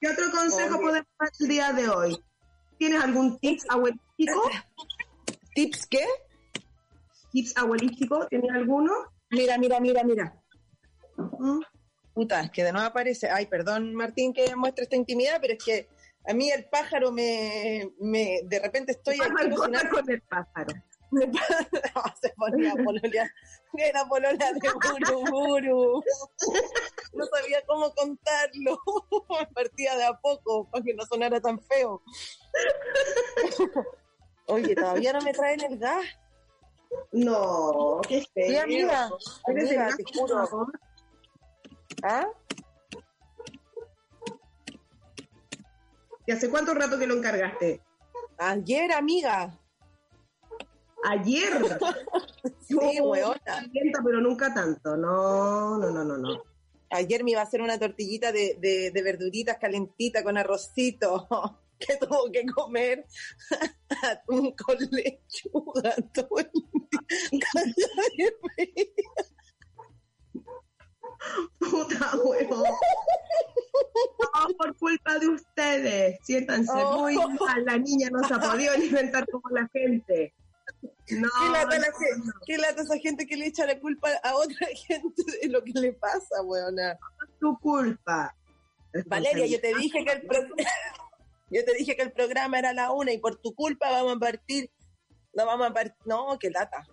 ¿Qué 0.00 0.08
otro 0.08 0.30
consejo 0.30 0.80
podemos 0.80 1.08
dar 1.18 1.30
el 1.40 1.48
día 1.48 1.72
de 1.72 1.88
hoy? 1.88 2.24
¿Tienes 2.78 3.02
algún 3.02 3.38
tips 3.38 3.66
abuelístico? 3.68 4.50
¿Tips 5.54 5.86
qué? 5.86 6.04
¿Tips 7.30 7.56
abuelístico? 7.56 8.26
¿Tienes 8.28 8.50
alguno? 8.52 8.92
Mira, 9.30 9.58
mira, 9.58 9.80
mira, 9.80 10.02
mira. 10.04 10.34
¿Mm? 11.16 11.60
Puta, 12.14 12.40
es 12.40 12.50
que 12.50 12.64
de 12.64 12.72
nuevo 12.72 12.86
aparece. 12.86 13.28
Ay, 13.30 13.46
perdón, 13.46 13.94
Martín, 13.94 14.32
que 14.32 14.56
muestre 14.56 14.84
esta 14.84 14.96
intimidad, 14.96 15.38
pero 15.40 15.54
es 15.54 15.64
que 15.64 15.88
a 16.26 16.34
mí 16.34 16.50
el 16.50 16.64
pájaro 16.64 17.12
me. 17.12 17.92
me 18.00 18.40
de 18.44 18.58
repente 18.58 18.92
estoy 18.92 19.16
aquí 19.20 19.50
cocinando. 19.54 19.90
con 19.90 20.10
el 20.10 20.22
pájaro. 20.22 20.74
No, 21.10 22.02
se 22.20 22.28
ponía 22.36 22.72
a 22.72 22.76
pololear. 22.84 23.30
Era 23.74 24.04
polola 24.04 24.52
de 24.52 24.70
Buruburu. 25.08 26.02
No 27.14 27.24
sabía 27.26 27.62
cómo 27.66 27.90
contarlo. 27.94 28.78
Partía 29.54 29.96
de 29.96 30.04
a 30.04 30.12
poco 30.14 30.68
para 30.70 30.84
que 30.84 30.92
no 30.92 31.06
sonara 31.06 31.40
tan 31.40 31.58
feo. 31.60 32.02
Oye, 34.46 34.74
todavía 34.74 35.12
no 35.14 35.20
me 35.22 35.32
traen 35.32 35.62
el 35.62 35.78
gas. 35.78 36.04
No, 37.12 38.00
qué 38.06 38.24
feo. 38.34 38.48
Sí, 38.48 38.56
amiga. 38.56 39.10
Amiga, 39.46 39.96
te 39.96 40.04
juro. 40.18 40.68
¿Ah? 42.02 42.26
¿Y 46.26 46.32
hace 46.32 46.50
cuánto 46.50 46.74
rato 46.74 46.98
que 46.98 47.06
lo 47.06 47.14
encargaste? 47.14 47.80
Ayer, 48.38 48.92
amiga. 48.92 49.58
Ayer. 51.04 51.78
Sí, 52.60 52.76
calienta, 53.44 54.00
pero 54.04 54.20
nunca 54.20 54.52
tanto. 54.52 54.94
No, 54.94 55.78
no, 55.78 55.90
no, 55.90 56.04
no, 56.04 56.18
no. 56.18 56.42
Ayer 56.90 57.24
me 57.24 57.30
iba 57.30 57.40
a 57.40 57.44
hacer 57.44 57.62
una 57.62 57.78
tortillita 57.78 58.30
de, 58.30 58.58
de, 58.60 58.90
de 58.90 59.02
verduritas 59.02 59.56
calentita 59.56 60.22
con 60.22 60.36
arrocito 60.36 61.26
que 61.78 61.96
tuvo 61.96 62.30
que 62.32 62.44
comer 62.46 63.04
atún 64.02 64.54
con 64.56 64.76
lechuga 64.90 65.94
todo 66.14 66.38
el 66.38 66.50
día. 66.52 68.32
Puta 71.58 72.16
huevo. 72.24 72.62
No, 72.64 74.48
por 74.56 74.76
culpa 74.76 75.18
de 75.18 75.28
ustedes. 75.28 76.18
Siéntanse 76.22 76.70
Oh. 76.74 77.00
muy 77.00 77.16
mal. 77.16 77.64
La 77.64 77.76
niña 77.78 78.08
no 78.10 78.22
se 78.26 78.34
ha 78.34 78.40
podido 78.40 78.72
alimentar 78.72 79.26
como 79.30 79.48
la 79.50 79.68
gente. 79.72 80.34
No, 81.10 81.28
¿Qué 81.40 81.48
lata, 81.50 81.78
la 81.78 81.88
no, 81.88 81.96
gente- 81.98 82.26
no. 82.26 82.32
qué 82.46 82.58
lata 82.58 82.82
esa 82.82 82.98
gente 82.98 83.26
que 83.26 83.36
le 83.36 83.46
echa 83.46 83.66
la 83.66 83.80
culpa 83.80 84.10
a 84.22 84.36
otra 84.36 84.66
gente 84.86 85.22
de 85.42 85.48
lo 85.48 85.62
que 85.64 85.72
le 85.74 85.92
pasa, 85.94 86.42
weona? 86.44 86.98
tu 87.40 87.58
culpa. 87.60 88.34
Valeria, 89.06 89.46
yo 89.46 89.60
te 89.60 89.74
dije 89.74 90.04
que 90.04 90.12
el 90.12 90.22
yo 91.50 91.64
te 91.64 91.74
dije 91.74 91.96
que 91.96 92.02
el 92.02 92.12
programa 92.12 92.58
era 92.58 92.70
a 92.70 92.74
la 92.74 92.92
una 92.92 93.12
y 93.12 93.18
por 93.18 93.36
tu 93.36 93.54
culpa 93.54 93.90
vamos 93.90 94.16
a 94.16 94.18
partir, 94.18 94.70
no 95.34 95.46
vamos 95.46 95.70
a 95.70 95.72
partir, 95.72 95.96
no, 96.04 96.38
qué 96.38 96.50
lata. 96.50 96.86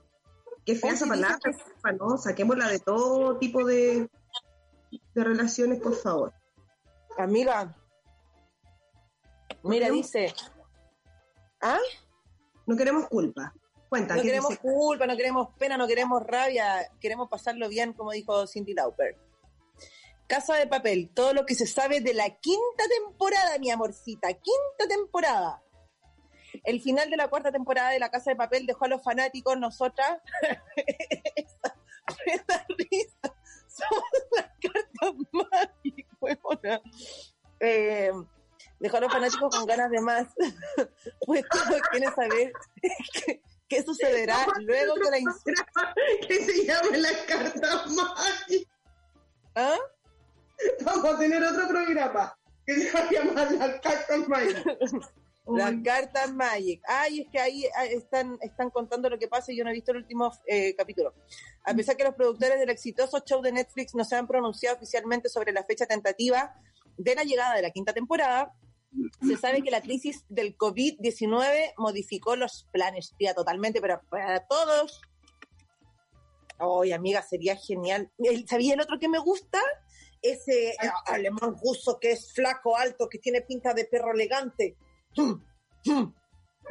Qué 0.65 0.75
fea 0.75 0.93
esa 0.93 1.05
palabra, 1.05 1.37
culpa, 1.43 1.91
¿no? 1.91 2.17
Saquémosla 2.17 2.67
de 2.69 2.79
todo 2.79 3.37
tipo 3.37 3.63
de, 3.65 4.09
de 5.13 5.23
relaciones, 5.23 5.79
por 5.79 5.95
favor. 5.95 6.33
Amiga, 7.17 7.75
mira, 9.63 9.89
¿No? 9.89 9.93
dice, 9.93 10.33
¿ah? 11.61 11.79
No 12.65 12.75
queremos 12.75 13.07
culpa. 13.07 13.53
Cuenta, 13.89 14.15
No 14.15 14.21
¿qué 14.21 14.27
queremos 14.29 14.49
dice? 14.49 14.61
culpa, 14.61 15.05
no 15.05 15.15
queremos 15.15 15.49
pena, 15.59 15.77
no 15.77 15.87
queremos 15.87 16.23
rabia, 16.25 16.89
queremos 16.99 17.29
pasarlo 17.29 17.69
bien, 17.69 17.93
como 17.93 18.11
dijo 18.11 18.47
Cindy 18.47 18.73
Lauper. 18.73 19.15
Casa 20.27 20.55
de 20.55 20.67
Papel, 20.67 21.11
todo 21.13 21.33
lo 21.33 21.45
que 21.45 21.55
se 21.55 21.67
sabe 21.67 22.01
de 22.01 22.13
la 22.13 22.29
quinta 22.29 22.83
temporada, 22.89 23.57
mi 23.59 23.69
amorcita, 23.69 24.29
quinta 24.33 24.87
temporada. 24.87 25.61
El 26.63 26.81
final 26.81 27.09
de 27.09 27.17
la 27.17 27.27
cuarta 27.27 27.51
temporada 27.51 27.91
de 27.91 27.99
La 27.99 28.09
Casa 28.09 28.31
de 28.31 28.35
Papel 28.35 28.65
dejó 28.65 28.85
a 28.85 28.87
los 28.87 29.03
fanáticos, 29.03 29.57
nosotras, 29.57 30.19
esa, 31.35 31.77
esa 32.25 32.65
risa, 32.69 33.35
somos 33.67 34.03
las 34.31 34.51
cartas 34.61 35.13
mágicas. 35.31 36.81
Eh, 37.59 38.11
dejó 38.79 38.97
a 38.97 39.01
los 39.01 39.11
fanáticos 39.11 39.55
con 39.55 39.65
ganas 39.65 39.91
de 39.91 40.01
más, 40.01 40.27
pues 41.25 41.43
todos 41.49 41.81
quieren 41.91 42.13
saber 42.13 42.51
qué, 42.81 43.41
qué 43.67 43.83
sucederá 43.83 44.45
luego 44.61 44.95
que 44.95 45.09
la... 45.11 46.27
que 46.27 46.43
se 46.43 46.65
llame 46.65 46.97
la 46.97 47.25
carta 47.27 47.85
mágica. 47.87 48.71
¿Ah? 49.55 49.77
Vamos 50.85 51.05
a 51.05 51.19
tener 51.19 51.43
otro 51.43 51.67
programa 51.67 52.37
que 52.65 52.75
se 52.75 52.91
va 52.91 52.99
a 52.99 53.11
llamar 53.11 53.51
la 53.53 53.81
carta 53.81 54.17
mágica. 54.27 54.77
Las 55.47 55.73
cartas 55.83 56.33
Magic. 56.33 56.81
Ay, 56.87 57.21
es 57.21 57.27
que 57.29 57.39
ahí 57.39 57.65
ah, 57.75 57.85
están, 57.85 58.37
están 58.41 58.69
contando 58.69 59.09
lo 59.09 59.19
que 59.19 59.27
pasa 59.27 59.51
y 59.51 59.57
yo 59.57 59.63
no 59.63 59.69
he 59.69 59.73
visto 59.73 59.91
el 59.91 59.97
último 59.97 60.31
eh, 60.47 60.75
capítulo. 60.75 61.13
A 61.63 61.73
pesar 61.73 61.95
que 61.95 62.03
los 62.03 62.15
productores 62.15 62.59
del 62.59 62.69
exitoso 62.69 63.19
show 63.19 63.41
de 63.41 63.51
Netflix 63.51 63.93
no 63.95 64.03
se 64.03 64.15
han 64.15 64.27
pronunciado 64.27 64.75
oficialmente 64.75 65.29
sobre 65.29 65.51
la 65.51 65.63
fecha 65.63 65.85
tentativa 65.85 66.55
de 66.97 67.15
la 67.15 67.23
llegada 67.23 67.55
de 67.55 67.61
la 67.61 67.71
quinta 67.71 67.93
temporada, 67.93 68.53
se 69.21 69.37
sabe 69.37 69.61
que 69.61 69.71
la 69.71 69.81
crisis 69.81 70.23
del 70.29 70.57
COVID-19 70.57 71.73
modificó 71.77 72.35
los 72.35 72.67
planes, 72.71 73.13
tía, 73.17 73.33
totalmente, 73.33 73.81
pero 73.81 74.01
para 74.09 74.47
todos. 74.47 75.01
Ay, 76.57 76.93
amiga, 76.93 77.21
sería 77.21 77.57
genial. 77.57 78.09
¿Sabía 78.47 78.73
el 78.73 78.81
otro 78.81 78.97
que 78.97 79.09
me 79.09 79.19
gusta? 79.19 79.59
Ese 80.27 80.69
eh, 80.69 80.75
alemán 81.05 81.55
ruso 81.61 81.99
que 81.99 82.11
es 82.11 82.33
flaco, 82.33 82.75
alto, 82.75 83.07
que 83.09 83.19
tiene 83.19 83.41
pinta 83.41 83.73
de 83.73 83.85
perro 83.85 84.13
elegante. 84.13 84.77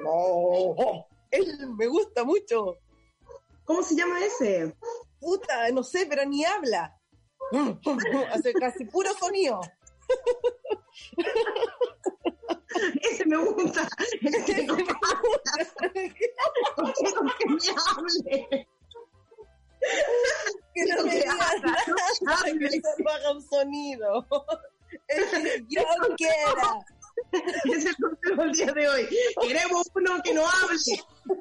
No, 0.01 1.07
él 1.31 1.69
me 1.77 1.87
gusta 1.87 2.25
mucho. 2.25 2.79
¿Cómo 3.65 3.83
se 3.83 3.95
llama 3.95 4.25
ese? 4.25 4.75
puta, 5.25 5.71
no 5.71 5.83
sé, 5.83 6.07
pero 6.07 6.25
ni 6.27 6.45
habla. 6.45 7.01
Hace 8.33 8.53
casi 8.55 8.85
puro 8.85 9.11
sonido. 9.15 9.61
Ese 13.03 13.25
me 13.27 13.37
gusta. 13.37 13.89
Ese 14.23 14.63
me 14.63 14.67
gusta. 14.67 14.95
que 17.39 17.47
me 17.47 17.59
hable. 17.87 18.69
Que 20.75 20.85
no 20.87 21.05
me 21.05 21.25
nada, 21.25 21.77
que 22.59 22.81
solo 22.81 23.11
haga 23.11 23.33
un 23.33 23.43
sonido. 23.49 24.27
Es 25.09 25.27
que 25.27 25.65
yo 25.69 25.83
quiera. 26.17 26.85
Es 27.65 27.87
el 27.87 27.97
consejo 27.97 28.43
del 28.43 28.53
día 28.53 28.73
de 28.73 28.89
hoy. 28.89 29.09
Queremos 29.41 29.91
uno 29.95 30.23
que 30.23 30.35
no 30.35 30.43
hable, 30.47 30.79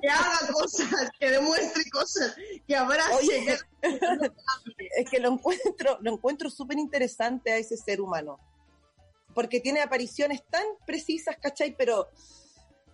que 0.01 0.09
haga 0.09 0.51
cosas, 0.51 1.09
que 1.19 1.29
demuestre 1.29 1.83
cosas, 1.91 2.35
que 2.67 2.75
abrace. 2.75 3.13
Oye, 3.13 3.57
es 4.97 5.09
que 5.09 5.19
lo 5.19 5.33
encuentro, 5.33 5.97
lo 6.01 6.13
encuentro 6.13 6.49
súper 6.49 6.77
interesante 6.79 7.51
a 7.51 7.57
ese 7.57 7.77
ser 7.77 8.01
humano. 8.01 8.39
Porque 9.33 9.59
tiene 9.59 9.81
apariciones 9.81 10.43
tan 10.49 10.65
precisas, 10.85 11.37
¿cachai? 11.37 11.75
Pero 11.75 12.07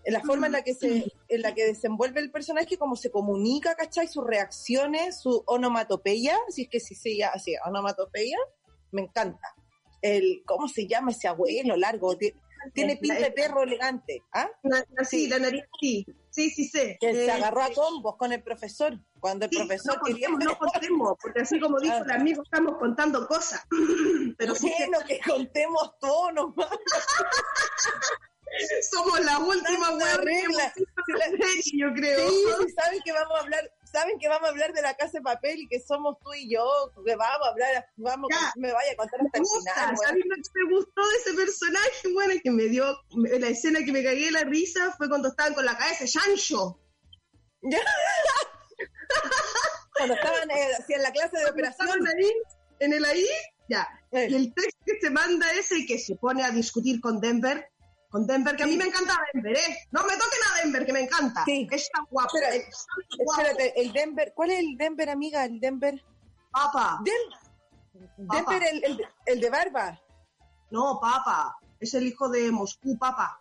en 0.03 0.13
la 0.13 0.21
forma 0.21 0.47
en 0.47 0.53
la 0.53 0.61
que 0.61 0.73
se, 0.73 1.11
en 1.29 1.41
la 1.41 1.53
que 1.53 1.65
desenvuelve 1.65 2.19
el 2.19 2.31
personaje, 2.31 2.77
cómo 2.77 2.95
se 2.95 3.11
comunica, 3.11 3.75
¿cachai? 3.75 4.07
Sus 4.07 4.25
reacciones, 4.25 5.21
su 5.21 5.43
onomatopeya, 5.45 6.37
si 6.49 6.63
es 6.63 6.69
que 6.69 6.79
sí 6.79 6.95
se 6.95 7.15
llama 7.15 7.33
así, 7.35 7.55
onomatopeya, 7.65 8.37
me 8.91 9.03
encanta. 9.03 9.47
El, 10.01 10.43
¿cómo 10.45 10.67
se 10.67 10.87
llama 10.87 11.11
ese 11.11 11.27
abuelo 11.27 11.75
largo? 11.75 12.17
Tiene 12.73 12.97
pinta 12.97 13.15
de 13.19 13.31
perro 13.31 13.63
elegante. 13.63 14.21
¿Ah? 14.33 14.49
sí, 15.09 15.27
la 15.29 15.39
nariz 15.39 15.63
sí. 15.79 16.05
Sí, 16.29 16.49
sí 16.49 16.65
sé. 16.67 16.97
Que 16.99 17.13
se 17.13 17.31
agarró 17.31 17.61
a 17.63 17.69
combos 17.73 18.15
con 18.17 18.31
el 18.33 18.41
profesor. 18.43 18.97
Cuando 19.19 19.45
el 19.45 19.51
Sí, 19.51 19.57
profesor 19.57 19.97
no 19.97 20.03
quería. 20.03 20.27
contemos, 20.29 20.53
no 20.53 20.57
contemos, 20.71 21.13
porque 21.21 21.41
así 21.41 21.59
como 21.59 21.79
dijo 21.79 21.95
Ah. 21.95 22.03
el 22.05 22.11
amigo, 22.11 22.43
estamos 22.43 22.77
contando 22.77 23.27
cosas. 23.27 23.65
Pero 24.37 24.55
sí 24.55 24.71
que 24.77 24.87
Bueno, 24.87 25.05
que 25.07 25.19
contemos 25.19 25.97
todo 25.99 26.31
nomás. 26.31 26.69
somos 28.91 29.19
la 29.25 29.39
última 29.39 29.91
weón 29.91 30.21
regla. 30.23 30.73
yo 31.73 31.93
creo. 31.93 32.29
Sí, 32.29 32.43
saben 32.75 32.99
que 33.03 33.11
vamos 33.11 33.37
a 33.37 33.41
hablar, 33.43 33.71
saben 33.91 34.17
que 34.19 34.27
vamos 34.27 34.47
a 34.47 34.51
hablar 34.51 34.73
de 34.73 34.81
la 34.81 34.93
casa 34.95 35.11
de 35.19 35.21
papel 35.21 35.59
y 35.59 35.67
que 35.67 35.79
somos 35.79 36.17
tú 36.23 36.33
y 36.33 36.51
yo, 36.51 36.65
que 37.05 37.15
vamos 37.15 37.47
a 37.47 37.51
hablar, 37.51 37.85
vamos, 37.97 38.29
Ya. 38.31 38.51
me 38.55 38.71
vaya 38.71 38.91
a 38.91 38.95
contar 38.95 39.19
hasta 39.25 39.37
el 39.39 39.45
final. 39.45 39.85
weón. 39.85 39.97
¿sabes 39.97 40.23
lo 40.25 40.35
que 40.35 40.41
me 40.65 40.75
gustó 40.75 41.01
de 41.07 41.15
ese 41.17 41.33
personaje? 41.33 42.13
Bueno, 42.13 42.33
que 42.43 42.51
me 42.51 42.63
dio, 42.63 42.97
la 43.15 43.47
escena 43.47 43.79
que 43.85 43.91
me 43.91 44.03
cagué 44.03 44.31
la 44.31 44.43
risa 44.43 44.93
fue 44.97 45.07
cuando 45.09 45.29
estaban 45.29 45.53
con 45.53 45.65
la 45.65 45.77
cabeza 45.77 46.03
de 46.03 46.07
Sancho. 46.07 46.79
Cuando 49.97 50.15
estaban 50.15 50.49
eh, 50.51 50.71
en 50.87 51.01
la 51.01 51.11
clase 51.11 51.37
de 51.37 51.49
operación, 51.49 51.89
ahí, 52.07 52.31
en 52.79 52.93
el 52.93 53.03
ahí, 53.03 53.25
ya. 53.67 53.85
eh, 54.11 54.27
Y 54.29 54.35
el 54.35 54.53
texto 54.53 54.79
que 54.85 54.97
se 55.01 55.09
manda 55.09 55.51
ese 55.53 55.85
que 55.85 55.99
se 55.99 56.15
pone 56.15 56.43
a 56.43 56.51
discutir 56.51 57.01
con 57.01 57.19
Denver, 57.19 57.69
con 58.09 58.25
Denver, 58.25 58.55
que 58.55 58.63
a 58.63 58.67
mí 58.67 58.75
me 58.77 58.85
encanta 58.85 59.13
Denver, 59.33 59.55
¿eh? 59.57 59.77
No 59.91 60.01
me 60.03 60.13
toquen 60.17 60.39
a 60.51 60.61
Denver, 60.63 60.85
que 60.85 60.93
me 60.93 61.01
encanta. 61.01 61.43
Sí. 61.45 61.67
Está 61.71 61.99
guapo. 62.09 62.37
Espera, 62.37 62.55
está 62.55 62.85
guapo. 63.23 63.41
espérate, 63.41 63.81
el 63.81 63.93
Denver, 63.93 64.33
¿cuál 64.35 64.51
es 64.51 64.59
el 64.59 64.77
Denver, 64.77 65.09
amiga? 65.09 65.45
El 65.45 65.59
Denver. 65.59 66.03
Papa. 66.51 66.99
Den- 67.03 68.27
Papa. 68.27 68.51
Denver, 68.51 68.63
el, 68.71 68.83
el, 68.83 69.07
el 69.25 69.39
de 69.39 69.49
barba. 69.49 70.01
No, 70.71 70.99
Papa. 70.99 71.55
Es 71.79 71.93
el 71.93 72.07
hijo 72.07 72.29
de 72.29 72.51
Moscú, 72.51 72.97
Papa. 72.97 73.39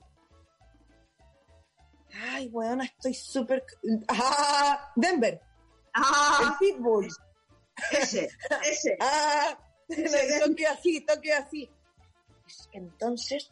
Ay, 2.33 2.49
weona, 2.49 2.85
estoy 2.85 3.15
súper. 3.15 3.65
Ah, 4.09 4.93
Denver, 4.97 5.35
el 5.35 5.41
Ah, 5.95 6.57
Pitbull. 6.59 7.09
ese, 7.93 8.29
ese. 8.65 8.97
Ah, 9.01 9.57
Ese- 9.89 10.41
toque 10.41 10.67
así, 10.67 11.01
toque 11.01 11.33
así. 11.33 11.71
Entonces. 12.73 13.51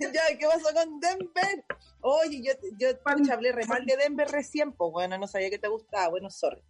Ya, 0.00 0.22
¿qué 0.38 0.46
pasó 0.46 0.74
con 0.74 1.00
Denver? 1.00 1.64
Oye, 2.00 2.42
yo, 2.42 2.52
yo 2.78 2.88
pucha, 3.00 3.34
hablé 3.34 3.52
re 3.52 3.66
mal 3.66 3.84
de 3.84 3.96
Denver 3.96 4.28
recién, 4.28 4.72
pues 4.72 4.92
bueno, 4.92 5.18
no 5.18 5.26
sabía 5.26 5.50
que 5.50 5.58
te 5.58 5.68
gustaba, 5.68 6.08
bueno, 6.08 6.30
sorry. 6.30 6.62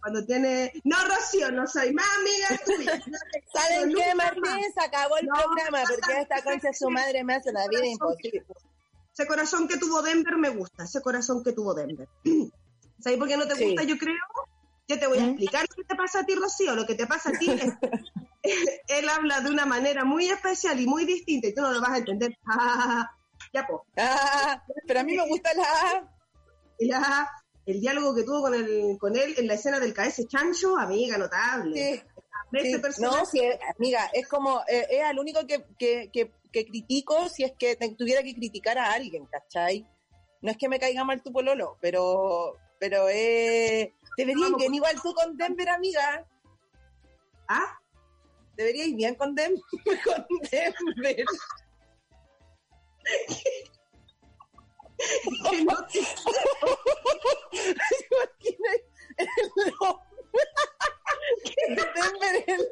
Cuando 0.00 0.24
tiene. 0.26 0.70
No, 0.84 0.96
Rocío, 1.06 1.50
no 1.50 1.66
soy 1.66 1.94
más 1.94 2.04
amiga 2.18 2.60
tuya. 2.66 3.02
¿Saben 3.54 3.94
qué. 3.94 4.14
Martín? 4.14 4.72
Se 4.74 4.84
acabó 4.84 5.16
el 5.16 5.26
No, 5.26 5.34
programa 5.34 5.82
no, 5.82 5.88
porque 5.88 6.20
esta 6.20 6.42
concha 6.42 6.72
su 6.74 6.90
madre 6.90 7.24
me 7.24 7.34
hace 7.36 7.50
la 7.52 7.66
vida 7.68 7.86
imposible. 7.86 8.44
Ese 9.14 9.26
corazón 9.26 9.66
que 9.66 9.78
tuvo 9.78 10.02
Denver 10.02 10.36
me 10.36 10.50
gusta, 10.50 10.84
ese 10.84 11.00
corazón 11.00 11.42
que 11.42 11.52
tuvo 11.52 11.72
Denver. 11.72 12.06
¿Sabes 13.00 13.18
por 13.18 13.28
qué 13.28 13.36
no 13.38 13.48
te 13.48 13.54
Sí. 13.56 13.64
gusta, 13.64 13.82
yo 13.84 13.96
creo? 13.96 14.14
Yo 14.86 14.98
te 14.98 15.06
voy 15.06 15.18
a 15.18 15.22
¿Mm? 15.22 15.28
explicar 15.30 15.66
qué 15.68 15.84
te 15.84 15.94
pasa 15.94 16.20
a 16.20 16.24
ti, 16.24 16.34
Rocío. 16.34 16.74
Lo 16.74 16.86
que 16.86 16.94
te 16.94 17.06
pasa 17.06 17.30
a 17.30 17.32
ti 17.32 17.50
es 17.50 17.72
él 18.88 19.08
habla 19.08 19.40
de 19.40 19.50
una 19.50 19.66
manera 19.66 20.04
muy 20.04 20.28
especial 20.28 20.78
y 20.80 20.86
muy 20.86 21.04
distinta 21.04 21.48
y 21.48 21.54
tú 21.54 21.62
no 21.62 21.72
lo 21.72 21.80
vas 21.80 21.92
a 21.92 21.98
entender. 21.98 22.36
ya, 23.52 23.66
pues. 23.66 23.80
Ah, 23.96 24.62
pero 24.86 25.00
a 25.00 25.04
mí 25.04 25.16
me 25.16 25.26
gusta 25.26 25.50
la... 25.54 26.10
Ya, 26.78 27.30
el 27.66 27.80
diálogo 27.80 28.14
que 28.14 28.24
tuvo 28.24 28.42
con, 28.42 28.54
el, 28.54 28.98
con 28.98 29.16
él 29.16 29.34
en 29.38 29.46
la 29.46 29.54
escena 29.54 29.80
del 29.80 29.94
KS 29.94 30.26
Chancho, 30.28 30.76
amiga, 30.76 31.16
notable. 31.16 32.02
Sí, 32.02 32.02
Sí, 32.62 32.80
No, 33.00 33.26
sí, 33.26 33.40
eh, 33.40 33.58
amiga, 33.76 34.10
es 34.12 34.28
como, 34.28 34.60
eh, 34.68 34.86
es 34.88 35.02
al 35.02 35.18
único 35.18 35.46
que, 35.46 35.64
que, 35.78 36.10
que, 36.12 36.30
que 36.52 36.66
critico 36.66 37.28
si 37.28 37.42
es 37.42 37.52
que 37.58 37.76
tuviera 37.98 38.22
que 38.22 38.34
criticar 38.34 38.78
a 38.78 38.92
alguien, 38.92 39.26
¿cachai? 39.26 39.86
No 40.40 40.50
es 40.50 40.56
que 40.56 40.68
me 40.68 40.78
caiga 40.78 41.04
mal 41.04 41.22
tu 41.22 41.32
pololo, 41.32 41.78
pero, 41.80 42.56
pero 42.78 43.08
eh, 43.08 43.94
debería 44.16 44.48
ir 44.48 44.56
bien 44.56 44.74
igual 44.74 45.00
tú 45.02 45.12
con 45.14 45.36
Denver, 45.36 45.68
amiga. 45.68 46.26
¿Ah? 47.48 47.78
Debería 48.56 48.86
ir 48.86 48.94
bien 48.96 49.14
con, 49.16 49.34
Dem 49.34 49.54
con 50.04 50.26
Denver. 50.50 51.24
Que 54.96 55.64
no 55.64 55.74
te- 55.86 55.98
Imagina 58.10 58.70
el 59.18 59.28
nombre. 59.80 60.04
Denver, 61.66 62.34
el 62.46 62.62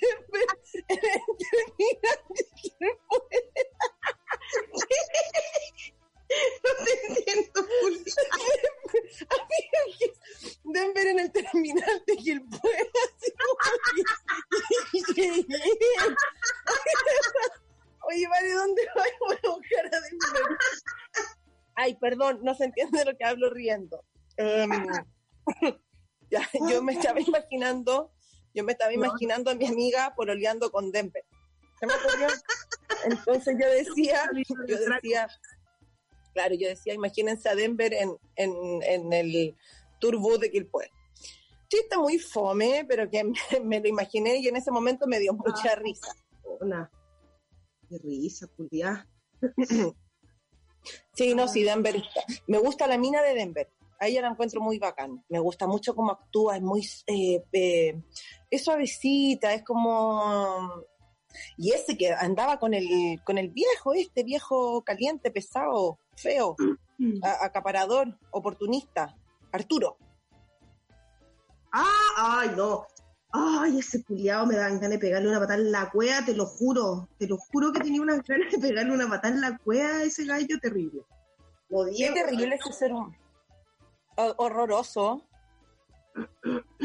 Denver, 0.00 0.48
el 0.88 0.98
terminante. 1.38 2.40
no 6.62 6.70
te 6.84 6.92
entiendo, 7.06 7.58
Julia. 7.80 8.14
Denver 10.64 11.06
en 11.06 11.20
el 11.20 11.32
terminal 11.32 12.02
de 12.06 12.16
que- 12.16 12.40
Oye, 18.08 18.28
vale, 18.28 18.52
¿dónde 18.52 18.82
voy? 18.94 19.08
Voy 19.20 19.36
a 19.42 19.48
buscar 19.56 19.86
a 19.86 20.00
Denver. 20.00 20.58
Ay, 21.74 21.94
perdón, 21.96 22.38
no 22.42 22.54
se 22.54 22.64
entiende 22.64 23.04
lo 23.04 23.16
que 23.16 23.24
hablo 23.24 23.50
riendo. 23.50 24.04
Em, 24.36 24.70
ya, 26.30 26.48
yo 26.70 26.82
me 26.82 26.92
estaba 26.92 27.20
imaginando, 27.20 28.12
yo 28.54 28.64
me 28.64 28.72
estaba 28.72 28.92
imaginando 28.92 29.50
a 29.50 29.54
mi 29.54 29.66
amiga 29.66 30.14
pololeando 30.14 30.70
con 30.70 30.92
Denver. 30.92 31.24
¿Se 31.80 31.86
me 31.86 31.94
ocurrió? 31.94 32.28
Entonces 33.04 33.56
yo 33.60 33.68
decía, 33.70 34.30
yo 34.68 34.78
decía, 34.78 35.28
claro, 36.36 36.54
yo 36.54 36.68
decía, 36.68 36.92
imagínense 36.92 37.48
a 37.48 37.54
Denver 37.54 37.94
en, 37.94 38.14
en, 38.36 38.52
en 38.82 39.12
el 39.12 39.56
Turbo 39.98 40.36
de 40.36 40.50
Quilpué. 40.50 40.90
Chiste 41.68 41.96
muy 41.96 42.18
fome, 42.18 42.84
pero 42.86 43.08
que 43.08 43.24
me, 43.24 43.34
me 43.64 43.80
lo 43.80 43.88
imaginé 43.88 44.36
y 44.36 44.48
en 44.48 44.56
ese 44.56 44.70
momento 44.70 45.06
me 45.06 45.18
dio 45.18 45.32
mucha 45.32 45.74
risa. 45.76 46.14
Una. 46.60 46.90
Qué 47.88 47.96
risa, 48.04 48.46
Julia. 48.54 49.08
Sí, 51.14 51.34
no, 51.34 51.48
sí, 51.48 51.62
Denver 51.62 51.96
está. 51.96 52.20
Me 52.46 52.58
gusta 52.58 52.86
la 52.86 52.98
mina 52.98 53.22
de 53.22 53.34
Denver. 53.34 53.72
A 53.98 54.08
ella 54.08 54.20
la 54.20 54.28
encuentro 54.28 54.60
muy 54.60 54.78
bacán. 54.78 55.24
Me 55.30 55.38
gusta 55.38 55.66
mucho 55.66 55.94
cómo 55.94 56.12
actúa, 56.12 56.56
es 56.56 56.62
muy. 56.62 56.86
eh, 57.06 57.42
eh, 57.52 58.02
es 58.50 58.62
suavecita, 58.62 59.54
es 59.54 59.64
como. 59.64 60.84
Y 61.58 61.72
ese 61.72 61.96
que 61.96 62.12
andaba 62.12 62.58
con 62.58 62.72
el, 62.74 63.20
con 63.24 63.38
el 63.38 63.50
viejo, 63.50 63.92
este 63.94 64.22
viejo 64.22 64.82
caliente, 64.84 65.30
pesado, 65.30 65.98
feo, 66.16 66.56
a- 67.22 67.44
acaparador, 67.44 68.18
oportunista, 68.30 69.14
Arturo. 69.52 69.96
Ah, 71.72 72.40
ay, 72.40 72.50
no. 72.56 72.86
Ay, 73.32 73.78
ese 73.80 74.02
culiao 74.02 74.46
me 74.46 74.56
dan 74.56 74.76
ganas 74.76 74.90
de 74.92 74.98
pegarle 74.98 75.28
una 75.28 75.40
patada 75.40 75.58
en 75.58 75.70
la 75.70 75.90
cueva, 75.90 76.24
te 76.24 76.34
lo 76.34 76.46
juro. 76.46 77.08
Te 77.18 77.26
lo 77.26 77.36
juro 77.36 77.72
que 77.72 77.80
tenía 77.80 78.00
unas 78.00 78.22
ganas 78.22 78.50
de 78.50 78.58
pegarle 78.58 78.92
una 78.92 79.08
patada 79.08 79.34
en 79.34 79.40
la 79.42 79.58
cueva 79.58 79.98
a 79.98 80.02
ese 80.04 80.24
gallo 80.24 80.58
terrible. 80.60 81.02
Lo 81.68 81.84
Qué 81.84 82.12
terrible 82.12 82.54
ese 82.54 82.72
ser 82.72 82.92
Horroroso. 84.16 85.22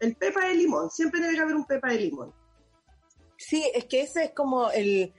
El 0.00 0.16
pepa 0.16 0.46
de 0.46 0.54
limón. 0.54 0.90
Siempre 0.90 1.20
debe 1.20 1.38
haber 1.38 1.54
un 1.54 1.66
pepa 1.66 1.88
de 1.88 1.98
limón. 1.98 2.32
Sí, 3.36 3.70
es 3.74 3.84
que 3.84 4.02
ese 4.02 4.24
es 4.24 4.30
como 4.32 4.70
el. 4.70 5.12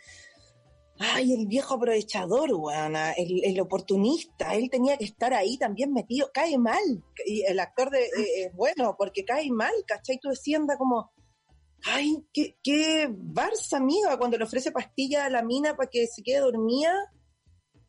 Ay, 1.00 1.34
el 1.34 1.48
viejo 1.48 1.76
aprovechador, 1.76 2.54
weona, 2.54 3.14
el, 3.14 3.44
el, 3.44 3.60
oportunista, 3.60 4.54
él 4.56 4.70
tenía 4.70 4.96
que 4.96 5.06
estar 5.06 5.34
ahí 5.34 5.58
también 5.58 5.92
metido, 5.92 6.30
cae 6.34 6.58
mal. 6.58 7.04
Y 7.26 7.44
el 7.44 7.60
actor 7.60 7.90
de, 7.90 8.04
eh, 8.04 8.46
es 8.46 8.54
bueno, 8.56 8.96
porque 8.98 9.26
cae 9.26 9.50
mal, 9.52 9.74
¿cachai? 9.88 10.20
Tú 10.20 10.30
decías, 10.30 10.62
como, 10.78 11.12
ay, 11.86 12.24
qué, 12.32 12.58
qué 12.64 13.10
Barça, 13.10 13.78
amiga, 13.78 14.18
cuando 14.18 14.38
le 14.38 14.44
ofrece 14.44 14.72
pastilla 14.72 15.26
a 15.26 15.30
la 15.30 15.44
mina 15.44 15.76
para 15.76 15.90
que 15.90 16.06
se 16.08 16.22
quede 16.22 16.40
dormida. 16.40 16.94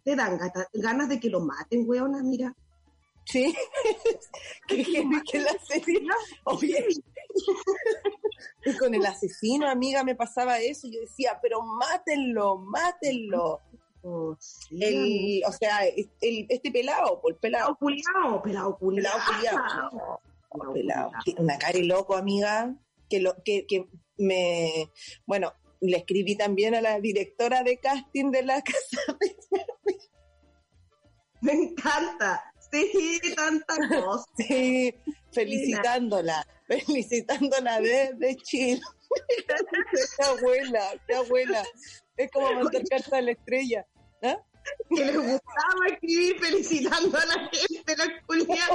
Te 0.02 0.16
dan 0.16 0.38
ganas 0.72 1.08
de 1.08 1.18
que 1.18 1.30
lo 1.30 1.40
maten, 1.40 1.84
weona, 1.86 2.22
mira. 2.22 2.54
Sí, 3.24 3.54
que, 4.68 4.84
que, 4.84 5.04
que 5.30 5.38
el 5.38 5.48
asesino, 5.48 6.14
y 8.64 8.76
con 8.76 8.94
el 8.94 9.04
asesino, 9.04 9.68
amiga, 9.68 10.04
me 10.04 10.14
pasaba 10.14 10.58
eso, 10.58 10.88
yo 10.88 11.00
decía, 11.00 11.38
pero 11.42 11.62
mátenlo, 11.62 12.58
mátenlo. 12.58 13.60
Oh, 14.02 14.36
el, 14.70 15.42
o 15.46 15.52
sea, 15.52 15.86
el, 15.86 16.10
este 16.20 16.70
pelado, 16.70 17.22
el 17.26 17.36
pelado. 17.36 17.76
Pelado, 17.78 18.42
pelado, 18.42 18.78
pelado, 18.78 19.18
pelado, 19.30 20.72
pelado. 20.74 21.12
Una 21.38 21.58
cara 21.58 21.78
loco, 21.80 22.14
amiga, 22.14 22.74
que, 23.08 23.20
lo, 23.20 23.34
que, 23.42 23.66
que 23.66 23.88
me, 24.18 24.90
bueno, 25.26 25.52
le 25.80 25.98
escribí 25.98 26.36
también 26.36 26.74
a 26.74 26.80
la 26.80 27.00
directora 27.00 27.62
de 27.62 27.78
casting 27.78 28.30
de 28.30 28.42
la 28.42 28.62
casa. 28.62 29.18
me 31.40 31.52
encanta. 31.52 32.53
Sí, 32.74 33.20
tanta 33.36 33.74
cosa. 33.88 34.24
Sí, 34.36 34.94
felicitándola, 35.32 36.46
felicitándola 36.66 37.80
desde 37.80 38.36
Chile. 38.36 38.80
qué 40.16 40.24
abuela, 40.24 40.80
qué 41.06 41.14
abuela. 41.14 41.62
Es 42.16 42.30
como 42.30 42.52
mandar 42.52 42.82
carta 42.88 43.18
a 43.18 43.22
la 43.22 43.32
estrella. 43.32 43.86
¿Ah? 44.22 44.38
que 44.88 45.04
les 45.04 45.16
gustaba 45.16 45.86
escribir 45.92 46.38
felicitando 46.40 47.18
a 47.18 47.26
la 47.26 47.50
gente, 47.52 47.96
la 47.98 48.22
culia, 48.26 48.66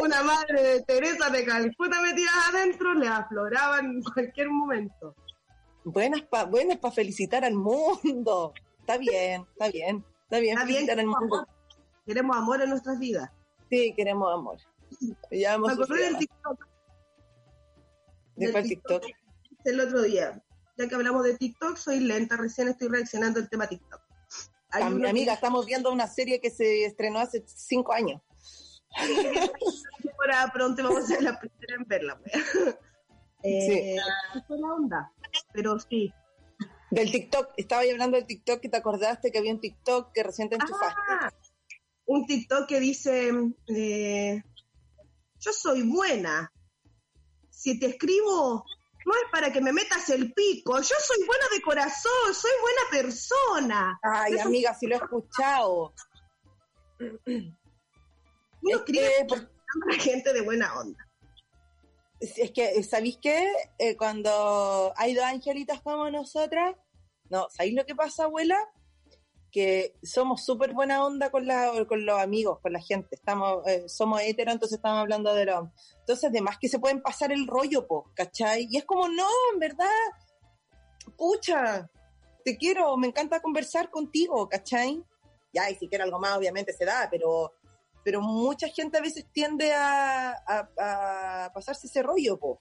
una 0.00 0.22
madre 0.22 0.62
de 0.62 0.82
Teresa 0.82 1.30
de 1.30 1.44
Calcuta 1.44 2.00
metida 2.00 2.30
adentro, 2.48 2.94
le 2.94 3.08
afloraban 3.08 3.86
en 3.86 4.02
cualquier 4.02 4.48
momento. 4.48 5.16
Buenas 5.84 6.22
para 6.22 6.44
buenas 6.44 6.78
pa 6.78 6.92
felicitar 6.92 7.44
al 7.44 7.54
mundo. 7.54 8.52
Está 8.78 8.98
bien, 8.98 9.46
está 9.52 9.68
bien, 9.68 10.04
está 10.24 10.38
bien 10.38 10.58
felicitar 10.58 11.00
al 11.00 11.06
mundo. 11.06 11.46
Queremos 12.08 12.38
amor 12.38 12.62
en 12.62 12.70
nuestras 12.70 12.98
vidas. 12.98 13.30
Sí, 13.68 13.92
queremos 13.94 14.32
amor. 14.32 14.56
Ya 15.30 15.58
Me 15.58 15.70
acordé 15.70 16.04
del 16.04 16.16
TikTok. 16.16 16.66
¿De 18.36 18.50
cuál 18.50 18.64
TikTok? 18.64 19.04
El 19.66 19.80
otro 19.80 20.00
día. 20.00 20.42
Ya 20.78 20.88
que 20.88 20.94
hablamos 20.94 21.22
de 21.24 21.36
TikTok, 21.36 21.76
soy 21.76 22.00
lenta, 22.00 22.38
recién 22.38 22.68
estoy 22.68 22.88
reaccionando 22.88 23.40
al 23.40 23.50
tema 23.50 23.66
TikTok. 23.66 24.00
Hay 24.70 24.88
mi 24.94 25.06
amiga, 25.06 25.34
estamos 25.34 25.66
viendo 25.66 25.92
una 25.92 26.06
serie 26.06 26.40
que 26.40 26.50
se 26.50 26.86
estrenó 26.86 27.18
hace 27.18 27.44
cinco 27.46 27.92
años. 27.92 28.22
Ahora 30.18 30.50
pronto 30.50 30.82
vamos 30.82 31.04
a 31.04 31.06
ser 31.06 31.22
la 31.22 31.38
primera 31.38 31.74
en 31.76 31.84
verla. 31.84 32.20
eh, 33.42 33.98
sí. 34.32 34.40
fue 34.46 34.58
la 34.58 34.72
onda, 34.72 35.12
pero 35.52 35.78
sí. 35.78 36.10
Del 36.90 37.10
TikTok, 37.10 37.50
estaba 37.58 37.82
hablando 37.82 38.16
del 38.16 38.26
TikTok 38.26 38.60
que 38.60 38.70
te 38.70 38.78
acordaste 38.78 39.30
que 39.30 39.38
había 39.38 39.52
un 39.52 39.60
TikTok 39.60 40.12
que 40.12 40.22
recién 40.22 40.48
te 40.48 40.54
enchufaste. 40.54 41.00
Ah, 41.06 41.30
un 42.08 42.26
TikTok 42.26 42.66
que 42.66 42.80
dice, 42.80 43.30
eh, 43.68 44.42
yo 45.38 45.52
soy 45.52 45.82
buena. 45.82 46.50
Si 47.50 47.78
te 47.78 47.86
escribo, 47.86 48.64
no 49.04 49.14
es 49.14 49.30
para 49.30 49.52
que 49.52 49.60
me 49.60 49.72
metas 49.72 50.08
el 50.08 50.32
pico. 50.32 50.78
Yo 50.78 50.94
soy 51.00 51.26
buena 51.26 51.44
de 51.52 51.60
corazón, 51.60 52.34
soy 52.34 52.50
buena 52.62 52.80
persona. 52.90 54.00
Ay, 54.02 54.38
amiga, 54.38 54.74
si 54.74 54.86
lo 54.86 54.96
he 54.96 54.98
escuchado. 54.98 55.94
No 58.60 58.78
escribe 58.78 59.08
la 59.86 59.94
gente 60.00 60.32
de 60.32 60.40
buena 60.40 60.76
onda. 60.80 60.98
Es 62.18 62.50
que, 62.50 62.82
¿sabéis 62.82 63.18
qué? 63.22 63.48
Eh, 63.78 63.96
cuando 63.96 64.92
hay 64.96 65.14
dos 65.14 65.24
angelitas 65.24 65.80
como 65.80 66.10
nosotras, 66.10 66.74
no, 67.30 67.46
¿sabéis 67.50 67.76
lo 67.76 67.86
que 67.86 67.94
pasa, 67.94 68.24
abuela? 68.24 68.58
Que 69.50 69.94
somos 70.02 70.44
súper 70.44 70.74
buena 70.74 71.04
onda 71.04 71.30
con, 71.30 71.46
la, 71.46 71.72
con 71.86 72.04
los 72.04 72.20
amigos, 72.20 72.58
con 72.60 72.72
la 72.72 72.80
gente. 72.80 73.16
Estamos, 73.16 73.66
eh, 73.66 73.88
somos 73.88 74.20
heteros, 74.20 74.54
entonces 74.54 74.76
estamos 74.76 75.00
hablando 75.00 75.34
de 75.34 75.46
los... 75.46 75.68
Entonces, 76.00 76.30
además 76.30 76.58
que 76.60 76.68
se 76.68 76.78
pueden 76.78 77.02
pasar 77.02 77.32
el 77.32 77.46
rollo, 77.46 77.86
po, 77.86 78.10
¿cachai? 78.14 78.66
Y 78.70 78.76
es 78.76 78.84
como, 78.84 79.08
no, 79.08 79.26
en 79.52 79.58
verdad, 79.58 79.86
pucha, 81.16 81.90
te 82.44 82.56
quiero, 82.56 82.96
me 82.96 83.08
encanta 83.08 83.40
conversar 83.40 83.90
contigo, 83.90 84.48
¿cachai? 84.48 85.02
Ya, 85.52 85.70
y 85.70 85.74
si 85.76 85.88
quiere 85.88 86.04
algo 86.04 86.18
más, 86.18 86.36
obviamente 86.36 86.72
se 86.72 86.84
da, 86.84 87.08
pero, 87.10 87.54
pero 88.04 88.20
mucha 88.20 88.68
gente 88.68 88.98
a 88.98 89.02
veces 89.02 89.26
tiende 89.32 89.72
a, 89.72 90.30
a, 90.46 91.50
pasarse 91.54 91.86
ese 91.86 92.02
rollo, 92.02 92.38
po. 92.38 92.60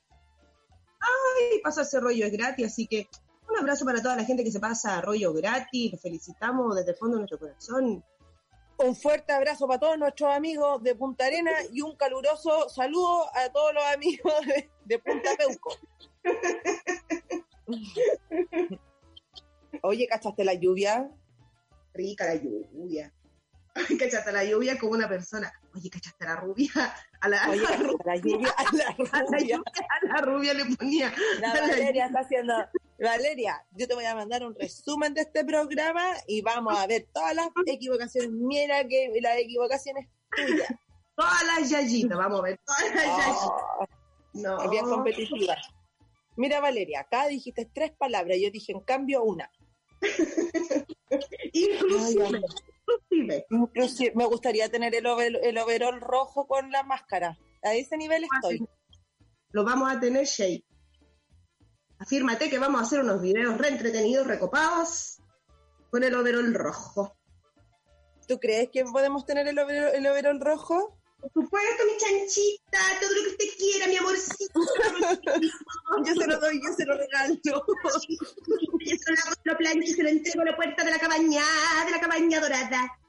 Ay, 1.00 1.60
pasarse 1.62 2.00
rollo 2.00 2.26
es 2.26 2.32
gratis, 2.32 2.68
así 2.68 2.88
que 2.88 3.08
un 3.50 3.58
abrazo 3.60 3.86
para 3.86 4.02
toda 4.02 4.16
la 4.16 4.26
gente 4.26 4.44
que 4.44 4.52
se 4.52 4.60
pasa 4.60 4.98
a 4.98 5.02
rollo 5.02 5.34
gratis. 5.34 5.92
Los 5.92 6.02
felicitamos 6.02 6.76
desde 6.76 6.92
el 6.92 6.98
fondo 6.98 7.16
de 7.16 7.22
nuestro 7.22 7.40
corazón. 7.40 8.04
Un 8.80 8.96
fuerte 8.96 9.34
abrazo 9.34 9.68
para 9.68 9.80
todos 9.80 9.98
nuestros 9.98 10.32
amigos 10.36 10.84
de 10.84 10.94
Punta 10.94 11.26
Arena 11.26 11.52
y 11.74 11.82
un 11.82 11.96
caluroso 11.96 12.70
saludo 12.70 13.26
a 13.36 13.50
todos 13.52 13.74
los 13.74 13.84
amigos 13.86 14.34
de, 14.86 15.00
Punta 15.00 15.32
Peuco. 15.36 15.76
Oye, 19.82 20.08
¿cachaste 20.08 20.44
la 20.44 20.54
lluvia? 20.54 21.10
Rica 21.94 22.26
la 22.26 22.36
lluvia. 22.36 23.12
¿Cachaste 24.00 24.32
la 24.32 24.44
lluvia 24.44 24.78
como 24.78 24.94
una 24.94 25.10
persona? 25.10 25.52
Oye, 25.76 25.90
¿cachaste 25.90 26.26
la 26.26 26.36
rubia? 26.36 26.70
A 27.20 27.30
la, 27.30 27.50
Oye, 27.50 27.66
a 27.66 27.78
la, 28.06 28.16
lluvia, 28.16 28.54
a 28.58 28.64
la 28.76 28.96
rubia. 28.96 29.58
A 29.58 30.06
la, 30.06 30.22
rubia 30.22 30.54
le 30.54 30.66
ponía. 30.76 31.12
La 31.40 31.52
Valeria 31.54 32.06
está 32.06 32.20
haciendo. 32.20 32.54
Valeria, 33.00 33.64
yo 33.72 33.88
te 33.88 33.94
voy 33.94 34.06
a 34.06 34.16
mandar 34.16 34.44
un 34.44 34.56
resumen 34.56 35.14
de 35.14 35.22
este 35.22 35.46
programa 35.46 36.04
y 36.28 36.42
vamos 36.42 36.78
a 36.78 36.88
ver 36.88 37.08
todas 37.14 37.36
las 37.36 37.48
equivocaciones. 37.68 38.32
Mira 38.32 38.88
que 38.88 39.12
las 39.22 39.38
equivocaciones 39.38 40.08
tuyas. 40.36 40.74
Todas 41.16 41.44
las 41.46 41.70
yayitas, 41.70 42.18
vamos 42.18 42.40
a 42.40 42.44
ver. 42.44 42.60
Todas 42.66 42.96
las 42.96 43.38
oh, 43.44 43.88
No. 44.34 44.64
Es 44.64 44.70
bien 44.70 44.86
competitiva. 44.86 45.56
Mira, 46.36 46.60
Valeria, 46.60 47.02
acá 47.02 47.28
dijiste 47.28 47.66
tres 47.66 47.92
palabras, 47.92 48.38
yo 48.40 48.52
dije 48.52 48.72
en 48.72 48.82
cambio 48.82 49.24
una. 49.24 49.50
Inclusive. 51.54 52.42
Inclusive. 53.50 54.12
Me 54.16 54.26
gustaría 54.26 54.70
tener 54.70 54.94
el, 54.96 55.06
el 55.06 55.58
overall 55.58 56.00
rojo 56.00 56.48
con 56.48 56.72
la 56.72 56.84
máscara. 56.84 57.38
A 57.64 57.74
ese 57.74 57.98
nivel 57.98 58.24
estoy. 58.24 58.68
Lo 59.52 59.64
vamos 59.64 59.92
a 59.92 60.00
tener, 60.00 60.26
Shay. 60.26 60.64
Afírmate 62.00 62.50
que 62.50 62.60
vamos 62.60 62.82
a 62.82 62.84
hacer 62.84 63.00
unos 63.00 63.22
videos 63.22 63.58
re 63.58 63.70
entretenidos, 63.70 64.28
recopados, 64.28 65.20
con 65.90 66.04
el 66.04 66.14
overall 66.14 66.54
rojo. 66.54 67.16
¿Tú 68.28 68.40
crees 68.40 68.70
que 68.70 68.84
podemos 68.86 69.26
tener 69.26 69.48
el 69.48 69.58
overall 70.08 70.40
rojo? 70.40 70.98
Por 71.20 71.32
supuesto, 71.32 71.84
mi 71.86 71.98
chanchita, 71.98 72.78
todo 73.02 73.10
lo 73.10 73.24
que 73.24 73.30
usted 73.30 73.46
quiera, 73.58 73.88
mi 73.88 73.98
amorcito. 73.98 74.60
yo 76.06 76.14
se 76.14 76.28
lo 76.28 76.40
doy, 76.40 76.62
yo 76.64 76.74
se 76.74 76.86
lo 76.86 76.96
regalo. 76.96 77.36
yo 77.44 78.96
se 78.96 79.12
lo, 79.12 79.18
lo 79.44 79.58
plancho 79.58 79.82
y 79.82 79.94
se 79.94 80.04
lo 80.04 80.10
entrego 80.10 80.42
a 80.42 80.46
la 80.46 80.56
puerta 80.56 80.84
de 80.84 80.92
la 80.92 81.00
cabaña, 81.00 81.44
de 81.86 81.92
la 81.92 82.00
cabaña 82.00 82.40
dorada. 82.40 83.00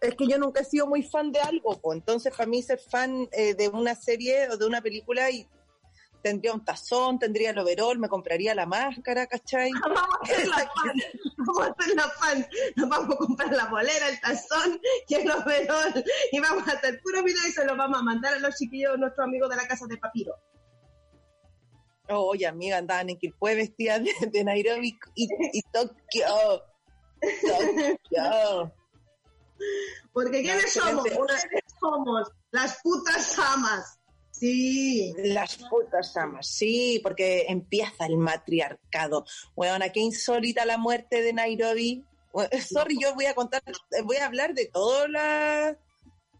Es 0.00 0.14
que 0.14 0.28
yo 0.28 0.38
nunca 0.38 0.60
he 0.60 0.64
sido 0.64 0.86
muy 0.86 1.02
fan 1.02 1.32
de 1.32 1.40
algo, 1.40 1.80
entonces 1.92 2.32
para 2.32 2.46
mí 2.46 2.62
ser 2.62 2.78
fan 2.78 3.28
eh, 3.32 3.54
de 3.54 3.68
una 3.68 3.94
serie 3.94 4.48
o 4.50 4.56
de 4.56 4.66
una 4.66 4.80
película 4.82 5.30
y 5.30 5.48
tendría 6.24 6.54
un 6.54 6.64
tazón, 6.64 7.18
tendría 7.18 7.50
el 7.50 7.58
overol, 7.58 7.98
me 7.98 8.08
compraría 8.08 8.54
la 8.54 8.64
máscara, 8.64 9.26
¿cachai? 9.26 9.70
Vamos 9.82 10.08
a 10.08 10.24
hacer 10.24 10.48
la 10.48 10.56
fan, 10.56 10.96
vamos 11.36 11.60
a 11.60 11.70
hacer 11.70 11.94
la 11.94 12.08
fan, 12.08 12.48
nos 12.76 12.88
vamos 12.88 13.14
a 13.14 13.18
comprar 13.18 13.52
la 13.52 13.66
bolera, 13.66 14.08
el 14.08 14.18
tazón 14.20 14.80
y 15.06 15.14
el 15.14 15.30
overol 15.30 16.04
y 16.32 16.40
vamos 16.40 16.66
a 16.66 16.72
hacer 16.72 16.98
puro 17.02 17.22
video 17.22 17.46
y 17.46 17.52
se 17.52 17.66
lo 17.66 17.76
vamos 17.76 17.98
a 17.98 18.02
mandar 18.02 18.32
a 18.32 18.38
los 18.38 18.54
chiquillos, 18.54 18.98
nuestros 18.98 19.26
amigos 19.26 19.50
de 19.50 19.56
la 19.56 19.68
casa 19.68 19.86
de 19.86 19.98
Papiro. 19.98 20.34
oye, 22.08 22.46
amiga, 22.46 22.78
andaban 22.78 23.10
en 23.10 23.18
Quilpue 23.18 23.54
vestidas 23.54 24.02
de, 24.02 24.12
de 24.26 24.44
Nairobi 24.44 24.98
y, 25.14 25.28
y 25.52 25.62
Tokio. 25.70 26.62
Tokio. 27.20 28.72
Porque 30.14 30.42
¿quiénes 30.42 30.72
somos? 30.72 31.04
somos? 31.78 32.32
Las 32.50 32.80
putas 32.82 33.38
amas. 33.38 33.98
Sí. 34.44 35.14
Las 35.16 35.56
putas 35.56 36.14
amas, 36.18 36.46
sí, 36.46 37.00
porque 37.02 37.46
empieza 37.48 38.04
el 38.04 38.18
matriarcado. 38.18 39.24
Bueno, 39.56 39.82
qué 39.90 40.00
insólita 40.00 40.66
la 40.66 40.76
muerte 40.76 41.22
de 41.22 41.32
Nairobi. 41.32 42.04
sorry, 42.68 42.98
yo 43.00 43.14
voy 43.14 43.24
a 43.24 43.34
contar, 43.34 43.62
voy 44.04 44.16
a 44.16 44.26
hablar 44.26 44.52
de 44.52 44.66
toda 44.66 45.08
la, 45.08 45.78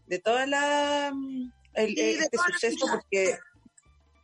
de 0.05 0.19
toda 0.19 0.45
la, 0.45 1.11
el, 1.73 1.97
este 1.97 2.37
suceso, 2.37 2.85
porque 2.91 3.39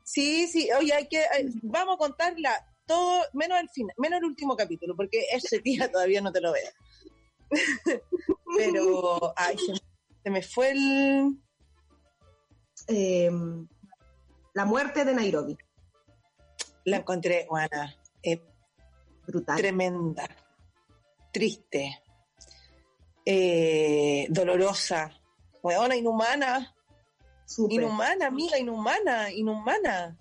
sí, 0.03 0.47
sí, 0.47 0.69
oye, 0.77 0.93
hay 0.93 1.07
que, 1.07 1.23
vamos 1.63 1.95
a 1.95 1.97
contarla 1.97 2.67
todo, 2.85 3.23
menos 3.33 3.59
el 3.59 3.69
final, 3.69 3.95
menos 3.97 4.19
el 4.19 4.25
último 4.25 4.55
capítulo, 4.55 4.95
porque 4.95 5.25
ese 5.33 5.57
día 5.63 5.91
todavía 5.91 6.21
no 6.21 6.31
te 6.31 6.41
lo 6.41 6.51
veo. 6.51 6.69
Pero, 8.57 9.33
ay, 9.35 9.57
se, 10.23 10.29
me 10.29 10.43
fue 10.43 10.69
el... 10.69 11.35
Em, 12.87 13.67
la 14.53 14.65
muerte 14.65 15.05
de 15.05 15.13
Nairobi. 15.13 15.57
La 16.85 16.97
encontré, 16.97 17.45
Juana. 17.47 17.95
Brutal. 19.25 19.57
Tremenda. 19.57 20.27
Triste. 21.31 22.01
Eh, 23.25 24.27
dolorosa. 24.29 25.11
Weona, 25.61 25.95
inhumana. 25.95 26.75
Inhumana, 27.69 28.27
amiga, 28.27 28.57
inhumana, 28.57 29.31
inhumana. 29.31 30.17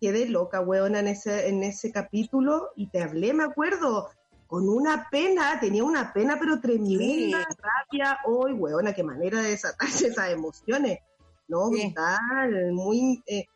Quedé 0.00 0.26
loca, 0.26 0.60
weona, 0.60 1.00
en 1.00 1.08
ese, 1.08 1.48
en 1.48 1.62
ese 1.62 1.92
capítulo 1.92 2.70
y 2.76 2.88
te 2.88 3.02
hablé, 3.02 3.32
me 3.32 3.44
acuerdo, 3.44 4.10
con 4.46 4.68
una 4.68 5.08
pena, 5.10 5.58
tenía 5.60 5.84
una 5.84 6.12
pena, 6.12 6.36
pero 6.38 6.60
tremenda, 6.60 7.46
rabia. 7.58 8.18
Hoy, 8.26 8.52
weona, 8.52 8.92
qué 8.92 9.02
manera 9.02 9.40
de 9.40 9.50
desatarse 9.50 10.08
esas 10.08 10.30
emociones. 10.30 11.00
No, 11.48 11.70
brutal, 11.70 12.72
muy. 12.72 13.22
Eh, 13.26 13.46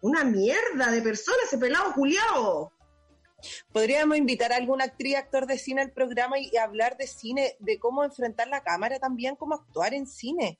una 0.00 0.24
mierda 0.24 0.90
de 0.90 1.00
persona, 1.00 1.38
ese 1.46 1.58
pelado 1.58 1.92
Juliao. 1.92 2.72
Podríamos 3.72 4.16
invitar 4.16 4.52
a 4.52 4.56
alguna 4.56 4.84
actriz, 4.84 5.16
actor 5.16 5.46
de 5.46 5.58
cine 5.58 5.82
al 5.82 5.92
programa 5.92 6.38
y, 6.38 6.56
hablar 6.56 6.96
de 6.96 7.06
cine, 7.06 7.56
de 7.58 7.78
cómo 7.78 8.04
enfrentar 8.04 8.48
la 8.48 8.62
cámara 8.62 8.98
también, 8.98 9.36
cómo 9.36 9.54
actuar 9.54 9.94
en 9.94 10.06
cine. 10.06 10.58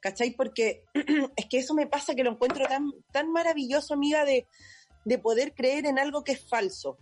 ¿Cachai? 0.00 0.32
Porque 0.32 0.84
es 1.36 1.46
que 1.46 1.58
eso 1.58 1.74
me 1.74 1.86
pasa 1.86 2.14
que 2.14 2.24
lo 2.24 2.32
encuentro 2.32 2.66
tan, 2.66 2.92
tan 3.12 3.30
maravilloso, 3.30 3.94
amiga, 3.94 4.24
de, 4.24 4.46
de 5.04 5.18
poder 5.18 5.54
creer 5.54 5.86
en 5.86 5.98
algo 5.98 6.24
que 6.24 6.32
es 6.32 6.48
falso. 6.48 6.98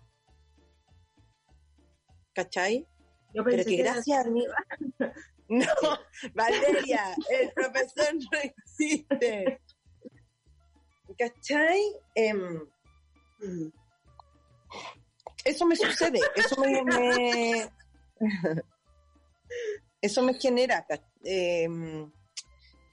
¿Cachai? 2.33 2.87
Pero 3.33 3.65
que, 3.65 3.77
gracias, 3.77 4.27
amiga. 4.27 4.55
No, 5.51 5.66
Valeria, 6.32 7.12
el 7.28 7.51
profesor 7.53 8.14
no 8.14 8.38
existe. 8.38 9.61
¿Cachai? 11.18 11.80
Em, 12.14 12.61
eso 15.44 15.66
me 15.66 15.74
sucede, 15.74 16.20
eso 16.36 16.61
me, 16.61 17.68
eso 20.01 20.22
me 20.22 20.34
genera 20.34 20.86
em, 21.24 22.12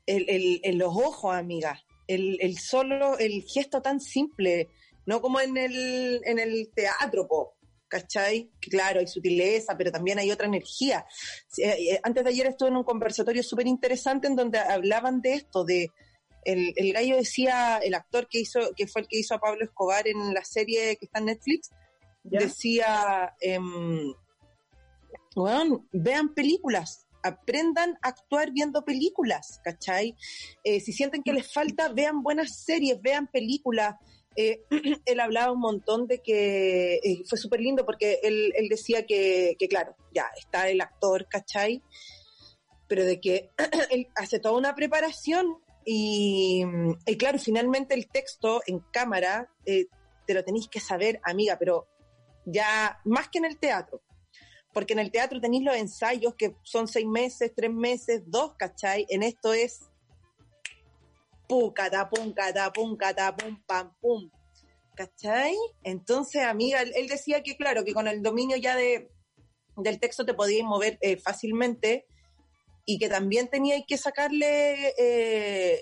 el, 0.07 0.77
los 0.79 0.95
ojos, 0.95 1.35
amiga, 1.35 1.79
el, 2.07 2.57
solo, 2.57 3.19
el 3.19 3.43
gesto 3.43 3.83
tan 3.83 3.99
simple, 3.99 4.69
no 5.05 5.21
como 5.21 5.39
en 5.39 5.57
el, 5.57 6.21
en 6.23 6.39
el 6.39 6.71
teatro, 6.73 7.27
po, 7.27 7.56
¿cachai? 7.87 8.51
Claro, 8.59 8.99
hay 8.99 9.07
sutileza, 9.07 9.77
pero 9.77 9.91
también 9.91 10.19
hay 10.19 10.31
otra 10.31 10.47
energía. 10.47 11.05
Eh, 11.57 11.93
eh, 11.93 11.99
antes 12.03 12.23
de 12.23 12.29
ayer 12.29 12.47
estuve 12.47 12.69
en 12.69 12.77
un 12.77 12.83
conversatorio 12.83 13.43
súper 13.43 13.67
interesante 13.67 14.27
en 14.27 14.35
donde 14.35 14.59
hablaban 14.59 15.21
de 15.21 15.33
esto, 15.33 15.63
de 15.63 15.91
el, 16.43 16.73
el 16.77 16.93
gallo 16.93 17.17
decía, 17.17 17.77
el 17.77 17.93
actor 17.93 18.27
que 18.29 18.39
hizo, 18.39 18.59
que 18.75 18.87
fue 18.87 19.01
el 19.01 19.07
que 19.07 19.19
hizo 19.19 19.35
a 19.35 19.39
Pablo 19.39 19.65
Escobar 19.65 20.07
en 20.07 20.33
la 20.33 20.43
serie 20.43 20.95
que 20.95 21.05
está 21.05 21.19
en 21.19 21.25
Netflix, 21.25 21.71
decía, 22.23 23.35
bueno, 25.35 25.75
em, 25.93 26.01
vean 26.01 26.33
películas, 26.33 27.07
aprendan 27.23 27.97
a 28.01 28.09
actuar 28.09 28.51
viendo 28.51 28.83
películas, 28.83 29.59
¿cachai? 29.63 30.15
Eh, 30.63 30.79
si 30.79 30.93
sienten 30.93 31.23
que 31.23 31.33
les 31.33 31.51
falta, 31.51 31.89
vean 31.89 32.23
buenas 32.23 32.63
series, 32.63 33.01
vean 33.01 33.27
películas. 33.27 33.95
Eh, 34.37 34.63
él 35.05 35.19
hablaba 35.19 35.51
un 35.51 35.59
montón 35.59 36.05
de 36.07 36.21
que 36.21 36.95
eh, 37.03 37.23
fue 37.27 37.39
súper 37.39 37.59
lindo 37.59 37.85
porque 37.85 38.19
él, 38.21 38.53
decía 38.69 39.05
que, 39.05 39.57
claro, 39.69 39.95
ya 40.13 40.27
está 40.37 40.69
el 40.69 40.79
actor, 40.79 41.27
¿cachai? 41.27 41.81
Pero 42.87 43.03
de 43.03 43.19
que 43.19 43.49
él 43.91 44.07
hace 44.15 44.39
toda 44.39 44.57
una 44.57 44.75
preparación 44.75 45.57
y, 45.83 46.63
claro, 47.17 47.39
finalmente 47.39 47.95
el 47.95 48.07
texto 48.09 48.61
en 48.67 48.79
cámara 48.91 49.49
te 49.63 50.33
lo 50.33 50.43
tenéis 50.43 50.67
que 50.67 50.81
saber, 50.81 51.21
amiga, 51.23 51.57
pero 51.57 51.87
ya 52.45 52.99
más 53.05 53.29
que 53.29 53.39
en 53.39 53.45
el 53.45 53.57
teatro. 53.57 54.01
Porque 54.73 54.93
en 54.93 54.99
el 54.99 55.11
teatro 55.11 55.39
tenéis 55.39 55.63
los 55.63 55.75
ensayos 55.75 56.35
que 56.35 56.55
son 56.61 56.87
seis 56.87 57.07
meses, 57.07 57.53
tres 57.55 57.71
meses, 57.71 58.21
dos, 58.27 58.53
¿cachai? 58.57 59.07
En 59.09 59.23
esto 59.23 59.53
es 59.53 59.89
pum, 61.47 61.73
cata, 61.73 62.09
pum, 62.09 62.33
cata, 62.33 62.71
pum, 62.71 62.95
cata, 62.97 63.35
pum, 63.35 63.61
pam, 63.65 63.93
pum. 63.99 64.29
¿Cachai? 64.95 65.55
Entonces, 65.83 66.43
amiga, 66.43 66.81
él, 66.81 67.07
decía 67.07 67.43
que, 67.43 67.55
claro, 67.55 67.83
que 67.85 67.93
con 67.93 68.07
el 68.07 68.21
dominio 68.21 68.57
ya 68.57 68.75
de, 68.75 69.11
del 69.75 69.99
texto 69.99 70.25
te 70.25 70.33
podías 70.33 70.65
mover 70.65 70.97
eh, 71.01 71.17
fácilmente 71.17 72.07
y 72.85 72.97
que 72.97 73.09
también 73.09 73.47
teníais 73.47 73.83
que 73.87 73.97
sacarle 73.97 74.93
eh, 74.97 75.81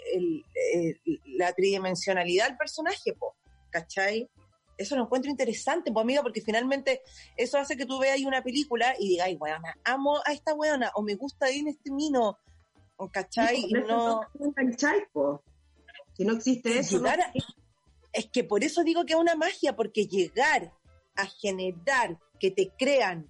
la 1.37 1.53
tridimensionalidad 1.53 2.47
al 2.47 2.57
personaje, 2.57 3.13
po, 3.13 3.35
¿cachai? 3.69 4.29
eso 4.77 4.95
lo 4.95 5.03
encuentro 5.03 5.31
interesante, 5.31 5.91
pues 5.91 6.03
amiga, 6.03 6.21
porque 6.21 6.41
finalmente 6.41 7.01
eso 7.37 7.57
hace 7.57 7.77
que 7.77 7.85
tú 7.85 7.99
veas 7.99 8.19
una 8.21 8.43
película 8.43 8.95
y 8.99 9.09
digas, 9.09 9.27
ay, 9.27 9.35
weona, 9.35 9.77
amo 9.83 10.19
a 10.25 10.33
esta 10.33 10.53
weona, 10.53 10.91
o 10.95 11.01
me 11.01 11.15
gusta 11.15 11.49
en 11.49 11.67
este 11.67 11.91
mino, 11.91 12.37
¿cachai? 13.11 13.65
y 13.67 13.73
no... 13.73 14.21
Si 16.15 16.25
no 16.25 16.33
existe 16.33 16.79
eso. 16.79 17.01
Es 18.13 18.27
que 18.27 18.43
por 18.43 18.63
eso 18.63 18.83
digo 18.83 19.05
que 19.05 19.13
es 19.13 19.19
una 19.19 19.35
magia, 19.35 19.75
porque 19.75 20.07
llegar 20.07 20.73
a 21.15 21.25
generar 21.25 22.17
que 22.39 22.51
te 22.51 22.71
crean 22.77 23.29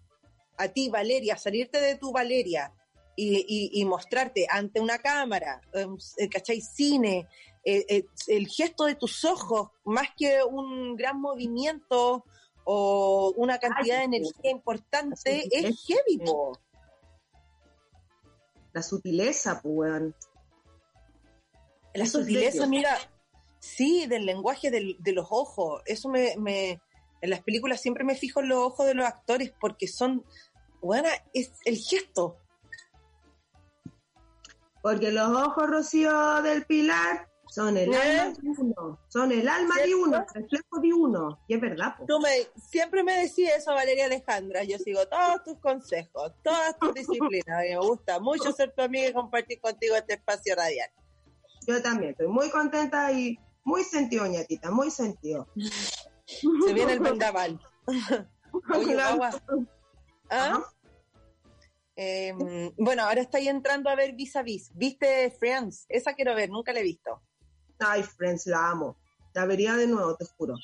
a 0.57 0.67
ti, 0.67 0.89
Valeria, 0.89 1.37
salirte 1.37 1.81
de 1.81 1.95
tu 1.95 2.11
Valeria 2.11 2.71
y, 3.15 3.71
y 3.73 3.85
mostrarte 3.85 4.45
ante 4.49 4.79
una 4.79 4.99
cámara, 4.99 5.61
em, 5.73 5.97
¿cachai? 6.29 6.61
Cine, 6.61 7.27
eh, 7.67 7.83
eh, 7.89 8.05
el 8.27 8.47
gesto 8.47 8.85
de 8.85 8.93
tus 8.93 9.25
ojos, 9.25 9.69
más 9.85 10.09
que 10.15 10.43
un 10.43 10.95
gran 10.95 11.19
movimiento 11.19 12.23
o 12.63 13.33
una 13.37 13.57
cantidad 13.57 13.99
de 13.99 14.03
energía 14.03 14.51
importante, 14.51 15.47
es 15.51 15.83
heavy, 15.87 16.21
La 18.71 18.83
sutileza, 18.83 19.61
pues. 19.63 20.13
La 21.95 22.05
sutileza, 22.05 22.67
mira, 22.67 22.97
sí, 23.59 24.05
del 24.07 24.25
lenguaje 24.25 24.69
de 24.69 25.11
los 25.11 25.27
ojos. 25.29 25.81
Eso 25.85 26.09
me, 26.09 26.33
En 27.21 27.29
las 27.29 27.41
películas 27.41 27.81
siempre 27.81 28.03
me 28.03 28.15
fijo 28.15 28.41
en 28.41 28.49
los 28.49 28.59
ojos 28.59 28.85
de 28.85 28.93
los 28.93 29.05
actores 29.05 29.53
porque 29.59 29.87
son. 29.87 30.25
Bueno, 30.81 31.07
es 31.33 31.53
el 31.65 31.77
gesto. 31.77 32.37
Porque 34.81 35.11
los 35.11 35.29
ojos, 35.29 35.67
Rocío 35.67 36.41
del 36.43 36.65
Pilar, 36.65 37.27
son 37.55 37.77
el 37.77 37.93
alma 37.93 38.33
de 38.33 38.49
uno, 38.57 38.99
son 39.07 39.31
el 39.31 39.47
alma 39.47 39.75
de 39.83 39.95
uno, 39.95 40.17
el 40.17 40.43
reflejo 40.43 40.79
de 40.81 40.93
uno, 40.93 41.39
y 41.47 41.55
es 41.55 41.61
verdad. 41.61 41.95
Tú 42.05 42.19
me, 42.19 42.29
siempre 42.69 43.03
me 43.03 43.13
decías 43.13 43.59
eso, 43.59 43.73
Valeria 43.73 44.05
Alejandra, 44.05 44.63
yo 44.63 44.77
sigo 44.77 45.07
todos 45.07 45.43
tus 45.43 45.57
consejos, 45.59 46.33
todas 46.43 46.77
tus 46.77 46.93
disciplinas, 46.93 47.61
me 47.61 47.77
gusta 47.77 48.19
mucho 48.19 48.51
ser 48.51 48.73
tu 48.73 48.81
amiga 48.81 49.07
y 49.07 49.13
compartir 49.13 49.59
contigo 49.61 49.95
este 49.95 50.15
espacio 50.15 50.53
radial. 50.55 50.89
Yo 51.67 51.81
también, 51.81 52.11
estoy 52.11 52.27
muy 52.27 52.49
contenta 52.49 53.11
y 53.11 53.39
muy 53.63 53.83
sentido, 53.83 54.25
ñatita, 54.27 54.71
muy 54.71 54.91
sentido. 54.91 55.47
Se 56.25 56.73
viene 56.73 56.93
el 56.93 56.99
vendaval. 56.99 57.59
Oye, 58.73 58.97
¿Ah? 60.29 60.63
Em, 61.95 62.71
bueno, 62.77 63.03
ahora 63.03 63.21
estoy 63.21 63.47
entrando 63.47 63.89
a 63.89 63.95
ver 63.95 64.13
Vis 64.13 64.35
a 64.35 64.43
Vis. 64.43 64.71
¿Viste 64.73 65.31
Friends? 65.31 65.85
Esa 65.87 66.13
quiero 66.13 66.35
ver, 66.35 66.49
nunca 66.49 66.73
la 66.73 66.79
he 66.79 66.83
visto. 66.83 67.21
Ay, 67.79 68.03
Friends, 68.03 68.47
la 68.47 68.69
amo. 68.69 68.97
La 69.33 69.45
vería 69.45 69.75
de 69.75 69.87
nuevo, 69.87 70.15
te 70.15 70.25
juro. 70.25 70.55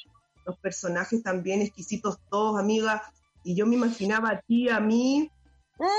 Los 0.45 0.58
personajes 0.60 1.24
también 1.24 1.62
exquisitos 1.62 2.20
todos, 2.30 2.60
amiga. 2.60 3.02
Y 3.43 3.56
yo 3.56 3.66
me 3.66 3.76
imaginaba 3.76 4.32
a 4.32 4.41
ti, 4.41 4.70
a 4.70 4.80
mí, 4.80 5.32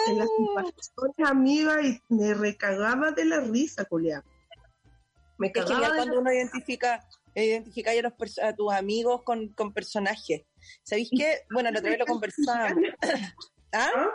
en 0.09 0.18
las 0.18 0.28
situaciones, 0.36 1.30
amiga, 1.30 1.82
y 1.82 2.00
me 2.09 2.34
recagaba 2.34 3.11
de 3.12 3.24
la 3.24 3.40
risa, 3.40 3.86
Julia. 3.88 4.24
Me 5.38 5.48
es 5.48 5.64
cuando 5.64 6.20
uno 6.20 6.32
identifica, 6.32 7.06
identifica 7.34 7.90
a, 8.42 8.54
tus 8.54 8.72
amigos 8.72 9.22
con, 9.22 9.48
con 9.48 9.72
personajes. 9.72 10.42
¿Sabéis 10.82 11.10
qué? 11.16 11.40
Bueno, 11.50 11.70
la 11.70 11.78
otra 11.78 11.90
vez 11.90 11.98
lo 11.98 12.06
conversábamos. 12.06 12.84
¿Ah? 13.72 13.90
¿Ah? 13.94 14.10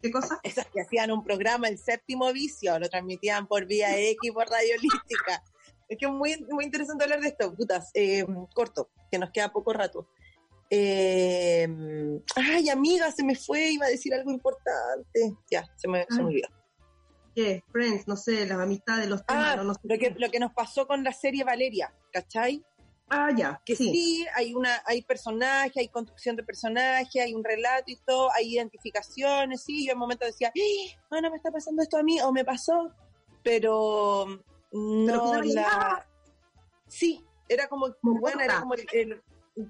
¿Qué 0.00 0.10
cosa? 0.10 0.38
Esas 0.42 0.66
que 0.66 0.82
hacían 0.82 1.10
un 1.10 1.24
programa, 1.24 1.68
El 1.68 1.78
Séptimo 1.78 2.32
Vicio, 2.32 2.78
lo 2.78 2.88
transmitían 2.88 3.46
por 3.46 3.66
vía 3.66 3.98
X, 3.98 4.32
por 4.32 4.48
Radio 4.48 4.74
Holística. 4.78 5.42
Es 5.88 5.98
que 5.98 6.06
es 6.06 6.12
muy, 6.12 6.36
muy 6.50 6.64
interesante 6.64 7.04
hablar 7.04 7.20
de 7.20 7.28
esto, 7.28 7.54
putas. 7.54 7.90
Eh, 7.94 8.24
corto, 8.54 8.90
que 9.10 9.18
nos 9.18 9.30
queda 9.30 9.52
poco 9.52 9.72
rato. 9.72 10.08
Eh, 10.70 11.66
ay, 12.36 12.68
amiga, 12.68 13.10
se 13.12 13.24
me 13.24 13.36
fue, 13.36 13.70
iba 13.70 13.86
a 13.86 13.90
decir 13.90 14.12
algo 14.14 14.30
importante. 14.30 15.36
Ya, 15.50 15.64
se 15.76 15.88
me, 15.88 16.06
se 16.08 16.16
me 16.16 16.28
olvidó. 16.28 16.48
¿Qué? 17.34 17.64
Friends, 17.72 18.06
no 18.06 18.16
sé, 18.16 18.46
las 18.46 18.58
amistades, 18.58 19.08
los 19.08 19.24
temas. 19.26 19.56
Ah, 19.58 19.62
lo, 19.62 19.98
que, 19.98 20.14
lo 20.16 20.30
que 20.30 20.38
nos 20.38 20.52
pasó 20.52 20.86
con 20.86 21.02
la 21.02 21.12
serie 21.12 21.44
Valeria, 21.44 21.92
¿cachai? 22.12 22.64
Ah, 23.08 23.30
ya. 23.36 23.60
Que 23.64 23.76
sí. 23.76 24.26
hay 24.34 24.54
una, 24.54 24.82
hay 24.86 25.02
personaje, 25.02 25.80
hay 25.80 25.88
construcción 25.88 26.36
de 26.36 26.42
personaje, 26.42 27.20
hay 27.20 27.34
un 27.34 27.44
relato 27.44 27.90
y 27.90 27.96
todo, 27.96 28.30
hay 28.32 28.54
identificaciones, 28.54 29.62
sí. 29.62 29.84
Yo 29.84 29.92
en 29.92 29.96
un 29.96 30.00
momento 30.00 30.24
decía, 30.24 30.52
¡Ah, 31.10 31.20
no 31.20 31.30
me 31.30 31.36
está 31.36 31.50
pasando 31.50 31.82
esto 31.82 31.98
a 31.98 32.02
mí, 32.02 32.20
o 32.20 32.32
me 32.32 32.44
pasó, 32.44 32.92
pero 33.42 34.26
no 34.72 35.42
la. 35.42 36.06
Sí, 36.86 37.24
era 37.48 37.68
como, 37.68 37.94
bueno, 38.02 38.40
era 38.40 38.60
como 38.60 38.74
el, 38.74 39.22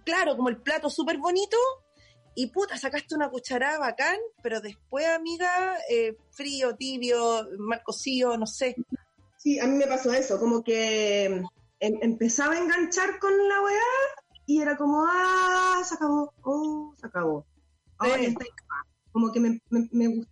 claro, 0.04 0.36
como 0.36 0.48
el 0.48 0.58
plato 0.58 0.88
súper 0.90 1.18
bonito, 1.18 1.56
y 2.34 2.48
puta, 2.48 2.76
sacaste 2.76 3.14
una 3.14 3.30
cucharada 3.30 3.78
bacán, 3.78 4.18
pero 4.42 4.60
después, 4.60 5.06
amiga, 5.06 5.76
eh, 5.88 6.16
frío, 6.30 6.74
tibio, 6.76 7.46
mal 7.58 7.82
cocido, 7.82 8.36
no 8.36 8.46
sé. 8.46 8.76
Sí, 9.36 9.58
a 9.60 9.66
mí 9.66 9.76
me 9.76 9.86
pasó 9.86 10.12
eso, 10.12 10.38
como 10.40 10.64
que 10.64 11.26
em, 11.26 11.44
empezaba 11.80 12.54
a 12.54 12.58
enganchar 12.58 13.18
con 13.18 13.32
la 13.48 13.62
weá 13.62 13.82
y 14.46 14.60
era 14.60 14.76
como, 14.76 15.04
ah, 15.06 15.82
se 15.84 15.94
acabó, 15.94 16.32
oh, 16.42 16.94
se 16.98 17.06
acabó. 17.06 17.46
como 19.12 19.30
que 19.30 19.40
me, 19.40 19.60
me, 19.70 19.88
me, 19.92 20.26